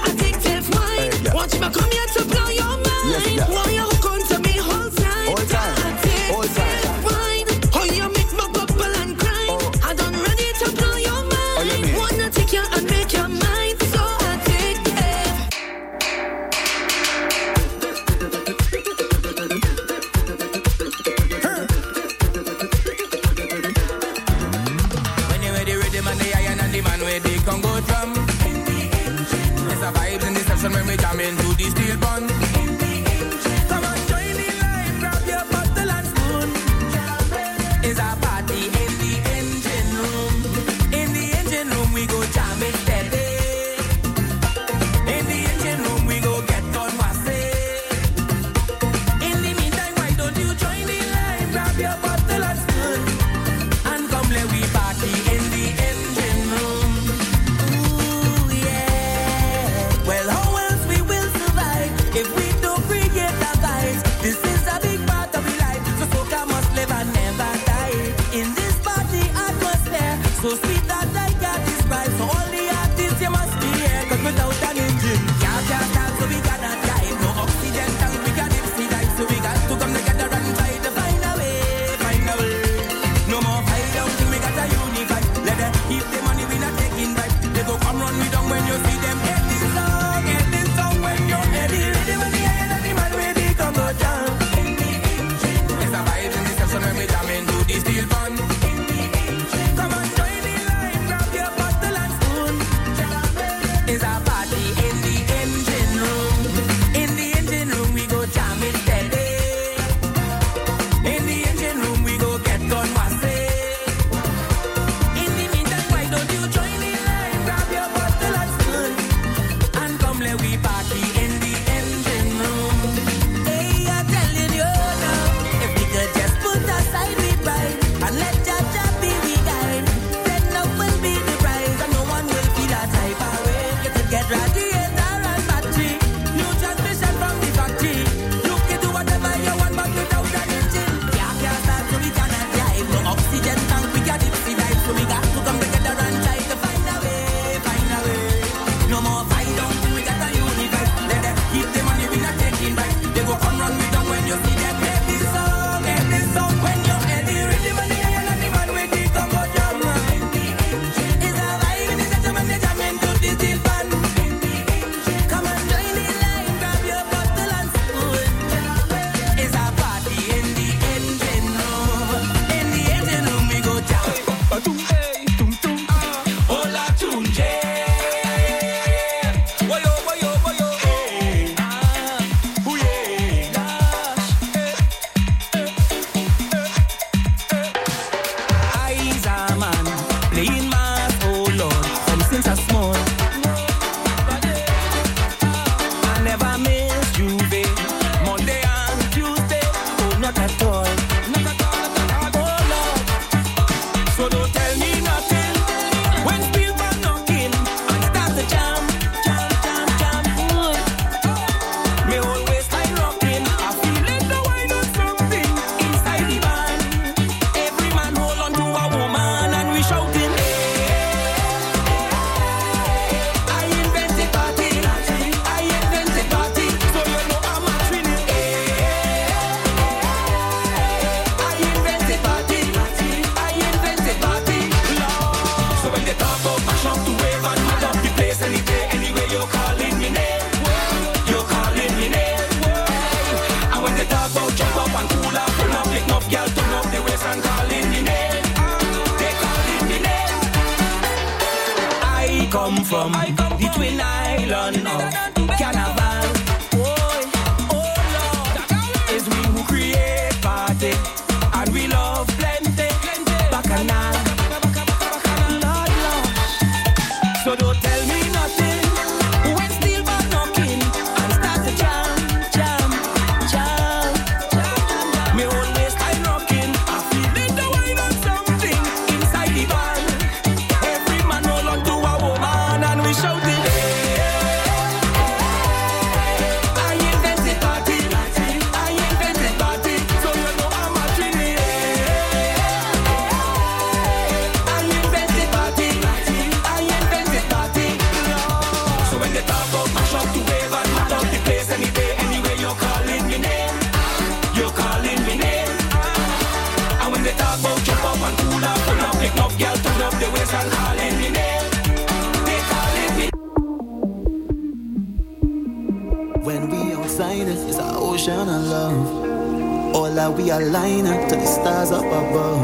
Shall 320.32 320.38
we 320.38 320.50
align 320.50 321.08
up 321.08 321.28
to 321.28 321.36
the 321.36 321.46
stars 321.46 321.92
up 321.92 322.06
above? 322.06 322.64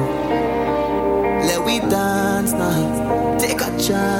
Let 1.47 1.65
we 1.65 1.79
dance 1.79 2.53
now, 2.53 3.37
take 3.37 3.59
a 3.59 3.77
chance. 3.77 4.16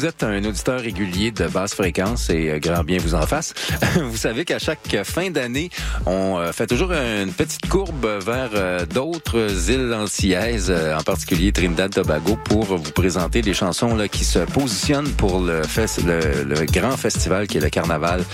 Vous 0.00 0.06
êtes 0.06 0.22
un 0.22 0.42
auditeur 0.44 0.80
régulier 0.80 1.30
de 1.30 1.46
basse 1.46 1.74
fréquence 1.74 2.30
et 2.30 2.48
euh, 2.48 2.58
grand 2.58 2.84
bien 2.84 2.96
vous 2.96 3.14
en 3.14 3.26
fasse, 3.26 3.52
vous 4.00 4.16
savez 4.16 4.46
qu'à 4.46 4.58
chaque 4.58 4.96
fin 5.04 5.28
d'année, 5.28 5.68
on 6.06 6.38
euh, 6.38 6.52
fait 6.52 6.66
toujours 6.66 6.92
une 6.92 7.30
petite 7.34 7.68
courbe 7.68 8.06
vers 8.24 8.48
euh, 8.54 8.86
d'autres 8.86 9.70
îles 9.70 9.92
antillaises, 9.92 10.70
en 10.70 11.02
particulier 11.02 11.52
Trinidad 11.52 11.92
Tobago, 11.92 12.38
pour 12.46 12.64
vous 12.64 12.92
présenter 12.92 13.42
des 13.42 13.52
chansons 13.52 13.94
là, 13.94 14.08
qui 14.08 14.24
se 14.24 14.38
positionnent 14.38 15.12
pour 15.12 15.38
le 15.40 15.60
grand 16.72 16.96
festival 16.96 17.46
qui 17.46 17.58
est 17.58 17.60
le 17.60 17.68
Carnaval 17.68 18.24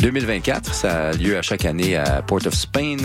2024. 0.00 0.74
Ça 0.74 1.08
a 1.08 1.12
lieu 1.12 1.36
à 1.36 1.42
chaque 1.42 1.64
année 1.64 1.96
à 1.96 2.22
Port 2.22 2.46
of 2.46 2.54
Spain, 2.54 2.96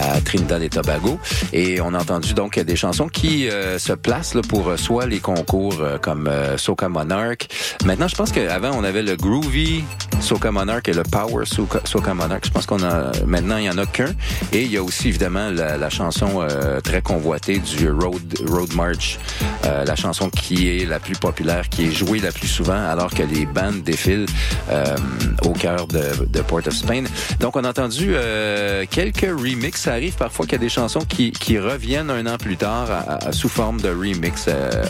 à 0.00 0.20
Trinidad 0.20 0.62
et 0.62 0.68
Tobago. 0.68 1.18
Et 1.52 1.80
on 1.80 1.94
a 1.94 2.00
entendu 2.00 2.34
donc 2.34 2.58
des 2.58 2.76
chansons 2.76 3.08
qui 3.08 3.48
euh, 3.48 3.78
se 3.78 3.92
placent 3.92 4.34
là, 4.34 4.42
pour 4.48 4.68
euh, 4.68 4.76
soit 4.76 5.06
les 5.06 5.20
concours 5.20 5.80
euh, 5.80 5.98
comme 5.98 6.26
euh, 6.28 6.56
Soca 6.56 6.88
Monarch. 6.88 7.48
Maintenant, 7.84 8.08
je 8.08 8.14
pense 8.14 8.32
qu'avant, 8.32 8.70
on 8.74 8.84
avait 8.84 9.02
le 9.02 9.16
Groovy 9.16 9.84
Soca 10.20 10.50
Monarch 10.50 10.88
et 10.88 10.92
le 10.92 11.02
Power 11.02 11.44
Soca, 11.46 12.14
Monarch. 12.14 12.44
Je 12.46 12.50
pense 12.50 12.66
qu'on 12.66 12.82
a 12.82 13.12
maintenant, 13.26 13.56
il 13.56 13.64
y 13.64 13.70
en 13.70 13.78
a 13.78 13.86
qu'un. 13.86 14.14
Et 14.52 14.62
il 14.62 14.72
y 14.72 14.76
a 14.76 14.82
aussi 14.82 15.08
évidemment 15.08 15.50
la, 15.50 15.76
la 15.76 15.90
chanson 15.90 16.46
très 16.82 17.02
convoitée 17.02 17.58
du 17.58 17.90
Road 17.90 18.22
Road 18.48 18.74
March, 18.74 19.18
euh, 19.66 19.84
la 19.84 19.96
chanson 19.96 20.30
qui 20.30 20.68
est 20.68 20.86
la 20.86 21.00
plus 21.00 21.16
populaire, 21.16 21.68
qui 21.68 21.86
est 21.86 21.90
jouée 21.90 22.20
la 22.20 22.32
plus 22.32 22.46
souvent, 22.46 22.88
alors 22.88 23.12
que 23.12 23.22
les 23.22 23.46
bandes 23.46 23.82
défilent 23.82 24.26
euh, 24.70 24.96
au 25.44 25.50
cœur 25.50 25.86
de, 25.86 26.26
de 26.26 26.40
Port 26.42 26.66
of 26.66 26.74
Spain. 26.74 27.04
Donc, 27.40 27.56
on 27.56 27.64
a 27.64 27.70
entendu 27.70 28.12
euh, 28.14 28.84
quelques 28.90 29.28
remixes. 29.28 29.82
Ça 29.82 29.92
arrive 29.92 30.14
parfois 30.14 30.46
qu'il 30.46 30.54
y 30.54 30.56
a 30.56 30.60
des 30.60 30.68
chansons 30.68 31.00
qui, 31.00 31.32
qui 31.32 31.58
reviennent 31.58 32.10
un 32.10 32.26
an 32.26 32.36
plus 32.36 32.56
tard 32.56 32.88
sous 33.32 33.48
forme 33.48 33.80
de 33.80 33.88
remix, 33.88 34.46
euh, 34.48 34.84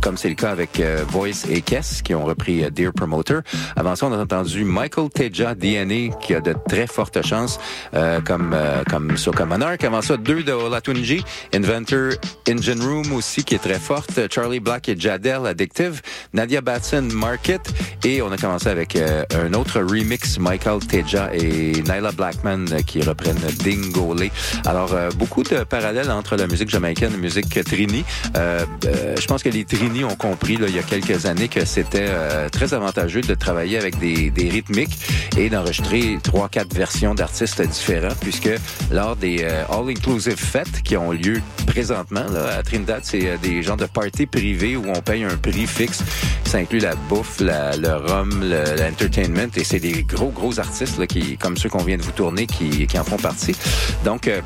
comme 0.00 0.16
c'est 0.16 0.28
le 0.28 0.34
cas 0.34 0.50
avec 0.50 0.80
Voice 1.08 1.46
et 1.50 1.60
Kess 1.60 2.02
qui 2.02 2.14
ont 2.14 2.24
repris 2.24 2.70
Dear 2.70 2.92
Promoter. 2.92 3.40
Avant 3.76 3.96
ça, 3.96 4.06
on 4.06 4.12
a 4.12 4.18
entendu 4.18 4.64
Michael 4.64 5.08
Teja, 5.10 5.54
DNA, 5.54 6.16
qui 6.20 6.34
a 6.34 6.40
de 6.40 6.54
très 6.68 6.86
fortes 6.86 7.24
chances, 7.24 7.58
comme 8.24 8.56
comme 8.90 9.16
Soca 9.16 9.44
Monarch. 9.44 9.84
Avant 9.84 10.02
ça, 10.02 10.16
deux 10.16 10.42
de 10.42 10.52
Olatunji, 10.52 11.24
Inventor, 11.54 12.12
Engine 12.48 12.82
Room 12.82 13.12
aussi, 13.12 13.44
qui 13.44 13.54
est 13.54 13.58
très 13.58 13.78
Charlie 14.30 14.60
Black 14.60 14.88
et 14.88 14.98
Jadel, 14.98 15.46
Addictive, 15.46 16.02
Nadia 16.32 16.60
Batson, 16.60 17.08
Market, 17.12 17.60
et 18.04 18.22
on 18.22 18.30
a 18.32 18.36
commencé 18.36 18.68
avec 18.68 18.96
euh, 18.96 19.24
un 19.34 19.52
autre 19.54 19.80
remix, 19.80 20.38
Michael 20.38 20.80
Teja 20.86 21.30
et 21.34 21.72
Nyla 21.82 22.12
Blackman, 22.12 22.66
euh, 22.72 22.82
qui 22.82 23.02
reprennent 23.02 23.36
Dingolé. 23.64 24.30
Alors, 24.64 24.92
euh, 24.94 25.10
beaucoup 25.16 25.42
de 25.42 25.64
parallèles 25.64 26.10
entre 26.10 26.36
la 26.36 26.46
musique 26.46 26.68
jamaïcaine 26.68 27.10
et 27.10 27.16
la 27.16 27.18
musique 27.18 27.64
trini. 27.64 28.04
Je 28.34 29.26
pense 29.26 29.42
que 29.42 29.48
les 29.48 29.64
trini 29.64 30.04
ont 30.04 30.14
compris 30.14 30.56
là, 30.56 30.66
il 30.68 30.76
y 30.76 30.78
a 30.78 30.82
quelques 30.82 31.26
années 31.26 31.48
que 31.48 31.64
c'était 31.64 32.08
très 32.50 32.74
avantageux 32.74 33.20
de 33.20 33.34
travailler 33.34 33.78
avec 33.78 33.98
des, 33.98 34.32
rythmiques 34.48 34.96
et 35.36 35.48
d'enregistrer 35.48 36.18
trois, 36.22 36.48
quatre 36.48 36.74
versions 36.74 37.14
d'artistes 37.14 37.62
différents, 37.62 38.14
puisque 38.20 38.50
lors 38.90 39.16
des 39.16 39.38
euh, 39.42 39.64
All-Inclusive 39.70 40.36
Fêtes 40.36 40.82
qui 40.82 40.96
ont 40.96 41.12
lieu 41.12 41.40
présentement 41.66 42.24
là, 42.30 42.58
à 42.58 42.62
Trinidad, 42.62 43.00
c'est 43.02 43.38
des 43.38 43.62
de 43.76 43.86
parties 43.86 44.26
privées 44.26 44.76
où 44.76 44.84
on 44.94 45.00
paye 45.00 45.24
un 45.24 45.36
prix 45.36 45.66
fixe. 45.66 46.02
Ça 46.44 46.58
inclut 46.58 46.78
la 46.78 46.94
bouffe, 47.08 47.40
le 47.40 47.94
rhum, 48.06 48.40
le- 48.40 48.76
l'entertainment, 48.80 49.50
et 49.56 49.64
c'est 49.64 49.80
des 49.80 50.02
gros, 50.04 50.30
gros 50.30 50.58
artistes 50.58 50.98
là, 50.98 51.06
qui, 51.06 51.36
comme 51.36 51.56
ceux 51.56 51.68
qu'on 51.68 51.84
vient 51.84 51.96
de 51.96 52.02
vous 52.02 52.12
tourner 52.12 52.46
qui, 52.46 52.86
qui 52.86 52.98
en 52.98 53.04
font 53.04 53.16
partie. 53.18 53.54
Donc, 54.04 54.28
euh, 54.28 54.40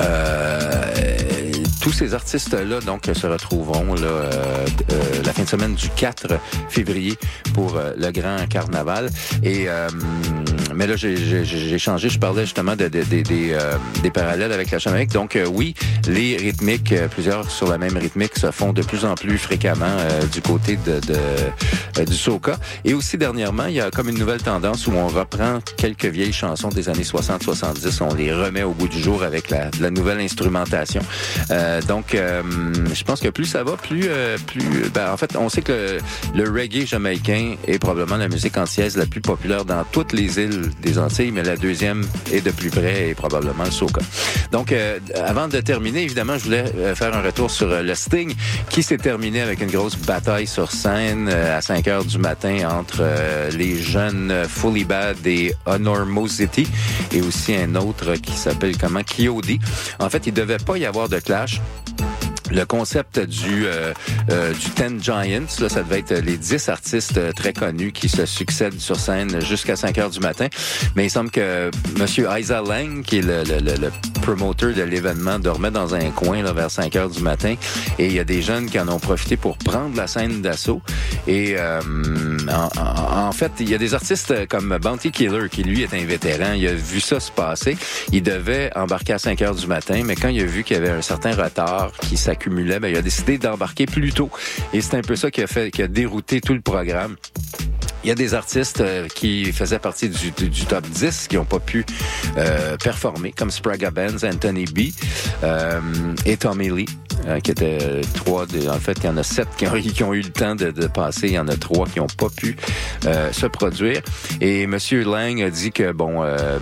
euh, 0.00 1.52
tous 1.80 1.92
ces 1.92 2.14
artistes-là 2.14 2.80
donc 2.80 3.08
se 3.12 3.26
retrouveront 3.26 3.94
là, 3.94 4.02
euh, 4.06 4.66
la 5.24 5.32
fin 5.32 5.42
de 5.44 5.48
semaine 5.48 5.74
du 5.74 5.88
4 5.90 6.38
février 6.68 7.14
pour 7.54 7.78
le 7.96 8.10
grand 8.10 8.46
carnaval. 8.48 9.10
Et 9.42 9.66
mais 10.78 10.86
là 10.86 10.94
j'ai- 10.96 11.78
changé, 11.78 12.08
je 12.08 12.18
parlais 12.20 12.42
justement 12.44 12.76
de, 12.76 12.86
de- 12.88 13.02
de- 13.02 13.22
des, 13.22 13.50
euh, 13.52 13.74
des 14.02 14.10
parallèles 14.10 14.52
avec 14.52 14.70
la 14.70 14.78
Jamaïque. 14.78 15.10
Donc 15.12 15.34
euh, 15.34 15.44
oui, 15.50 15.74
les 16.08 16.36
rythmiques, 16.36 16.92
euh, 16.92 17.08
plusieurs 17.08 17.50
sur 17.50 17.68
la 17.68 17.78
même 17.78 17.96
rythmique, 17.96 18.36
se 18.38 18.50
font 18.52 18.72
de 18.72 18.82
plus 18.82 19.04
en 19.04 19.14
plus 19.16 19.38
fréquemment 19.38 19.86
euh, 19.88 20.24
du 20.26 20.40
côté 20.40 20.76
de, 20.86 21.00
euh, 21.10 22.04
du 22.04 22.14
soca. 22.14 22.56
Et 22.84 22.94
aussi 22.94 23.18
dernièrement, 23.18 23.66
il 23.66 23.74
y 23.74 23.80
a 23.80 23.90
comme 23.90 24.08
une 24.08 24.18
nouvelle 24.18 24.40
tendance 24.42 24.86
où 24.86 24.92
on 24.92 25.08
reprend 25.08 25.58
quelques 25.76 26.04
vieilles 26.06 26.32
chansons 26.32 26.68
des 26.68 26.88
années 26.88 27.02
60-70, 27.02 28.02
on 28.02 28.14
les 28.14 28.32
remet 28.32 28.62
au 28.62 28.72
bout 28.72 28.88
du 28.88 29.00
jour 29.00 29.22
avec 29.24 29.50
la, 29.50 29.70
la 29.80 29.90
nouvelle 29.90 30.20
instrumentation. 30.20 31.02
Euh, 31.50 31.80
donc, 31.82 32.14
je 32.14 33.04
pense 33.04 33.20
que 33.20 33.28
plus 33.28 33.46
ça 33.46 33.64
va, 33.64 33.72
plus, 33.72 34.06
plus, 34.46 34.88
ben, 34.94 35.12
en 35.12 35.16
fait, 35.16 35.34
on 35.36 35.48
sait 35.48 35.62
que 35.62 35.98
le, 36.34 36.44
le 36.44 36.50
reggae 36.50 36.86
jamaïcain 36.86 37.56
est 37.66 37.78
probablement 37.78 38.16
la 38.16 38.28
musique 38.28 38.56
antillaise 38.56 38.96
la 38.96 39.06
plus 39.06 39.20
populaire 39.20 39.64
dans 39.64 39.84
toutes 39.90 40.12
les 40.12 40.38
îles 40.38 40.67
des 40.82 40.98
Antilles, 40.98 41.32
mais 41.32 41.42
la 41.42 41.56
deuxième 41.56 42.06
est 42.32 42.40
de 42.40 42.50
plus 42.50 42.70
près 42.70 43.08
et 43.08 43.14
probablement 43.14 43.64
le 43.64 43.70
soca. 43.70 44.00
Donc, 44.52 44.72
euh, 44.72 44.98
avant 45.24 45.48
de 45.48 45.60
terminer, 45.60 46.02
évidemment, 46.02 46.38
je 46.38 46.44
voulais 46.44 46.64
euh, 46.76 46.94
faire 46.94 47.14
un 47.14 47.22
retour 47.22 47.50
sur 47.50 47.70
euh, 47.70 47.82
le 47.82 47.94
Sting 47.94 48.34
qui 48.70 48.82
s'est 48.82 48.98
terminé 48.98 49.40
avec 49.40 49.60
une 49.60 49.70
grosse 49.70 49.96
bataille 49.96 50.46
sur 50.46 50.70
scène 50.70 51.28
à 51.28 51.60
5 51.60 51.86
heures 51.88 52.04
du 52.04 52.18
matin 52.18 52.68
entre 52.70 53.04
les 53.56 53.80
jeunes 53.80 54.32
Fully 54.48 54.84
Bad 54.84 55.26
et 55.26 55.54
Honormosity 55.66 56.66
et 57.12 57.20
aussi 57.22 57.54
un 57.54 57.74
autre 57.74 58.14
qui 58.14 58.32
s'appelle 58.32 58.76
comment? 58.76 59.02
Kiodi. 59.02 59.58
En 59.98 60.08
fait, 60.10 60.26
il 60.26 60.32
devait 60.32 60.58
pas 60.58 60.76
y 60.76 60.86
avoir 60.86 61.08
de 61.08 61.18
clash. 61.18 61.60
Le 62.50 62.64
concept 62.64 63.18
du 63.20 63.66
euh, 63.66 63.92
euh, 64.30 64.52
du 64.54 64.70
Ten 64.70 65.02
Giants, 65.02 65.46
là, 65.60 65.68
ça 65.68 65.82
devait 65.82 65.98
être 66.00 66.14
les 66.24 66.36
10 66.36 66.68
artistes 66.68 67.18
euh, 67.18 67.32
très 67.32 67.52
connus 67.52 67.92
qui 67.92 68.08
se 68.08 68.24
succèdent 68.26 68.80
sur 68.80 68.96
scène 68.98 69.40
jusqu'à 69.44 69.76
5 69.76 69.98
heures 69.98 70.10
du 70.10 70.20
matin. 70.20 70.46
Mais 70.96 71.06
il 71.06 71.10
semble 71.10 71.30
que 71.30 71.70
Monsieur 71.98 72.26
Isa 72.38 72.62
Lang, 72.62 73.02
qui 73.02 73.18
est 73.18 73.22
le, 73.22 73.42
le, 73.44 73.58
le, 73.60 73.74
le 73.76 73.90
promoteur 74.22 74.72
de 74.74 74.82
l'événement, 74.82 75.38
dormait 75.38 75.70
dans 75.70 75.94
un 75.94 76.10
coin 76.10 76.42
là, 76.42 76.52
vers 76.52 76.70
5 76.70 76.94
heures 76.96 77.10
du 77.10 77.22
matin. 77.22 77.54
Et 77.98 78.06
il 78.06 78.12
y 78.14 78.18
a 78.18 78.24
des 78.24 78.40
jeunes 78.42 78.66
qui 78.70 78.80
en 78.80 78.88
ont 78.88 78.98
profité 78.98 79.36
pour 79.36 79.58
prendre 79.58 79.96
la 79.96 80.06
scène 80.06 80.40
d'assaut. 80.42 80.80
Et 81.26 81.54
euh, 81.58 81.80
en, 82.48 83.26
en- 83.28 83.32
fait, 83.32 83.52
il 83.60 83.68
y 83.68 83.74
a 83.74 83.78
des 83.78 83.94
artistes 83.94 84.46
comme 84.48 84.76
Bounty 84.80 85.10
Killer, 85.10 85.48
qui 85.50 85.62
lui 85.62 85.82
est 85.82 85.94
un 85.94 86.04
vétéran. 86.04 86.52
Il 86.56 86.66
a 86.66 86.72
vu 86.74 87.00
ça 87.00 87.20
se 87.20 87.30
passer. 87.30 87.76
Il 88.10 88.22
devait 88.22 88.70
embarquer 88.74 89.12
à 89.12 89.18
5 89.18 89.40
heures 89.42 89.54
du 89.54 89.66
matin, 89.66 90.02
mais 90.04 90.16
quand 90.16 90.28
il 90.28 90.40
a 90.42 90.46
vu 90.46 90.64
qu'il 90.64 90.76
y 90.76 90.80
avait 90.80 90.90
un 90.90 91.02
certain 91.02 91.34
retard 91.36 91.92
qui 92.08 92.16
ben, 92.46 92.84
il 92.88 92.96
a 92.96 93.02
décidé 93.02 93.38
d'embarquer 93.38 93.86
plus 93.86 94.12
tôt. 94.12 94.30
Et 94.72 94.80
c'est 94.80 94.96
un 94.96 95.02
peu 95.02 95.16
ça 95.16 95.30
qui 95.30 95.42
a 95.42 95.46
fait, 95.46 95.70
qui 95.70 95.82
a 95.82 95.88
dérouté 95.88 96.40
tout 96.40 96.54
le 96.54 96.60
programme. 96.60 97.16
Il 98.04 98.08
y 98.08 98.10
a 98.12 98.14
des 98.14 98.32
artistes 98.34 98.80
euh, 98.80 99.08
qui 99.08 99.52
faisaient 99.52 99.80
partie 99.80 100.08
du, 100.08 100.30
du- 100.30 100.64
top 100.66 100.86
10 100.88 101.26
qui 101.28 101.36
n'ont 101.36 101.44
pas 101.44 101.58
pu 101.58 101.84
euh, 102.36 102.76
performer, 102.76 103.32
comme 103.32 103.50
Spraga 103.50 103.90
Benz, 103.90 104.24
Anthony 104.24 104.64
B 104.66 104.92
euh, 105.42 105.80
et 106.24 106.36
Tommy 106.36 106.70
Lee, 106.70 106.86
euh, 107.26 107.40
qui 107.40 107.50
étaient 107.50 107.78
euh, 107.82 108.02
trois. 108.14 108.44
En 108.44 108.78
fait, 108.78 108.98
il 108.98 109.06
y 109.06 109.08
en 109.08 109.16
a 109.16 109.22
sept 109.22 109.48
qui 109.56 109.66
ont, 109.66 109.72
qui 109.94 110.02
ont 110.02 110.14
eu 110.14 110.22
le 110.22 110.30
temps 110.30 110.54
de, 110.54 110.70
de 110.70 110.86
passer. 110.86 111.28
Il 111.28 111.34
y 111.34 111.38
en 111.38 111.48
a 111.48 111.56
trois 111.56 111.86
qui 111.86 111.98
n'ont 111.98 112.06
pas 112.06 112.28
pu 112.28 112.56
euh, 113.06 113.32
se 113.32 113.46
produire. 113.46 114.00
Et 114.40 114.66
Monsieur 114.66 115.04
Lang 115.04 115.42
a 115.42 115.50
dit 115.50 115.70
que 115.70 115.92
bon, 115.92 116.22
euh, 116.22 116.58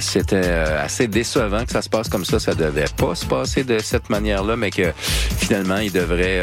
c'était 0.00 0.48
assez 0.48 1.08
décevant 1.08 1.64
que 1.64 1.72
ça 1.72 1.82
se 1.82 1.88
passe 1.88 2.08
comme 2.08 2.24
ça. 2.24 2.38
Ça 2.38 2.54
devait 2.54 2.84
pas 2.96 3.14
se 3.14 3.26
passer 3.26 3.64
de 3.64 3.78
cette 3.78 4.10
manière-là, 4.10 4.56
mais 4.56 4.70
que 4.70 4.92
finalement, 4.96 5.78
il 5.78 5.92
devrait 5.92 6.40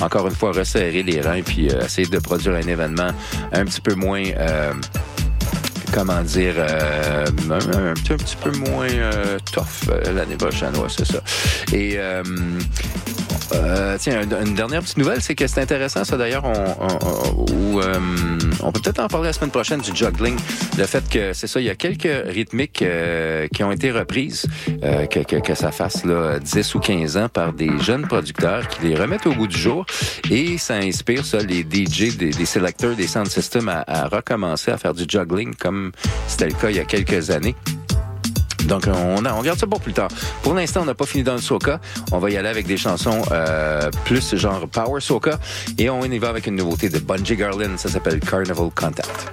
encore 0.00 0.26
une 0.28 0.34
fois 0.34 0.52
resserrer 0.52 1.02
les 1.02 1.18
et 1.18 1.42
puis 1.42 1.66
essayer 1.66 2.08
de 2.08 2.18
produire 2.18 2.54
un 2.54 2.68
événement 2.68 3.10
un 3.52 3.64
petit 3.64 3.80
peu 3.80 3.94
moins 3.94 4.22
comment 5.92 6.22
dire, 6.22 6.54
euh, 6.56 7.26
un, 7.50 7.90
un 7.90 7.94
petit, 7.94 8.36
peu 8.36 8.50
moins 8.52 8.88
euh, 8.90 9.38
tough 9.52 9.88
euh, 9.90 10.12
l'année 10.12 10.36
prochaine, 10.36 10.76
ouais, 10.76 10.88
c'est 10.88 11.06
ça. 11.06 11.20
Et 11.72 11.98
euh, 13.54 13.96
tiens, 13.98 14.22
une, 14.22 14.54
dernière 14.54 14.82
petite 14.82 14.96
nouvelle, 14.98 15.20
c'est 15.22 15.34
que 15.34 15.46
c'est 15.46 15.60
intéressant, 15.60 16.04
ça 16.04 16.16
d'ailleurs, 16.16 16.44
on, 16.44 16.52
on, 16.52 17.44
on- 17.52 17.80
euh, 17.80 17.92
on 18.60 18.72
peut 18.72 18.80
peut-être 18.80 18.98
en 18.98 19.06
parler 19.08 19.28
la 19.28 19.32
semaine 19.32 19.50
prochaine 19.50 19.80
du 19.80 19.94
juggling. 19.94 20.36
Le 20.76 20.84
fait 20.84 21.08
que, 21.08 21.32
c'est 21.32 21.46
ça, 21.46 21.60
il 21.60 21.66
y 21.66 21.70
a 21.70 21.74
quelques 21.76 22.08
rythmiques 22.26 22.82
euh, 22.82 23.46
qui 23.54 23.62
ont 23.62 23.70
été 23.70 23.90
reprises, 23.92 24.46
euh, 24.82 25.06
que, 25.06 25.20
que, 25.20 25.36
que 25.36 25.54
ça 25.54 25.70
fasse 25.70 26.04
là, 26.04 26.38
10 26.40 26.74
ou 26.74 26.80
15 26.80 27.16
ans 27.16 27.28
par 27.28 27.52
des 27.52 27.70
jeunes 27.80 28.06
producteurs 28.08 28.66
qui 28.68 28.86
les 28.88 28.94
remettent 28.96 29.26
au 29.26 29.32
goût 29.32 29.46
du 29.46 29.56
jour 29.58 29.86
et 30.30 30.58
ça 30.58 30.74
inspire 30.76 31.24
ça 31.24 31.38
les 31.38 31.60
DJ, 31.62 32.16
des, 32.16 32.30
des 32.30 32.46
sélecteurs, 32.46 32.96
des 32.96 33.06
sound 33.06 33.28
systems 33.28 33.68
à, 33.68 33.84
à 33.86 34.08
recommencer 34.08 34.70
à 34.72 34.78
faire 34.78 34.94
du 34.94 35.04
juggling 35.08 35.54
comme 35.54 35.92
c'était 36.26 36.46
le 36.46 36.54
cas 36.54 36.70
il 36.70 36.76
y 36.76 36.80
a 36.80 36.84
quelques 36.84 37.30
années. 37.30 37.54
Donc, 38.66 38.86
on, 38.86 39.24
a, 39.24 39.32
on 39.32 39.38
regarde 39.38 39.58
ça 39.58 39.66
pour 39.66 39.80
plus 39.80 39.92
tard. 39.92 40.08
Pour 40.42 40.54
l'instant, 40.54 40.82
on 40.82 40.86
n'a 40.86 40.94
pas 40.94 41.06
fini 41.06 41.24
dans 41.24 41.34
le 41.34 41.40
soca. 41.40 41.80
On 42.12 42.18
va 42.18 42.30
y 42.30 42.36
aller 42.36 42.48
avec 42.48 42.66
des 42.66 42.76
chansons 42.76 43.22
euh, 43.32 43.90
plus 44.04 44.36
genre 44.36 44.68
power 44.68 45.00
soca. 45.00 45.38
Et 45.78 45.88
on 45.90 46.04
y 46.04 46.18
va 46.18 46.28
avec 46.28 46.46
une 46.46 46.56
nouveauté 46.56 46.88
de 46.88 46.98
Bungie 46.98 47.36
Garland. 47.36 47.76
Ça 47.76 47.88
s'appelle 47.88 48.20
Carnival 48.20 48.70
Contact. 48.74 49.28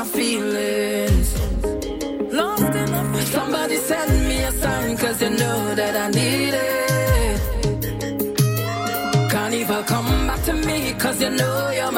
my 0.00 0.06
feelings. 0.06 1.28
Lost. 2.32 2.62
Somebody 3.36 3.76
send 3.76 4.28
me 4.28 4.38
a 4.42 4.52
sign, 4.52 4.96
cause 4.96 5.20
you 5.22 5.30
know 5.30 5.74
that 5.74 5.94
I 6.04 6.08
need 6.18 6.54
it. 6.54 7.40
Can't 9.30 9.54
even 9.54 9.82
come 9.84 10.26
back 10.26 10.42
to 10.44 10.54
me, 10.54 10.94
cause 10.94 11.20
you 11.20 11.30
know 11.30 11.70
you're. 11.76 11.89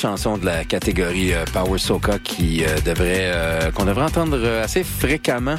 Quatre 0.00 0.12
chansons 0.12 0.38
de 0.38 0.46
la 0.46 0.64
catégorie 0.64 1.34
euh, 1.34 1.44
Power 1.52 1.78
Soca 1.78 2.18
qui 2.18 2.64
euh, 2.64 2.68
euh, 2.86 3.70
qu'on 3.70 3.84
devrait 3.84 4.04
entendre 4.04 4.38
euh, 4.40 4.64
assez 4.64 4.82
fréquemment 4.82 5.56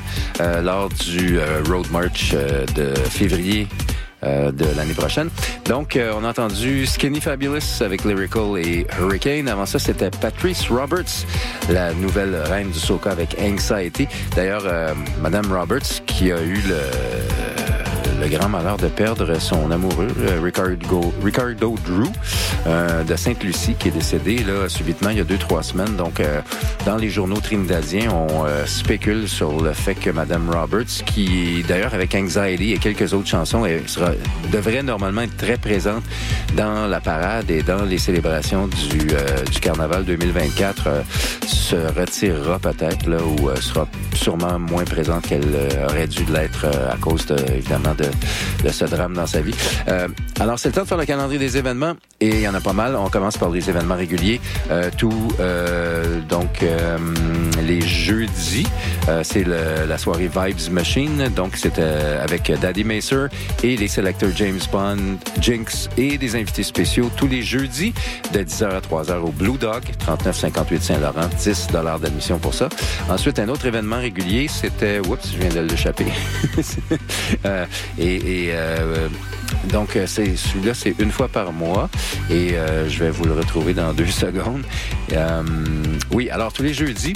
lors 0.63 0.89
du 0.89 1.39
Road 1.69 1.85
March 1.91 2.33
de 2.75 2.93
février. 3.09 3.67
de 4.23 4.65
l'année 4.77 4.93
prochaine. 4.93 5.29
Donc, 5.65 5.97
on 5.97 6.23
a 6.23 6.29
entendu 6.29 6.85
Skinny 6.85 7.19
Fabulous 7.19 7.81
avec 7.81 8.05
Lyrical 8.05 8.57
et 8.57 8.85
Hurricane. 8.99 9.47
Avant 9.47 9.65
ça, 9.65 9.79
c'était 9.79 10.11
Patrice 10.11 10.67
Roberts, 10.69 11.25
la 11.69 11.93
nouvelle 11.93 12.35
reine 12.35 12.69
du 12.69 12.79
soca 12.79 13.11
avec 13.11 13.35
Anxiety. 13.39 14.07
D'ailleurs, 14.35 14.63
Madame 15.21 15.51
Roberts, 15.51 16.03
qui 16.05 16.31
a 16.31 16.39
eu 16.41 16.61
le, 16.67 18.21
le 18.21 18.27
grand 18.29 18.49
malheur 18.49 18.77
de 18.77 18.87
perdre 18.87 19.39
son 19.39 19.71
amoureux, 19.71 20.09
Ricardo, 20.43 21.13
Ricardo 21.23 21.75
Drew, 21.85 22.11
euh, 22.67 23.03
de 23.03 23.15
Sainte-Lucie, 23.15 23.75
qui 23.75 23.87
est 23.89 23.91
décédé 23.91 24.37
là, 24.43 24.69
subitement 24.69 25.09
il 25.09 25.17
y 25.17 25.21
a 25.21 25.23
deux, 25.23 25.37
trois 25.37 25.63
semaines. 25.63 25.95
Donc, 25.95 26.19
euh, 26.19 26.41
dans 26.85 26.97
les 26.97 27.09
journaux 27.09 27.39
trinidadiens, 27.39 28.11
on 28.11 28.45
euh, 28.45 28.65
spécule 28.65 29.27
sur 29.27 29.61
le 29.61 29.73
fait 29.73 29.95
que 29.95 30.09
Madame 30.09 30.49
Roberts, 30.49 31.03
qui 31.05 31.63
d'ailleurs 31.67 31.93
avec 31.93 32.15
Anxiety 32.15 32.73
et 32.73 32.77
quelques 32.77 33.13
autres 33.13 33.27
chansons, 33.27 33.65
elle 33.65 33.87
sera, 33.87 34.11
devrait 34.51 34.83
normalement 34.83 35.21
être 35.21 35.37
très 35.37 35.57
présente 35.57 36.03
dans 36.55 36.87
la 36.87 36.99
parade 36.99 37.49
et 37.51 37.61
dans 37.61 37.83
les 37.83 37.97
célébrations 37.97 38.67
du, 38.67 39.09
euh, 39.11 39.43
du 39.51 39.59
Carnaval 39.59 40.05
2024, 40.05 40.87
euh, 40.87 41.01
se 41.45 41.75
retirera 41.97 42.59
peut-être 42.59 43.07
là 43.07 43.17
ou 43.23 43.49
sera 43.61 43.87
sûrement 44.13 44.59
moins 44.59 44.83
présente 44.83 45.27
qu'elle 45.27 45.55
aurait 45.87 46.07
dû 46.07 46.25
l'être 46.25 46.65
à 46.65 46.97
cause 46.97 47.25
de, 47.27 47.35
évidemment 47.55 47.95
de, 47.95 48.05
de 48.63 48.69
ce 48.69 48.85
drame 48.85 49.13
dans 49.13 49.27
sa 49.27 49.41
vie. 49.41 49.55
Alors 50.39 50.59
c'est 50.59 50.69
le 50.69 50.73
temps 50.73 50.83
de 50.83 50.87
faire 50.87 50.97
le 50.97 51.05
calendrier 51.05 51.39
des 51.39 51.57
événements 51.57 51.93
et 52.21 52.27
il 52.29 52.39
y 52.41 52.47
en 52.47 52.53
a 52.53 52.61
pas 52.61 52.73
mal. 52.73 52.95
On 52.95 53.09
commence 53.09 53.37
par 53.37 53.49
les 53.49 53.69
événements 53.69 53.95
réguliers. 53.95 54.39
Euh, 54.69 54.89
tout 54.97 55.27
euh, 55.39 56.21
donc 56.21 56.63
euh, 56.63 56.97
les 57.65 57.81
jeudis, 57.81 58.67
euh, 59.09 59.21
c'est 59.23 59.43
le- 59.43 59.85
la 59.87 59.97
soirée 59.97 60.29
Vibes 60.33 60.71
Machine. 60.71 61.29
Donc 61.35 61.53
c'est 61.57 61.79
euh, 61.79 62.23
avec 62.23 62.51
Daddy 62.61 62.83
Macer 62.83 63.27
et 63.63 63.75
les 63.75 63.87
sélecteurs 63.87 64.29
James 64.35 64.59
Bond, 64.71 65.17
Jinx 65.39 65.89
et 65.97 66.17
des 66.17 66.35
invités 66.35 66.63
spéciaux 66.63 67.09
tous 67.17 67.27
les 67.27 67.41
jeudis 67.41 67.93
de 68.33 68.39
10h 68.39 68.69
à 68.69 68.79
3h 68.79 69.17
au 69.21 69.31
Blue 69.31 69.57
Dog, 69.57 69.81
3958 69.99 70.81
Saint-Laurent, 70.83 71.27
10 71.39 71.67
dollars 71.73 71.99
d'admission 71.99 72.37
pour 72.39 72.53
ça. 72.53 72.69
Ensuite, 73.09 73.39
un 73.39 73.49
autre 73.49 73.65
événement 73.65 73.97
régulier, 73.99 74.47
c'était, 74.47 74.99
oups, 74.99 75.31
je 75.33 75.37
viens 75.37 75.61
de 75.61 75.67
l'échapper. 75.67 76.05
Euh, 77.45 77.65
et 77.97 78.15
et, 78.15 78.51
donc, 79.69 79.95
euh, 79.95 80.05
c'est 80.07 80.35
celui-là, 80.35 80.73
c'est 80.73 80.95
une 80.99 81.11
fois 81.11 81.27
par 81.27 81.51
mois 81.53 81.89
et 82.29 82.53
euh, 82.53 82.89
je 82.89 83.03
vais 83.03 83.09
vous 83.09 83.25
le 83.25 83.33
retrouver 83.33 83.73
dans 83.73 83.93
deux 84.01 84.07
secondes. 84.07 84.63
Euh, 85.13 85.43
oui, 86.11 86.29
alors 86.29 86.51
tous 86.53 86.63
les 86.63 86.73
jeudis, 86.73 87.13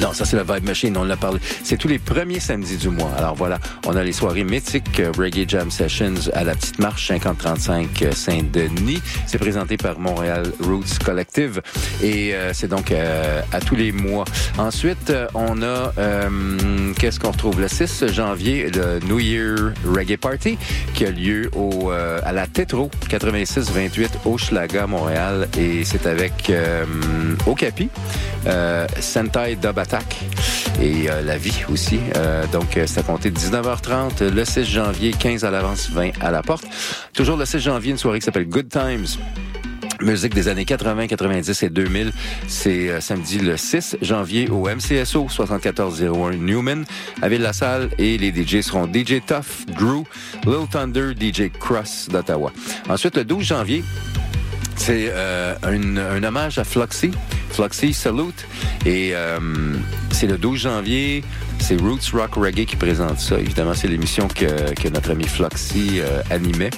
non, 0.00 0.12
ça 0.12 0.24
c'est 0.24 0.36
la 0.36 0.42
Vibe 0.42 0.66
Machine, 0.66 0.96
on 0.96 1.04
l'a 1.04 1.16
parlé. 1.16 1.38
C'est 1.62 1.78
tous 1.78 1.88
les 1.88 1.98
premiers 1.98 2.40
samedis 2.40 2.76
du 2.76 2.90
mois. 2.90 3.10
Alors 3.16 3.34
voilà, 3.34 3.58
on 3.86 3.96
a 3.96 4.02
les 4.02 4.12
soirées 4.12 4.44
mythiques 4.44 5.00
euh, 5.00 5.10
Reggae 5.16 5.48
Jam 5.48 5.70
Sessions 5.70 6.30
à 6.34 6.44
la 6.44 6.54
Petite 6.54 6.78
Marche 6.78 7.08
5035 7.08 8.02
euh, 8.02 8.12
Saint-Denis. 8.12 9.00
C'est 9.26 9.38
présenté 9.38 9.76
par 9.76 9.98
Montréal 9.98 10.52
Roots 10.60 10.98
Collective 11.02 11.62
et 12.02 12.34
euh, 12.34 12.52
c'est 12.52 12.68
donc 12.68 12.90
euh, 12.90 13.40
à 13.52 13.60
tous 13.60 13.76
les 13.76 13.92
mois. 13.92 14.24
Ensuite, 14.58 15.10
euh, 15.10 15.28
on 15.34 15.62
a 15.62 15.92
euh, 15.98 16.92
qu'est-ce 16.98 17.18
qu'on 17.18 17.30
retrouve? 17.30 17.60
Le 17.60 17.68
6 17.68 18.06
janvier, 18.12 18.70
le 18.70 19.00
New 19.06 19.18
Year 19.18 19.72
Reggae 19.86 20.18
Party 20.18 20.58
qui 20.94 21.06
a 21.06 21.10
lieu 21.10 21.50
au 21.54 21.90
à 21.90 22.32
la 22.32 22.46
Tetro 22.46 22.90
86 23.08 23.70
28 23.70 24.10
Hochelaga 24.24 24.86
Montréal 24.86 25.48
et 25.58 25.84
c'est 25.84 26.06
avec 26.06 26.52
Okapi, 27.46 27.88
Sentai 29.00 29.56
Dub 29.56 29.78
Et 30.80 31.08
euh, 31.08 31.22
La 31.22 31.36
Vie 31.36 31.64
aussi. 31.70 31.98
Euh, 32.16 32.46
donc, 32.48 32.78
compter 33.06 33.30
de 33.30 33.38
19h30 33.38 34.28
le 34.28 34.44
6 34.44 34.64
janvier, 34.64 35.12
15 35.12 35.44
à 35.44 35.50
l'avance, 35.50 35.90
20 35.90 36.10
à 36.20 36.30
la 36.30 36.42
porte. 36.42 36.64
Toujours 37.12 37.36
le 37.36 37.44
6 37.44 37.60
janvier, 37.60 37.92
une 37.92 37.98
soirée 37.98 38.18
qui 38.18 38.24
s'appelle 38.24 38.48
Good 38.48 38.68
Times. 38.68 39.06
Musique 40.02 40.34
des 40.34 40.48
années 40.48 40.64
80, 40.64 41.06
90 41.06 41.62
et 41.62 41.70
2000. 41.70 42.12
C'est 42.48 42.90
euh, 42.90 43.00
samedi 43.00 43.38
le 43.38 43.56
6 43.56 43.98
janvier 44.02 44.48
au 44.48 44.68
MCSO 44.68 45.28
7401 45.28 46.32
Newman 46.36 46.84
à 47.22 47.28
Ville-la-Salle 47.28 47.90
et 47.98 48.18
les 48.18 48.30
DJ 48.30 48.60
seront 48.60 48.86
DJ 48.86 49.22
Tough, 49.26 49.66
Drew, 49.78 50.04
Lil 50.44 50.66
Thunder, 50.70 51.12
DJ 51.18 51.50
Cross 51.58 52.08
d'Ottawa. 52.10 52.52
Ensuite, 52.88 53.16
le 53.16 53.24
12 53.24 53.44
janvier, 53.44 53.84
c'est 54.76 55.10
euh, 55.10 55.54
un, 55.62 56.22
hommage 56.22 56.58
à 56.58 56.64
Floxy. 56.64 57.10
Floxy 57.50 57.92
Salute. 57.92 58.46
Et 58.84 59.10
euh, 59.14 59.38
c'est 60.10 60.26
le 60.26 60.38
12 60.38 60.60
janvier. 60.60 61.24
C'est 61.58 61.80
Roots 61.80 62.12
Rock 62.12 62.34
Reggae 62.34 62.64
qui 62.64 62.76
présente 62.76 63.18
ça. 63.18 63.38
Évidemment, 63.38 63.74
c'est 63.74 63.88
l'émission 63.88 64.28
que, 64.28 64.74
que 64.74 64.88
notre 64.88 65.10
ami 65.10 65.24
Floxy 65.24 66.00
euh, 66.00 66.22
animait 66.30 66.70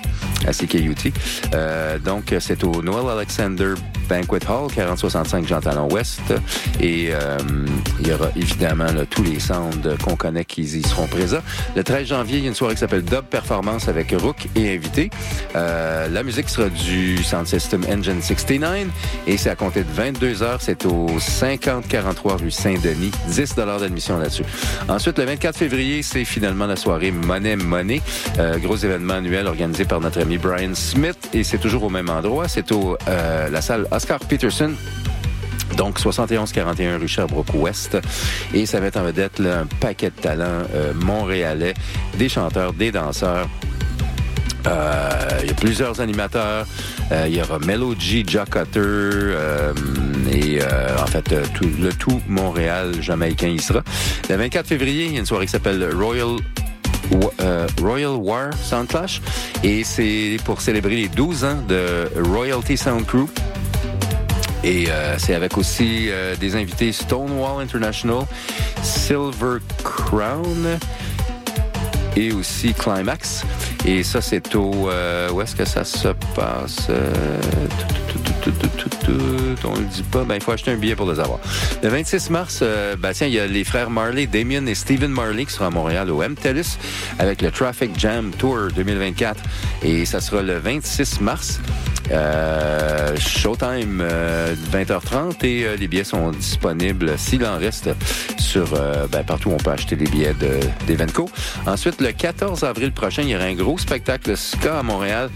à 0.47 0.53
CKUT. 0.53 1.13
Euh, 1.55 1.99
donc, 1.99 2.35
c'est 2.41 2.65
au 2.65 2.83
Noel 2.83 3.09
Alexander 3.11 3.75
Banquet 4.09 4.47
Hall, 4.49 4.73
4065 4.75 5.47
Jean 5.47 5.61
Talon 5.61 5.89
Ouest. 5.93 6.23
Et 6.81 7.09
euh, 7.11 7.39
il 8.01 8.09
y 8.09 8.13
aura 8.13 8.29
évidemment 8.35 8.85
là, 8.85 9.05
tous 9.09 9.23
les 9.23 9.39
sounds 9.39 9.97
qu'on 10.03 10.17
connaît 10.17 10.45
qui 10.45 10.63
y 10.63 10.83
seront 10.83 11.07
présents. 11.07 11.43
Le 11.77 11.85
13 11.85 12.07
janvier, 12.07 12.39
il 12.39 12.45
y 12.45 12.47
a 12.47 12.49
une 12.49 12.55
soirée 12.55 12.75
qui 12.75 12.81
s'appelle 12.81 13.03
Dub 13.03 13.25
Performance 13.25 13.89
avec 13.89 14.13
Rook 14.13 14.49
et 14.57 14.75
invité. 14.75 15.11
Euh, 15.55 16.09
la 16.09 16.23
musique 16.23 16.49
sera 16.49 16.69
du 16.69 17.23
Sound 17.23 17.47
System 17.47 17.85
Engine 17.91 18.23
69 18.23 18.87
et 19.27 19.37
c'est 19.37 19.51
à 19.51 19.57
compter 19.57 19.83
de 19.83 19.93
22 19.93 20.43
heures. 20.43 20.61
C'est 20.63 20.87
au 20.87 21.09
5043 21.19 22.37
rue 22.37 22.51
Saint-Denis. 22.51 23.11
10 23.29 23.55
d'admission 23.57 24.19
là-dessus. 24.19 24.45
Ensuite, 24.89 25.19
le 25.19 25.25
24 25.25 25.57
février, 25.57 26.03
c'est 26.03 26.25
finalement 26.25 26.67
la 26.67 26.77
soirée 26.77 27.11
Monnaie 27.11 27.57
Monnaie. 27.57 28.01
Euh, 28.39 28.59
gros 28.59 28.77
événement 28.77 29.15
annuel 29.15 29.47
organisé 29.47 29.85
par 29.85 30.01
notre 30.01 30.21
ami 30.21 30.39
Brian 30.39 30.75
Smith 30.75 31.29
et 31.33 31.45
c'est 31.45 31.59
toujours 31.59 31.85
au 31.85 31.91
même 31.91 32.09
endroit. 32.09 32.49
C'est 32.49 32.73
au 32.73 32.97
euh, 33.09 33.51
la 33.51 33.61
salle 33.61 33.87
Oscar 33.91 34.19
Peterson 34.21 34.73
donc 35.77 36.01
71-41 36.01 36.97
rue 36.99 37.09
Sherbrooke-Ouest. 37.09 37.99
Et 38.55 38.67
ça 38.67 38.81
va 38.81 38.87
être 38.87 38.97
en 38.97 39.05
vedette 39.05 39.39
là, 39.39 39.61
un 39.61 39.67
paquet 39.67 40.11
de 40.11 40.21
talents 40.21 40.65
euh, 40.75 40.93
montréalais, 40.95 41.75
des 42.19 42.29
chanteurs, 42.29 42.73
des 42.73 42.91
danseurs. 42.91 43.49
Euh, 44.69 45.41
il 45.43 45.49
y 45.49 45.51
a 45.51 45.55
plusieurs 45.55 46.01
animateurs. 46.01 46.67
Euh, 47.13 47.27
il 47.29 47.37
y 47.37 47.43
aura 47.43 47.59
Melody, 47.59 48.25
Jack 48.27 48.51
Cutter 48.51 48.81
euh, 48.81 49.73
et 50.31 50.61
en 51.01 51.07
fait 51.07 51.31
le 51.31 51.93
tout 51.93 52.21
Montréal 52.29 52.95
jamaïcain 53.01 53.49
y 53.49 53.59
sera. 53.59 53.83
Le 54.29 54.37
24 54.37 54.67
février, 54.67 55.07
il 55.07 55.13
y 55.13 55.17
a 55.17 55.21
une 55.21 55.27
soirée 55.27 55.47
qui 55.47 55.53
s'appelle 55.53 55.89
Royal 55.95 56.37
Royal 57.81 58.17
War 58.17 58.51
Sound 58.63 58.89
Clash 58.89 59.23
et 59.65 59.83
c'est 59.83 60.37
pour 60.45 60.61
célébrer 60.61 60.97
les 60.97 61.09
12 61.09 61.45
ans 61.45 61.63
de 61.67 62.11
Royalty 62.31 62.77
Sound 62.77 63.07
Crew. 63.07 63.27
Et 64.65 64.89
c'est 65.17 65.35
avec 65.35 65.57
aussi 65.57 66.11
des 66.39 66.57
invités 66.57 66.93
Stonewall 66.93 67.63
International, 67.63 68.25
Silver 68.83 69.59
Crown 69.83 70.79
et 72.17 72.33
aussi 72.33 72.75
Climax. 72.75 73.45
Et 73.85 74.03
ça, 74.03 74.21
c'est 74.21 74.55
au... 74.55 74.91
euh, 74.91 75.31
où 75.31 75.41
est-ce 75.41 75.55
que 75.57 75.65
ça 75.65 75.85
se 75.85 76.09
passe? 76.35 76.87
Euh, 76.91 77.41
on 79.65 79.75
le 79.75 79.85
dit 79.85 80.03
pas. 80.03 80.25
Ben, 80.25 80.37
il 80.37 80.43
faut 80.43 80.53
acheter 80.53 80.71
un 80.71 80.77
billet 80.77 80.97
pour 80.97 81.07
le 81.07 81.15
savoir. 81.15 81.39
Le 81.83 81.89
26 81.89 82.31
mars, 82.31 82.61
euh, 82.63 82.97
ben, 82.97 83.13
tiens, 83.13 83.27
il 83.27 83.35
y 83.35 83.41
a 83.41 83.47
les 83.47 83.65
frères 83.65 83.91
Marley, 83.91 84.27
Damien 84.27 84.67
et 84.67 84.75
Stephen 84.75 85.11
Marley 85.11 85.45
qui 85.45 85.53
seront 85.53 85.67
à 85.67 85.71
Montréal 85.71 86.11
au 86.11 86.23
MTELUS 86.23 86.79
avec 87.19 87.43
le 87.43 87.51
Traffic 87.51 87.99
Jam 87.99 88.31
Tour 88.37 88.69
2024. 88.75 89.43
Et 89.83 90.05
ça 90.05 90.21
sera 90.21 90.43
le 90.43 90.59
26 90.59 91.21
mars. 91.21 91.61
Euh, 92.11 93.17
showtime 93.17 94.01
euh, 94.01 94.55
20h30 94.73 95.45
et 95.45 95.65
euh, 95.65 95.77
les 95.77 95.89
billets 95.89 96.05
sont 96.05 96.31
disponibles 96.31 97.19
s'il 97.19 97.45
en 97.45 97.59
reste 97.59 97.91
sur 98.39 98.73
euh, 98.73 99.07
ben, 99.09 99.23
partout 99.25 99.51
où 99.51 99.53
on 99.53 99.59
peut 99.59 99.71
acheter 99.71 99.95
des 99.95 100.07
billets 100.07 100.35
de, 100.35 100.59
d'Evenco. 100.87 101.29
Ensuite, 101.67 102.01
le 102.01 102.13
14 102.13 102.65
avril 102.65 102.93
prochain, 102.93 103.23
il 103.23 103.29
y 103.29 103.37
aura 103.37 103.45
un 103.45 103.55
gros 103.55 103.77
spectacle 103.77 104.37
ska 104.37 104.79
à 104.79 104.83
Montréal. 104.83 105.29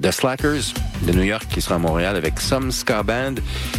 The 0.00 0.10
Slackers 0.10 0.74
de 1.02 1.12
New 1.12 1.22
York 1.22 1.46
qui 1.50 1.60
sera 1.60 1.76
à 1.76 1.78
Montréal 1.78 2.16
avec 2.16 2.40
Some 2.40 2.70
Ska 2.70 3.02
Band. 3.02 3.34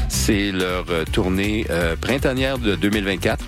C'est 0.10 0.52
leur 0.52 0.86
euh, 0.90 1.06
tournée 1.06 1.66
euh, 1.70 1.96
printanière 1.96 2.58
de 2.58 2.76
2024. 2.76 3.44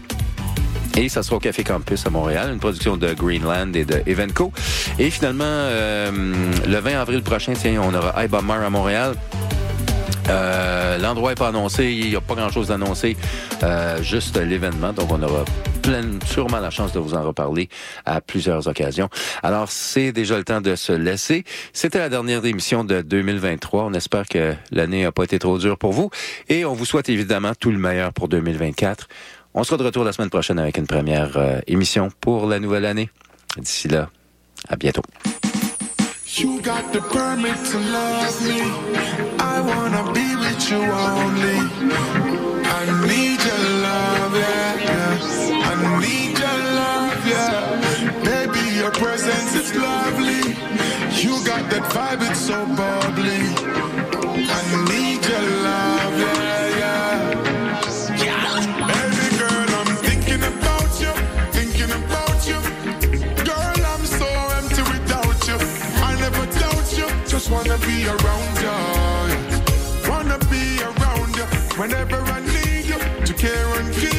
Et 0.98 1.08
ça 1.08 1.24
sera 1.24 1.38
au 1.38 1.40
Café 1.40 1.64
Campus 1.64 2.06
à 2.06 2.10
Montréal, 2.10 2.50
une 2.52 2.60
production 2.60 2.98
de 2.98 3.14
Greenland 3.14 3.76
et 3.76 3.86
de 3.86 4.02
Evenco. 4.06 4.52
Et 4.98 5.10
finalement, 5.10 5.46
euh, 5.46 6.12
le 6.68 6.78
20 6.78 7.00
avril 7.00 7.22
prochain, 7.22 7.54
tiens, 7.54 7.82
on 7.82 7.94
aura 7.94 8.26
Ibamar 8.26 8.64
à 8.64 8.70
Montréal. 8.70 9.16
Euh, 10.30 10.98
L'endroit 10.98 11.32
n'est 11.32 11.36
pas 11.36 11.48
annoncé, 11.48 11.92
il 11.92 12.10
n'y 12.10 12.16
a 12.16 12.22
pas 12.22 12.36
grand-chose 12.36 12.68
d'annoncé, 12.68 13.18
euh, 13.64 14.02
juste 14.04 14.38
l'événement. 14.38 14.94
Donc, 14.94 15.12
on 15.12 15.22
aura 15.24 15.44
plein, 15.82 16.04
sûrement 16.26 16.60
la 16.60 16.70
chance 16.70 16.92
de 16.92 17.00
vous 17.00 17.14
en 17.14 17.24
reparler 17.24 17.70
à 18.06 18.22
plusieurs 18.22 18.68
occasions. 18.68 19.10
Alors, 19.44 19.72
c'est 19.72 20.12
déjà 20.12 20.38
le 20.38 20.44
temps 20.44 20.62
de 20.62 20.76
se 20.76 20.92
laisser. 20.92 21.46
C'était 21.74 22.00
la 22.00 22.10
dernière 22.10 22.46
émission 22.46 22.84
de 22.84 23.02
2023. 23.02 23.86
On 23.86 23.94
espère 23.94 24.28
que 24.28 24.54
l'année 24.72 25.04
n'a 25.04 25.12
pas 25.12 25.24
été 25.24 25.40
trop 25.40 25.58
dure 25.58 25.78
pour 25.78 25.94
vous. 25.94 26.10
Et 26.48 26.66
on 26.66 26.74
vous 26.74 26.86
souhaite 26.86 27.10
évidemment 27.10 27.54
tout 27.60 27.72
le 27.72 27.80
meilleur 27.80 28.14
pour 28.14 28.28
2024. 28.28 29.08
On 29.54 29.64
sera 29.64 29.78
de 29.78 29.84
retour 29.84 30.04
la 30.04 30.12
semaine 30.12 30.30
prochaine 30.30 30.60
avec 30.60 30.78
une 30.78 30.88
première 30.88 31.38
euh, 31.38 31.60
émission 31.68 32.10
pour 32.22 32.46
la 32.46 32.60
nouvelle 32.60 32.86
année. 32.86 33.10
D'ici 33.58 33.88
là, 33.88 34.10
à 34.68 34.76
bientôt. 34.76 35.02
You 36.34 36.62
got 36.62 36.94
the 36.94 37.02
permit 37.02 37.58
to 37.72 37.80
love 37.80 38.48
me. 38.48 38.62
I 39.40 39.62
wanna 39.62 40.14
be 40.14 40.36
with 40.36 40.70
you 40.70 40.78
only. 40.78 41.60
I 42.70 42.86
need 43.08 43.40
your 43.50 43.64
love, 43.82 44.36
yeah, 44.36 44.76
yeah. 44.86 45.70
I 45.70 46.00
need 46.00 46.38
your 46.38 46.60
love, 46.82 47.28
yeah. 47.28 48.14
Baby, 48.24 48.76
your 48.78 48.92
presence 48.92 49.56
is 49.56 49.76
lovely. 49.76 50.54
You 51.20 51.44
got 51.46 51.68
that 51.72 51.84
vibe, 51.92 52.22
it's 52.30 52.42
so 52.42 52.64
bubbly. 52.78 53.59
wanna 67.50 67.78
be 67.80 68.06
around 68.06 68.56
you. 68.62 70.10
Wanna 70.10 70.38
be 70.50 70.82
around 70.84 71.36
you 71.36 71.46
whenever 71.80 72.18
I 72.18 72.40
need 72.42 72.86
you 72.86 73.00
to 73.26 73.34
care 73.34 73.68
and 73.80 73.94
give. 73.96 74.19